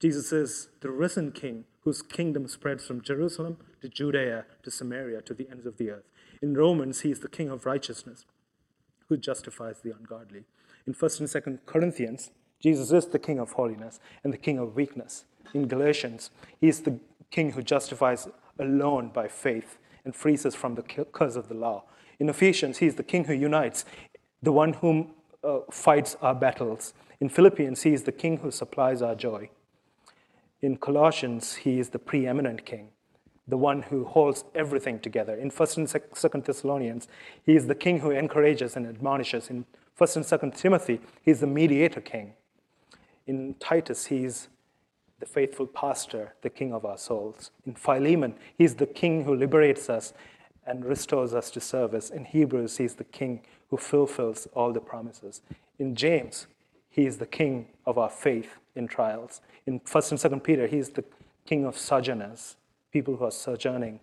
Jesus 0.00 0.32
is 0.32 0.68
the 0.80 0.90
risen 0.90 1.32
king 1.32 1.64
whose 1.80 2.02
kingdom 2.02 2.46
spreads 2.48 2.86
from 2.86 3.00
Jerusalem 3.00 3.56
to 3.80 3.88
Judea 3.88 4.44
to 4.62 4.70
Samaria 4.70 5.22
to 5.22 5.34
the 5.34 5.48
ends 5.50 5.66
of 5.66 5.76
the 5.76 5.90
earth. 5.90 6.04
In 6.42 6.54
Romans, 6.54 7.00
he 7.00 7.10
is 7.10 7.20
the 7.20 7.28
king 7.28 7.48
of 7.48 7.66
righteousness 7.66 8.26
who 9.08 9.16
justifies 9.16 9.80
the 9.80 9.94
ungodly. 9.96 10.44
In 10.86 10.94
1st 10.94 11.20
and 11.20 11.28
2nd 11.28 11.58
Corinthians, 11.66 12.30
Jesus 12.60 12.92
is 12.92 13.06
the 13.06 13.18
king 13.18 13.38
of 13.38 13.52
holiness 13.52 14.00
and 14.22 14.32
the 14.32 14.38
king 14.38 14.58
of 14.58 14.74
weakness. 14.76 15.24
In 15.54 15.68
Galatians, 15.68 16.30
he 16.60 16.68
is 16.68 16.80
the 16.80 16.98
king 17.30 17.52
who 17.52 17.62
justifies 17.62 18.28
alone 18.58 19.10
by 19.12 19.28
faith 19.28 19.78
and 20.04 20.14
frees 20.14 20.46
us 20.46 20.54
from 20.54 20.74
the 20.74 20.82
curse 20.82 21.36
of 21.36 21.48
the 21.48 21.54
law. 21.54 21.84
In 22.18 22.28
Ephesians, 22.28 22.78
he 22.78 22.86
is 22.86 22.94
the 22.94 23.02
king 23.02 23.24
who 23.24 23.34
unites, 23.34 23.84
the 24.42 24.52
one 24.52 24.74
whom 24.74 25.12
uh, 25.44 25.58
fights 25.70 26.16
our 26.22 26.34
battles. 26.34 26.94
In 27.20 27.28
Philippians, 27.28 27.82
he 27.82 27.92
is 27.92 28.04
the 28.04 28.12
king 28.12 28.38
who 28.38 28.50
supplies 28.50 29.02
our 29.02 29.14
joy. 29.14 29.50
In 30.62 30.76
Colossians, 30.76 31.56
he 31.56 31.78
is 31.78 31.90
the 31.90 31.98
preeminent 31.98 32.64
king, 32.64 32.88
the 33.46 33.58
one 33.58 33.82
who 33.82 34.04
holds 34.04 34.44
everything 34.54 35.00
together. 35.00 35.34
In 35.34 35.50
1st 35.50 35.76
and 35.76 35.86
2nd 35.86 36.44
Thessalonians, 36.44 37.08
he 37.44 37.54
is 37.54 37.66
the 37.66 37.74
king 37.74 38.00
who 38.00 38.10
encourages 38.10 38.76
and 38.76 38.86
admonishes. 38.86 39.50
In 39.50 39.66
1st 39.98 40.16
and 40.16 40.24
2nd 40.24 40.56
Timothy, 40.56 41.00
he 41.22 41.30
is 41.30 41.40
the 41.40 41.46
mediator 41.46 42.00
king. 42.00 42.32
In 43.26 43.54
Titus, 43.60 44.06
he 44.06 44.24
is 44.24 44.48
the 45.18 45.26
faithful 45.26 45.66
pastor, 45.66 46.34
the 46.42 46.50
king 46.50 46.72
of 46.72 46.84
our 46.84 46.98
souls. 46.98 47.50
In 47.64 47.74
Philemon, 47.74 48.34
he 48.56 48.64
is 48.64 48.74
the 48.74 48.86
king 48.86 49.24
who 49.24 49.34
liberates 49.34 49.88
us 49.88 50.12
and 50.66 50.84
restores 50.84 51.32
us 51.32 51.50
to 51.52 51.60
service. 51.60 52.10
In 52.10 52.24
Hebrews, 52.24 52.76
he 52.76 52.84
is 52.84 52.96
the 52.96 53.04
king 53.04 53.42
who 53.70 53.76
fulfills 53.76 54.46
all 54.54 54.72
the 54.72 54.80
promises. 54.80 55.42
In 55.78 55.94
James, 55.94 56.46
he 56.90 57.06
is 57.06 57.18
the 57.18 57.26
king 57.26 57.68
of 57.84 57.98
our 57.98 58.10
faith 58.10 58.58
in 58.74 58.88
trials. 58.88 59.40
In 59.66 59.80
1st 59.80 60.10
and 60.12 60.40
2nd 60.40 60.42
Peter, 60.44 60.66
he 60.66 60.78
is 60.78 60.90
the 60.90 61.04
king 61.44 61.64
of 61.64 61.78
sojourners, 61.78 62.56
people 62.92 63.16
who 63.16 63.24
are 63.24 63.30
sojourning 63.30 64.00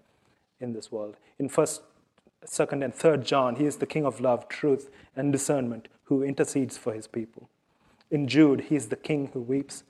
in 0.59 0.73
this 0.73 0.91
world. 0.91 1.15
In 1.39 1.49
1st, 1.49 1.81
2nd, 2.45 2.83
and 2.83 2.93
3rd 2.93 3.25
John, 3.25 3.55
he 3.55 3.65
is 3.65 3.77
the 3.77 3.85
king 3.85 4.05
of 4.05 4.19
love, 4.19 4.47
truth, 4.47 4.89
and 5.15 5.31
discernment 5.31 5.87
who 6.05 6.23
intercedes 6.23 6.77
for 6.77 6.93
his 6.93 7.07
people. 7.07 7.49
In 8.11 8.27
Jude, 8.27 8.61
he 8.61 8.75
is 8.75 8.87
the 8.87 8.95
king 8.95 9.29
who 9.33 9.41
weeps 9.41 9.83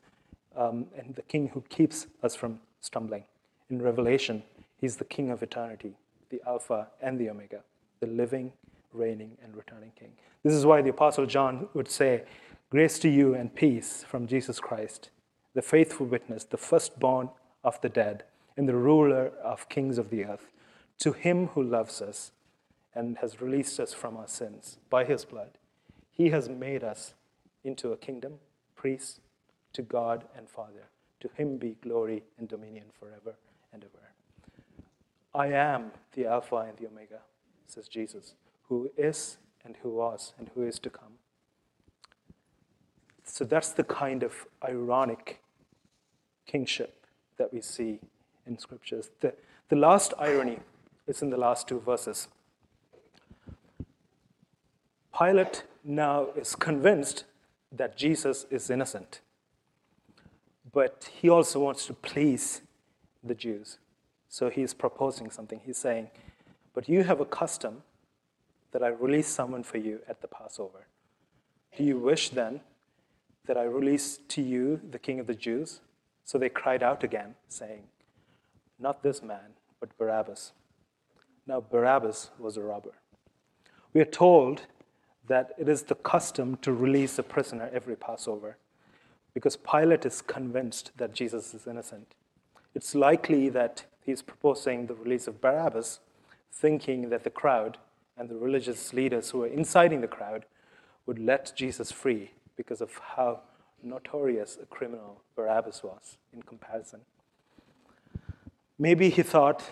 um, 0.56 0.88
and 0.98 1.16
the 1.16 1.22
king 1.24 1.50
who 1.50 1.62
keeps 1.70 2.08
us 2.22 2.36
from 2.36 2.60
stumbling. 2.82 3.24
In 3.70 3.82
Revelation, 3.82 4.44
he's 4.78 4.98
the 4.98 5.06
king 5.06 5.30
of 5.30 5.42
eternity, 5.42 5.96
the 6.30 6.42
Alpha 6.46 6.88
and 7.02 7.20
the 7.20 7.30
Omega, 7.30 7.62
the 8.00 8.08
living, 8.08 8.54
reigning, 8.92 9.38
and 9.44 9.56
returning 9.56 9.92
king. 9.98 10.12
This 10.44 10.54
is 10.54 10.66
why 10.66 10.82
the 10.82 10.90
Apostle 10.90 11.26
John 11.26 11.68
would 11.74 11.90
say, 11.90 12.24
Grace 12.70 13.00
to 13.00 13.10
you 13.10 13.36
and 13.36 13.54
peace 13.54 14.04
from 14.08 14.28
Jesus 14.28 14.60
Christ, 14.60 15.10
the 15.54 15.62
faithful 15.62 16.06
witness, 16.06 16.44
the 16.44 16.58
firstborn 16.58 17.30
of 17.64 17.80
the 17.82 17.90
dead, 17.90 18.24
and 18.58 18.68
the 18.68 18.76
ruler 18.76 19.32
of 19.44 19.70
kings 19.70 19.98
of 19.98 20.10
the 20.10 20.26
earth. 20.26 20.50
To 21.00 21.14
him 21.14 21.48
who 21.48 21.64
loves 21.64 22.02
us 22.02 22.32
and 22.96 23.18
has 23.20 23.42
released 23.42 23.80
us 23.80 23.94
from 23.94 24.18
our 24.18 24.28
sins 24.28 24.78
by 24.90 25.06
his 25.06 25.26
blood, 25.26 25.58
he 26.12 26.30
has 26.30 26.50
made 26.50 26.84
us 26.84 27.14
into 27.64 27.92
a 27.92 27.98
kingdom, 27.98 28.34
priests 28.76 29.20
to 29.74 29.82
God 29.82 30.26
and 30.38 30.50
Father. 30.50 30.88
To 31.22 31.30
him 31.36 31.58
be 31.58 31.78
glory 31.82 32.24
and 32.38 32.48
dominion 32.48 32.86
forever 33.00 33.36
and 33.72 33.84
ever. 33.84 34.12
I 35.34 35.48
am 35.48 35.92
the 36.14 36.28
Alpha 36.28 36.58
and 36.58 36.78
the 36.78 36.88
Omega, 36.88 37.20
says 37.66 37.88
Jesus, 37.88 38.36
who 38.70 38.92
is 38.98 39.38
and 39.66 39.78
who 39.82 39.90
was 39.90 40.34
and 40.38 40.50
who 40.54 40.64
is 40.64 40.80
to 40.80 40.90
come. 40.90 41.14
So 43.24 43.46
that's 43.46 43.72
the 43.72 43.84
kind 43.84 44.22
of 44.22 44.46
ironic 44.64 45.42
kingship 46.46 47.06
that 47.38 47.54
we 47.54 47.62
see 47.62 48.00
in 48.46 48.60
scriptures. 48.60 49.10
The, 49.22 49.34
the 49.70 49.76
last 49.76 50.14
irony 50.20 50.60
is 51.08 51.22
in 51.22 51.30
the 51.30 51.38
last 51.38 51.68
two 51.68 51.80
verses. 51.80 52.28
Pilate 55.18 55.64
now 55.84 56.28
is 56.36 56.56
convinced 56.56 57.24
that 57.72 57.98
Jesus 57.98 58.46
is 58.50 58.70
innocent, 58.70 59.22
but 60.74 61.10
he 61.22 61.30
also 61.30 61.60
wants 61.60 61.86
to 61.86 61.94
please 61.94 62.62
the 63.24 63.36
Jews. 63.36 63.78
So 64.28 64.50
he's 64.50 64.74
proposing 64.74 65.30
something. 65.30 65.62
He's 65.64 65.78
saying, 65.78 66.10
But 66.74 66.90
you 66.90 67.04
have 67.04 67.22
a 67.22 67.26
custom 67.26 67.84
that 68.72 68.84
I 68.84 68.88
release 68.88 69.28
someone 69.28 69.64
for 69.64 69.78
you 69.78 70.00
at 70.10 70.22
the 70.22 70.28
Passover. 70.28 70.88
Do 71.78 71.84
you 71.84 72.00
wish 72.00 72.30
then 72.30 72.62
that 73.46 73.58
I 73.58 73.64
release 73.64 74.20
to 74.30 74.42
you 74.42 74.82
the 74.90 75.00
king 75.00 75.20
of 75.20 75.28
the 75.28 75.36
Jews? 75.36 75.82
So 76.26 76.38
they 76.38 76.50
cried 76.50 76.82
out 76.82 77.04
again, 77.04 77.36
saying, 77.48 77.84
Not 78.80 79.04
this 79.04 79.22
man, 79.22 79.54
but 79.80 79.96
Barabbas. 79.98 80.54
Now, 81.46 81.62
Barabbas 81.62 82.32
was 82.40 82.58
a 82.58 82.62
robber. 82.62 82.94
We 83.94 84.02
are 84.02 84.06
told 84.06 84.66
that 85.28 85.52
it 85.60 85.70
is 85.70 85.84
the 85.84 85.96
custom 85.96 86.58
to 86.58 86.74
release 86.74 87.20
a 87.20 87.24
prisoner 87.24 87.70
every 87.74 87.96
Passover 87.96 88.58
because 89.34 89.58
Pilate 89.58 90.06
is 90.06 90.22
convinced 90.22 90.92
that 90.98 91.14
Jesus 91.14 91.54
is 91.54 91.68
innocent. 91.68 92.14
It's 92.76 92.96
likely 92.96 93.50
that 93.50 93.86
he's 94.06 94.22
proposing 94.22 94.88
the 94.88 94.94
release 94.94 95.28
of 95.28 95.42
Barabbas, 95.42 96.00
thinking 96.52 97.10
that 97.10 97.24
the 97.24 97.30
crowd 97.30 97.78
and 98.18 98.30
the 98.30 98.36
religious 98.36 98.94
leaders 98.94 99.32
who 99.32 99.40
were 99.40 99.48
inciting 99.48 100.02
the 100.02 100.08
crowd 100.08 100.46
would 101.06 101.20
let 101.20 101.54
Jesus 101.56 101.92
free 101.92 102.32
because 102.56 102.82
of 102.82 103.00
how 103.16 103.42
notorious 103.82 104.58
a 104.62 104.66
criminal 104.66 105.22
Barabbas 105.36 105.84
was 105.84 106.18
in 106.32 106.42
comparison. 106.44 107.02
Maybe 108.80 109.10
he 109.10 109.24
thought 109.24 109.64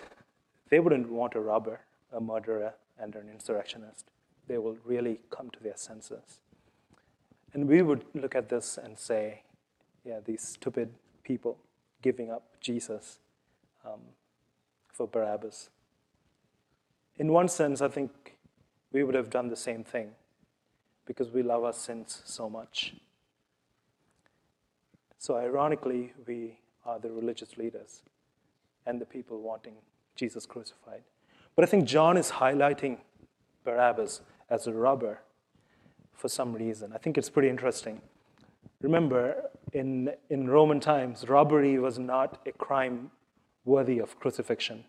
they 0.68 0.80
wouldn't 0.80 1.10
want 1.10 1.34
a 1.34 1.40
robber, 1.40 1.80
a 2.12 2.20
murderer, 2.20 2.74
and 2.98 3.14
an 3.14 3.28
insurrectionist. 3.30 4.06
They 4.48 4.58
will 4.58 4.76
really 4.84 5.20
come 5.30 5.50
to 5.50 5.62
their 5.62 5.76
senses. 5.76 6.38
And 7.52 7.68
we 7.68 7.82
would 7.82 8.04
look 8.14 8.34
at 8.34 8.48
this 8.48 8.78
and 8.78 8.98
say, 8.98 9.42
yeah, 10.04 10.18
these 10.24 10.42
stupid 10.42 10.92
people 11.22 11.58
giving 12.02 12.30
up 12.30 12.42
Jesus 12.60 13.18
um, 13.84 14.00
for 14.92 15.06
Barabbas. 15.06 15.70
In 17.16 17.32
one 17.32 17.48
sense, 17.48 17.80
I 17.80 17.88
think 17.88 18.36
we 18.92 19.04
would 19.04 19.14
have 19.14 19.30
done 19.30 19.48
the 19.48 19.56
same 19.56 19.84
thing 19.84 20.10
because 21.06 21.30
we 21.30 21.42
love 21.42 21.64
our 21.64 21.72
sins 21.72 22.22
so 22.24 22.48
much. 22.48 22.94
So, 25.18 25.36
ironically, 25.36 26.12
we 26.26 26.58
are 26.84 26.98
the 26.98 27.10
religious 27.10 27.56
leaders 27.56 28.02
and 28.86 29.00
the 29.00 29.06
people 29.06 29.40
wanting 29.40 29.74
Jesus 30.16 30.46
crucified. 30.46 31.02
But 31.54 31.64
I 31.64 31.66
think 31.66 31.84
John 31.84 32.16
is 32.16 32.32
highlighting 32.32 32.98
Barabbas 33.64 34.22
as 34.50 34.66
a 34.66 34.72
robber 34.72 35.20
for 36.14 36.28
some 36.28 36.52
reason. 36.52 36.92
I 36.92 36.98
think 36.98 37.18
it's 37.18 37.30
pretty 37.30 37.48
interesting. 37.48 38.00
Remember, 38.80 39.50
in, 39.72 40.12
in 40.28 40.48
Roman 40.48 40.80
times, 40.80 41.28
robbery 41.28 41.78
was 41.78 41.98
not 41.98 42.40
a 42.46 42.52
crime 42.52 43.10
worthy 43.64 43.98
of 43.98 44.18
crucifixion. 44.20 44.84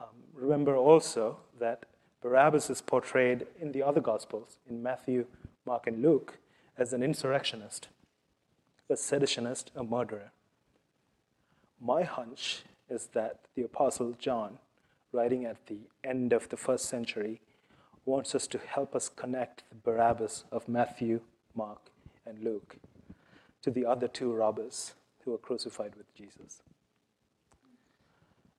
Um, 0.00 0.08
remember 0.34 0.76
also 0.76 1.38
that 1.60 1.84
Barabbas 2.22 2.70
is 2.70 2.80
portrayed 2.80 3.46
in 3.60 3.72
the 3.72 3.82
other 3.82 4.00
Gospels, 4.00 4.58
in 4.68 4.82
Matthew, 4.82 5.26
Mark, 5.64 5.86
and 5.86 6.02
Luke, 6.02 6.38
as 6.76 6.92
an 6.92 7.02
insurrectionist, 7.02 7.88
a 8.90 8.94
seditionist, 8.94 9.66
a 9.76 9.84
murderer. 9.84 10.32
My 11.80 12.02
hunch 12.02 12.62
is 12.88 13.08
that 13.14 13.40
the 13.54 13.64
Apostle 13.64 14.14
John, 14.18 14.58
writing 15.12 15.44
at 15.44 15.66
the 15.66 15.78
end 16.02 16.32
of 16.32 16.48
the 16.48 16.56
first 16.56 16.86
century, 16.86 17.40
wants 18.04 18.34
us 18.34 18.46
to 18.48 18.58
help 18.58 18.94
us 18.94 19.08
connect 19.08 19.64
the 19.68 19.76
Barabbas 19.76 20.44
of 20.50 20.68
Matthew, 20.68 21.20
Mark, 21.54 21.90
and 22.24 22.42
Luke 22.42 22.76
to 23.66 23.70
the 23.72 23.84
other 23.84 24.06
two 24.06 24.32
robbers 24.32 24.94
who 25.24 25.32
were 25.32 25.38
crucified 25.38 25.96
with 25.96 26.14
Jesus. 26.14 26.62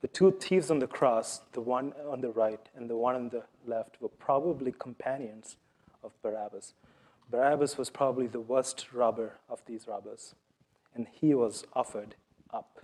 The 0.02 0.10
two 0.10 0.32
thieves 0.32 0.70
on 0.70 0.80
the 0.80 0.88
cross, 0.88 1.40
the 1.54 1.62
one 1.62 1.94
on 2.12 2.20
the 2.20 2.30
right 2.30 2.60
and 2.76 2.90
the 2.90 2.98
one 2.98 3.16
on 3.16 3.30
the 3.30 3.44
left, 3.66 4.02
were 4.02 4.10
probably 4.10 4.74
companions 4.74 5.56
of 6.04 6.12
Barabbas. 6.22 6.74
Barabbas 7.32 7.78
was 7.78 7.90
probably 7.90 8.28
the 8.28 8.42
worst 8.42 8.88
robber 8.92 9.36
of 9.48 9.62
these 9.66 9.88
robbers, 9.88 10.36
and 10.94 11.08
he 11.10 11.34
was 11.34 11.64
offered 11.72 12.16
up 12.54 12.82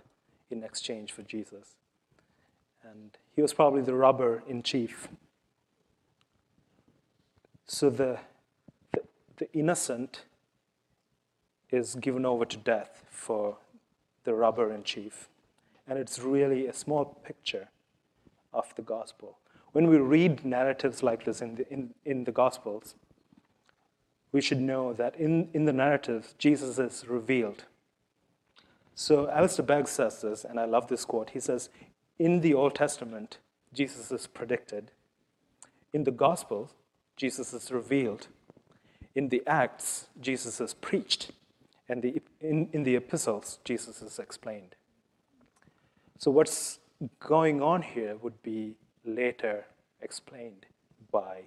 in 0.50 0.64
exchange 0.64 1.12
for 1.12 1.20
Jesus. 1.20 1.74
And 2.82 3.18
he 3.36 3.42
was 3.42 3.52
probably 3.52 3.82
the 3.82 3.94
robber 3.94 4.42
in 4.48 4.62
chief. 4.62 5.08
So 7.66 7.90
the, 7.90 8.20
the, 8.94 9.02
the 9.36 9.52
innocent 9.52 10.22
is 11.74 11.94
given 11.96 12.24
over 12.24 12.44
to 12.44 12.56
death 12.56 13.04
for 13.10 13.56
the 14.24 14.34
robber 14.34 14.72
in 14.72 14.82
chief. 14.84 15.28
And 15.86 15.98
it's 15.98 16.18
really 16.18 16.66
a 16.66 16.72
small 16.72 17.04
picture 17.04 17.68
of 18.52 18.74
the 18.76 18.82
gospel. 18.82 19.38
When 19.72 19.88
we 19.88 19.98
read 19.98 20.44
narratives 20.44 21.02
like 21.02 21.24
this 21.24 21.42
in 21.42 21.56
the, 21.56 21.68
in, 21.72 21.94
in 22.04 22.24
the 22.24 22.32
gospels, 22.32 22.94
we 24.32 24.40
should 24.40 24.60
know 24.60 24.92
that 24.92 25.16
in, 25.16 25.48
in 25.52 25.64
the 25.64 25.72
narrative, 25.72 26.34
Jesus 26.38 26.78
is 26.78 27.06
revealed. 27.06 27.64
So 28.94 29.28
Alistair 29.28 29.64
Begg 29.64 29.88
says 29.88 30.22
this, 30.22 30.44
and 30.44 30.58
I 30.58 30.64
love 30.64 30.88
this 30.88 31.04
quote. 31.04 31.30
He 31.30 31.40
says, 31.40 31.68
In 32.18 32.40
the 32.40 32.54
Old 32.54 32.74
Testament, 32.74 33.38
Jesus 33.72 34.12
is 34.12 34.26
predicted. 34.26 34.92
In 35.92 36.04
the 36.04 36.12
Gospel, 36.12 36.70
Jesus 37.16 37.52
is 37.52 37.70
revealed. 37.70 38.28
In 39.14 39.28
the 39.28 39.42
Acts, 39.46 40.08
Jesus 40.20 40.60
is 40.60 40.74
preached. 40.74 41.30
And 41.88 42.02
the, 42.02 42.22
in, 42.40 42.68
in 42.72 42.82
the 42.82 42.96
epistles, 42.96 43.58
Jesus 43.64 44.00
is 44.00 44.18
explained. 44.18 44.74
So, 46.18 46.30
what's 46.30 46.78
going 47.20 47.60
on 47.60 47.82
here 47.82 48.16
would 48.16 48.42
be 48.42 48.76
later 49.04 49.66
explained 50.00 50.66
by 51.10 51.42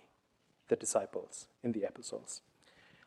the 0.67 0.75
disciples 0.75 1.47
in 1.63 1.71
the 1.71 1.83
epistles. 1.85 2.41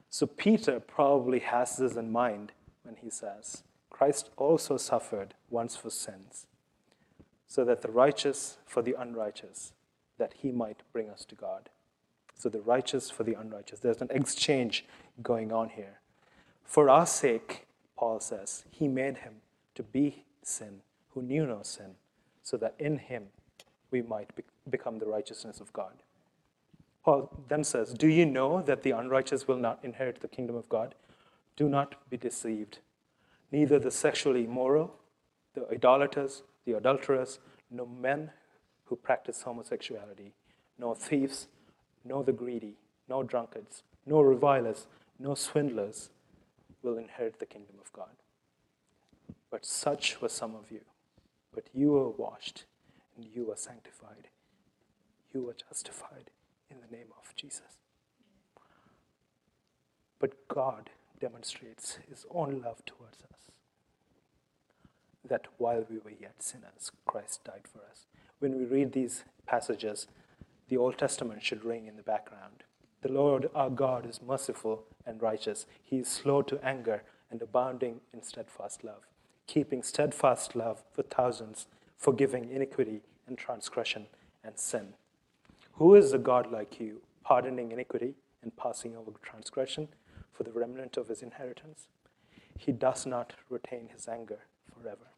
So, 0.08 0.26
Peter 0.26 0.80
probably 0.80 1.38
has 1.40 1.76
this 1.76 1.94
in 1.94 2.10
mind 2.10 2.52
when 2.82 2.96
he 2.96 3.10
says, 3.10 3.62
Christ 3.90 4.30
also 4.36 4.76
suffered 4.76 5.34
once 5.50 5.76
for 5.76 5.90
sins, 5.90 6.46
so 7.46 7.64
that 7.64 7.82
the 7.82 7.90
righteous 7.90 8.58
for 8.66 8.82
the 8.82 8.96
unrighteous, 8.98 9.72
that 10.18 10.34
he 10.38 10.50
might 10.50 10.82
bring 10.92 11.10
us 11.10 11.24
to 11.26 11.34
God. 11.36 11.68
So, 12.34 12.48
the 12.48 12.60
righteous 12.60 13.10
for 13.10 13.22
the 13.22 13.34
unrighteous. 13.34 13.80
There's 13.80 14.00
an 14.00 14.10
exchange 14.10 14.84
going 15.22 15.52
on 15.52 15.68
here. 15.68 15.99
For 16.70 16.88
our 16.88 17.04
sake, 17.04 17.66
Paul 17.96 18.20
says, 18.20 18.64
he 18.70 18.86
made 18.86 19.18
him 19.18 19.42
to 19.74 19.82
be 19.82 20.22
sin 20.44 20.82
who 21.08 21.20
knew 21.20 21.44
no 21.44 21.62
sin, 21.64 21.96
so 22.44 22.56
that 22.58 22.76
in 22.78 22.98
him 22.98 23.24
we 23.90 24.02
might 24.02 24.32
be- 24.36 24.44
become 24.70 25.00
the 25.00 25.06
righteousness 25.08 25.58
of 25.58 25.72
God. 25.72 26.04
Paul 27.04 27.28
then 27.48 27.64
says, 27.64 27.92
Do 27.92 28.06
you 28.06 28.24
know 28.24 28.62
that 28.62 28.84
the 28.84 28.92
unrighteous 28.92 29.48
will 29.48 29.56
not 29.56 29.80
inherit 29.82 30.20
the 30.20 30.28
kingdom 30.28 30.54
of 30.54 30.68
God? 30.68 30.94
Do 31.56 31.68
not 31.68 31.96
be 32.08 32.16
deceived. 32.16 32.78
Neither 33.50 33.80
the 33.80 33.90
sexually 33.90 34.44
immoral, 34.44 34.94
the 35.54 35.68
idolaters, 35.72 36.44
the 36.66 36.74
adulterers, 36.74 37.40
nor 37.68 37.88
men 37.88 38.30
who 38.84 38.94
practice 38.94 39.42
homosexuality, 39.42 40.34
nor 40.78 40.94
thieves, 40.94 41.48
nor 42.04 42.22
the 42.22 42.32
greedy, 42.32 42.76
nor 43.08 43.24
drunkards, 43.24 43.82
nor 44.06 44.24
revilers, 44.24 44.86
nor 45.18 45.36
swindlers 45.36 46.10
will 46.82 46.98
inherit 46.98 47.38
the 47.38 47.46
kingdom 47.46 47.76
of 47.80 47.92
God. 47.92 48.16
But 49.50 49.64
such 49.66 50.20
were 50.20 50.28
some 50.28 50.54
of 50.54 50.70
you. 50.70 50.82
But 51.54 51.64
you 51.74 51.92
were 51.92 52.10
washed 52.10 52.64
and 53.16 53.24
you 53.24 53.44
were 53.46 53.56
sanctified. 53.56 54.28
You 55.34 55.42
were 55.42 55.54
justified 55.54 56.30
in 56.70 56.78
the 56.80 56.96
name 56.96 57.08
of 57.18 57.34
Jesus. 57.36 57.78
But 60.18 60.48
God 60.48 60.90
demonstrates 61.20 61.98
his 62.08 62.26
own 62.30 62.62
love 62.62 62.84
towards 62.84 63.22
us. 63.24 63.50
that 65.24 65.46
while 65.58 65.84
we 65.90 65.98
were 65.98 66.10
yet 66.18 66.42
sinners, 66.42 66.90
Christ 67.06 67.44
died 67.44 67.66
for 67.70 67.80
us. 67.90 68.06
When 68.38 68.58
we 68.58 68.64
read 68.64 68.92
these 68.92 69.24
passages, 69.46 70.06
the 70.68 70.76
Old 70.76 70.98
Testament 70.98 71.42
should 71.42 71.64
ring 71.64 71.86
in 71.86 71.96
the 71.96 72.02
background. 72.02 72.64
The 73.02 73.12
Lord 73.12 73.48
our 73.54 73.70
God 73.70 74.08
is 74.08 74.20
merciful 74.20 74.84
and 75.06 75.22
righteous. 75.22 75.66
He 75.82 75.98
is 75.98 76.08
slow 76.08 76.42
to 76.42 76.62
anger 76.64 77.02
and 77.30 77.40
abounding 77.40 78.00
in 78.12 78.22
steadfast 78.22 78.84
love, 78.84 79.06
keeping 79.46 79.82
steadfast 79.82 80.54
love 80.54 80.82
for 80.92 81.02
thousands, 81.02 81.66
forgiving 81.96 82.50
iniquity 82.50 83.00
and 83.26 83.38
transgression 83.38 84.06
and 84.44 84.58
sin. 84.58 84.94
Who 85.74 85.94
is 85.94 86.12
a 86.12 86.18
God 86.18 86.52
like 86.52 86.78
you, 86.78 87.00
pardoning 87.24 87.72
iniquity 87.72 88.14
and 88.42 88.54
passing 88.56 88.94
over 88.94 89.12
transgression 89.22 89.88
for 90.32 90.42
the 90.42 90.52
remnant 90.52 90.98
of 90.98 91.08
his 91.08 91.22
inheritance? 91.22 91.86
He 92.58 92.72
does 92.72 93.06
not 93.06 93.32
retain 93.48 93.88
his 93.88 94.08
anger 94.08 94.40
forever 94.70 95.08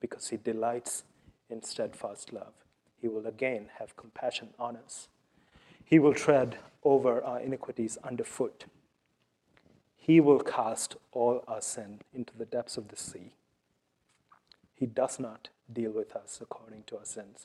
because 0.00 0.28
he 0.28 0.36
delights 0.36 1.04
in 1.48 1.62
steadfast 1.62 2.30
love. 2.32 2.52
He 3.00 3.08
will 3.08 3.26
again 3.26 3.70
have 3.78 3.96
compassion 3.96 4.50
on 4.58 4.76
us. 4.76 5.08
He 5.92 5.98
will 5.98 6.14
tread 6.14 6.56
over 6.84 7.22
our 7.22 7.38
iniquities 7.38 7.98
underfoot. 8.02 8.64
He 9.94 10.20
will 10.20 10.40
cast 10.40 10.96
all 11.12 11.44
our 11.46 11.60
sin 11.60 12.00
into 12.14 12.32
the 12.34 12.46
depths 12.46 12.78
of 12.78 12.88
the 12.88 12.96
sea. 12.96 13.34
He 14.72 14.86
does 14.86 15.20
not 15.20 15.50
deal 15.70 15.90
with 15.90 16.16
us 16.16 16.38
according 16.40 16.84
to 16.84 16.96
our 16.96 17.04
sins. 17.04 17.44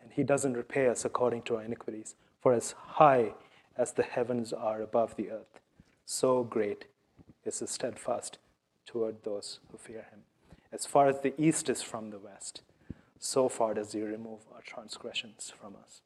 And 0.00 0.12
He 0.12 0.22
doesn't 0.22 0.56
repay 0.56 0.86
us 0.86 1.04
according 1.04 1.42
to 1.46 1.56
our 1.56 1.64
iniquities. 1.64 2.14
For 2.40 2.52
as 2.52 2.76
high 2.78 3.32
as 3.76 3.94
the 3.94 4.04
heavens 4.04 4.52
are 4.52 4.80
above 4.80 5.16
the 5.16 5.32
earth, 5.32 5.58
so 6.06 6.44
great 6.44 6.84
is 7.44 7.58
His 7.58 7.70
steadfast 7.70 8.38
toward 8.86 9.24
those 9.24 9.58
who 9.72 9.78
fear 9.78 10.06
Him. 10.12 10.20
As 10.70 10.86
far 10.86 11.08
as 11.08 11.22
the 11.22 11.34
east 11.36 11.68
is 11.68 11.82
from 11.82 12.10
the 12.10 12.20
west, 12.20 12.62
so 13.18 13.48
far 13.48 13.74
does 13.74 13.90
He 13.90 14.02
remove 14.02 14.42
our 14.54 14.62
transgressions 14.62 15.52
from 15.60 15.74
us. 15.84 16.02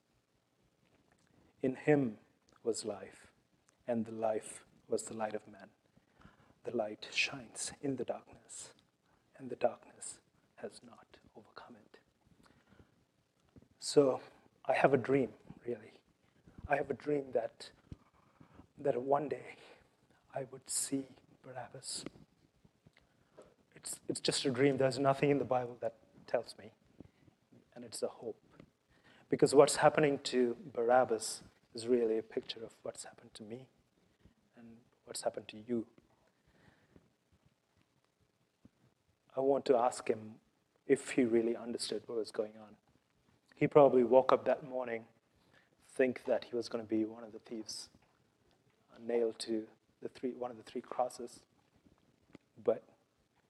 In 1.67 1.75
Him 1.75 2.19
was 2.63 2.85
life 2.85 3.27
and 3.89 4.07
the 4.07 4.13
life 4.13 4.63
was 4.89 5.03
the 5.03 5.15
light 5.15 5.35
of 5.35 5.41
man. 5.51 5.67
The 6.63 6.77
light 6.77 7.09
shines 7.13 7.73
in 7.83 7.97
the 7.97 8.05
darkness, 8.05 8.71
and 9.37 9.51
the 9.51 9.57
darkness 9.57 10.19
has 10.63 10.81
not 10.87 11.09
overcome 11.37 11.75
it. 11.75 11.99
So 13.81 14.21
I 14.67 14.75
have 14.75 14.95
a 14.95 14.97
dream, 14.97 15.31
really. 15.67 15.95
I 16.69 16.77
have 16.77 16.89
a 16.89 16.95
dream 16.95 17.25
that, 17.35 17.71
that 18.79 19.03
one 19.03 19.29
day 19.29 19.57
I 20.37 20.45
would 20.53 20.71
see 20.71 21.03
Barabbas. 21.45 22.05
It's, 23.75 23.99
it's 24.09 24.21
just 24.21 24.45
a 24.45 24.51
dream. 24.51 24.77
There's 24.77 25.01
nothing 25.01 25.31
in 25.31 25.39
the 25.41 25.45
Bible 25.45 25.79
that 25.81 25.95
tells 26.29 26.55
me, 26.61 26.71
and 27.75 27.85
it's 27.85 28.05
a 28.05 28.09
hope. 28.09 28.39
Because 29.29 29.53
what's 29.53 29.75
happening 29.75 30.21
to 30.23 30.55
Barabbas 30.73 31.43
is 31.77 31.87
really 31.87 32.17
a 32.17 32.23
picture 32.23 32.65
of 32.65 32.73
what's 32.83 33.05
happened 33.05 33.35
to 33.35 33.43
me 33.43 33.67
and 34.57 34.67
what's 35.05 35.23
happened 35.23 35.47
to 35.49 35.59
you. 35.69 35.85
I 39.37 39.41
want 39.41 39.67
to 39.67 39.77
ask 39.77 40.09
him 40.09 40.37
if 40.87 41.11
he 41.11 41.25
really 41.25 41.55
understood 41.55 42.01
what 42.07 42.17
was 42.17 42.31
going 42.31 42.53
on. 42.59 42.77
He 43.55 43.67
probably 43.67 44.05
woke 44.05 44.33
up 44.33 44.47
that 44.47 44.67
morning, 44.67 45.05
think 45.95 46.23
that 46.27 46.45
he 46.51 46.57
was 46.57 46.71
going 46.71 46.83
to 46.83 46.89
be 46.89 47.05
one 47.05 47.25
of 47.25 47.33
the 47.33 47.41
thieves, 47.41 47.91
nailed 49.07 49.39
to 49.41 49.65
the 50.03 50.09
three, 50.09 50.31
one 50.31 50.51
of 50.51 50.57
the 50.57 50.63
three 50.63 50.81
crosses. 50.81 51.41
But 52.65 52.83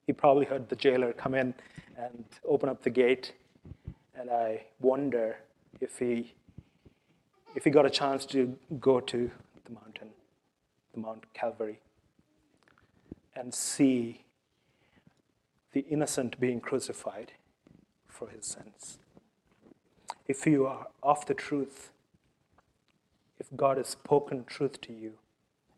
he 0.04 0.12
probably 0.12 0.46
heard 0.46 0.68
the 0.68 0.76
jailer 0.76 1.12
come 1.12 1.34
in 1.34 1.54
and 1.96 2.24
open 2.44 2.68
up 2.68 2.82
the 2.82 2.90
gate, 2.90 3.32
and 4.18 4.30
I 4.30 4.64
wonder 4.80 5.38
if 5.80 6.00
he, 6.00 6.34
if 7.56 7.64
he 7.64 7.70
got 7.70 7.86
a 7.86 7.90
chance 7.90 8.24
to 8.26 8.56
go 8.78 9.00
to 9.00 9.30
the 9.64 9.72
mountain 9.72 10.10
the 10.96 11.00
Mount 11.00 11.32
Calvary 11.34 11.80
and 13.34 13.54
see 13.54 14.24
the 15.72 15.84
innocent 15.90 16.40
being 16.40 16.60
crucified 16.60 17.32
for 18.08 18.28
his 18.30 18.46
sins. 18.46 18.98
If 20.26 20.46
you 20.46 20.66
are 20.66 20.88
of 21.02 21.26
the 21.26 21.34
truth, 21.34 21.92
if 23.38 23.48
God 23.54 23.76
has 23.76 23.88
spoken 23.88 24.44
truth 24.44 24.80
to 24.82 24.92
you 24.92 25.12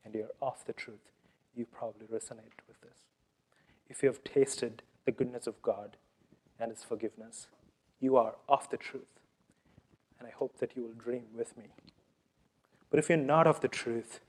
and 0.05 0.15
you're 0.15 0.31
of 0.41 0.65
the 0.67 0.73
truth, 0.73 1.11
you 1.57 1.67
probably 1.67 2.07
resonate 2.07 2.63
with 2.69 2.81
this. 2.81 3.01
If 3.89 4.03
you 4.03 4.09
have 4.09 4.23
tasted 4.23 4.83
the 5.05 5.13
goodness 5.13 5.47
of 5.47 5.61
God 5.63 5.97
and 6.61 6.71
his 6.71 6.85
forgiveness, 6.85 7.49
you 8.01 8.17
are 8.17 8.37
of 8.49 8.71
the 8.71 8.77
truth. 8.77 9.18
And 10.19 10.29
I 10.29 10.33
hope 10.33 10.59
that 10.59 10.77
you 10.77 10.83
will 10.83 10.93
dream 10.93 11.25
with 11.37 11.57
me. 11.57 11.65
But 12.91 12.99
if 12.99 13.09
you're 13.09 13.19
not 13.19 13.47
of 13.47 13.61
the 13.61 13.69
truth, 13.69 14.21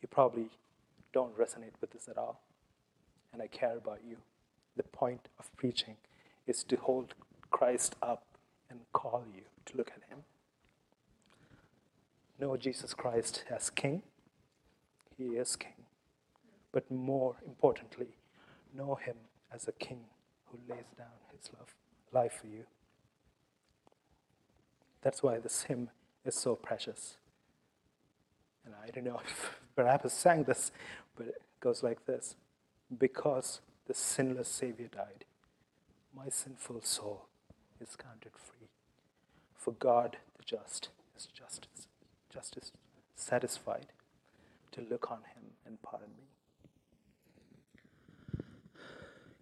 you 0.00 0.08
probably 0.08 0.50
don't 1.12 1.36
resonate 1.36 1.80
with 1.80 1.90
this 1.90 2.08
at 2.08 2.18
all. 2.18 2.42
And 3.32 3.42
I 3.42 3.46
care 3.46 3.76
about 3.76 4.00
you. 4.08 4.18
The 4.76 4.82
point 4.82 5.28
of 5.38 5.54
preaching 5.56 5.96
is 6.46 6.62
to 6.64 6.76
hold 6.76 7.14
Christ 7.50 7.96
up 8.02 8.24
and 8.68 8.80
call 8.92 9.24
you 9.34 9.42
to 9.66 9.76
look 9.76 9.90
at 9.90 10.08
Him. 10.10 10.24
Know 12.38 12.56
Jesus 12.56 12.92
Christ 12.92 13.44
as 13.50 13.70
King. 13.70 14.02
He 15.16 15.24
is 15.24 15.56
King. 15.56 15.86
But 16.72 16.90
more 16.90 17.36
importantly, 17.46 18.18
know 18.76 18.96
Him 18.96 19.16
as 19.52 19.66
a 19.66 19.72
King 19.72 20.00
who 20.46 20.58
lays 20.68 20.84
down 20.98 21.06
His 21.32 21.50
love, 21.58 21.74
life 22.12 22.38
for 22.40 22.48
you. 22.48 22.64
That's 25.02 25.22
why 25.22 25.38
this 25.38 25.62
hymn 25.64 25.90
is 26.24 26.34
so 26.34 26.54
precious. 26.54 27.16
And 28.64 28.74
I 28.82 28.90
don't 28.90 29.04
know 29.04 29.20
if 29.24 29.56
Barabbas 29.74 30.12
sang 30.12 30.44
this, 30.44 30.72
but 31.16 31.28
it 31.28 31.42
goes 31.60 31.82
like 31.82 32.06
this 32.06 32.36
Because 32.98 33.60
the 33.86 33.94
sinless 33.94 34.48
Savior 34.48 34.88
died, 34.88 35.24
my 36.14 36.28
sinful 36.28 36.82
soul 36.82 37.26
is 37.80 37.96
counted 37.96 38.32
free. 38.36 38.68
For 39.54 39.72
God 39.72 40.16
the 40.36 40.44
just 40.44 40.88
is 41.16 41.26
justice, 41.26 41.88
justice 42.32 42.72
satisfied 43.14 43.86
to 44.72 44.80
look 44.80 45.10
on 45.10 45.18
him 45.18 45.52
and 45.64 45.80
pardon 45.82 46.08
me. 46.16 46.24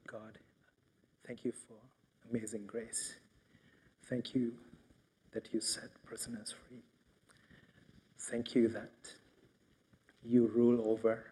God, 0.07 0.39
thank 1.27 1.45
you 1.45 1.53
for 1.53 1.75
amazing 2.31 2.67
grace. 2.67 3.17
Thank 4.09 4.35
you 4.35 4.53
that 5.35 5.53
you 5.53 5.61
set 5.61 5.91
prisoners 6.07 6.55
free. 6.69 6.83
Thank 8.19 8.55
you 8.55 8.69
that 8.69 8.93
you 10.23 10.51
rule 10.55 10.89
over 10.89 11.25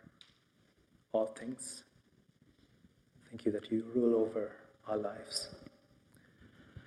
all 1.13 1.27
things. 1.27 1.85
Thank 3.31 3.47
you 3.47 3.53
that 3.53 3.71
you 3.71 3.87
rule 3.95 4.21
over 4.21 4.53
our 4.87 4.99
lives. 4.99 5.55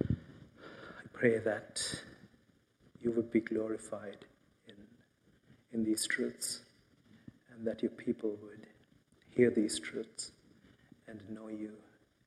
I 0.01 1.07
pray 1.13 1.39
that 1.39 1.81
you 3.01 3.11
would 3.11 3.31
be 3.31 3.39
glorified 3.39 4.25
in, 4.67 4.75
in 5.71 5.83
these 5.83 6.05
truths 6.05 6.61
and 7.51 7.65
that 7.65 7.81
your 7.81 7.91
people 7.91 8.37
would 8.43 8.67
hear 9.35 9.49
these 9.49 9.79
truths 9.79 10.31
and 11.07 11.19
know 11.29 11.47
you 11.47 11.71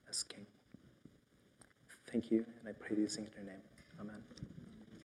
as 0.09 0.23
King. 0.23 0.47
Thank 2.11 2.31
you, 2.31 2.45
and 2.59 2.69
I 2.69 2.73
pray 2.73 2.97
these 2.97 3.17
things 3.17 3.29
in 3.39 3.45
your 3.45 3.53
name. 3.53 3.63
Amen. 4.01 4.58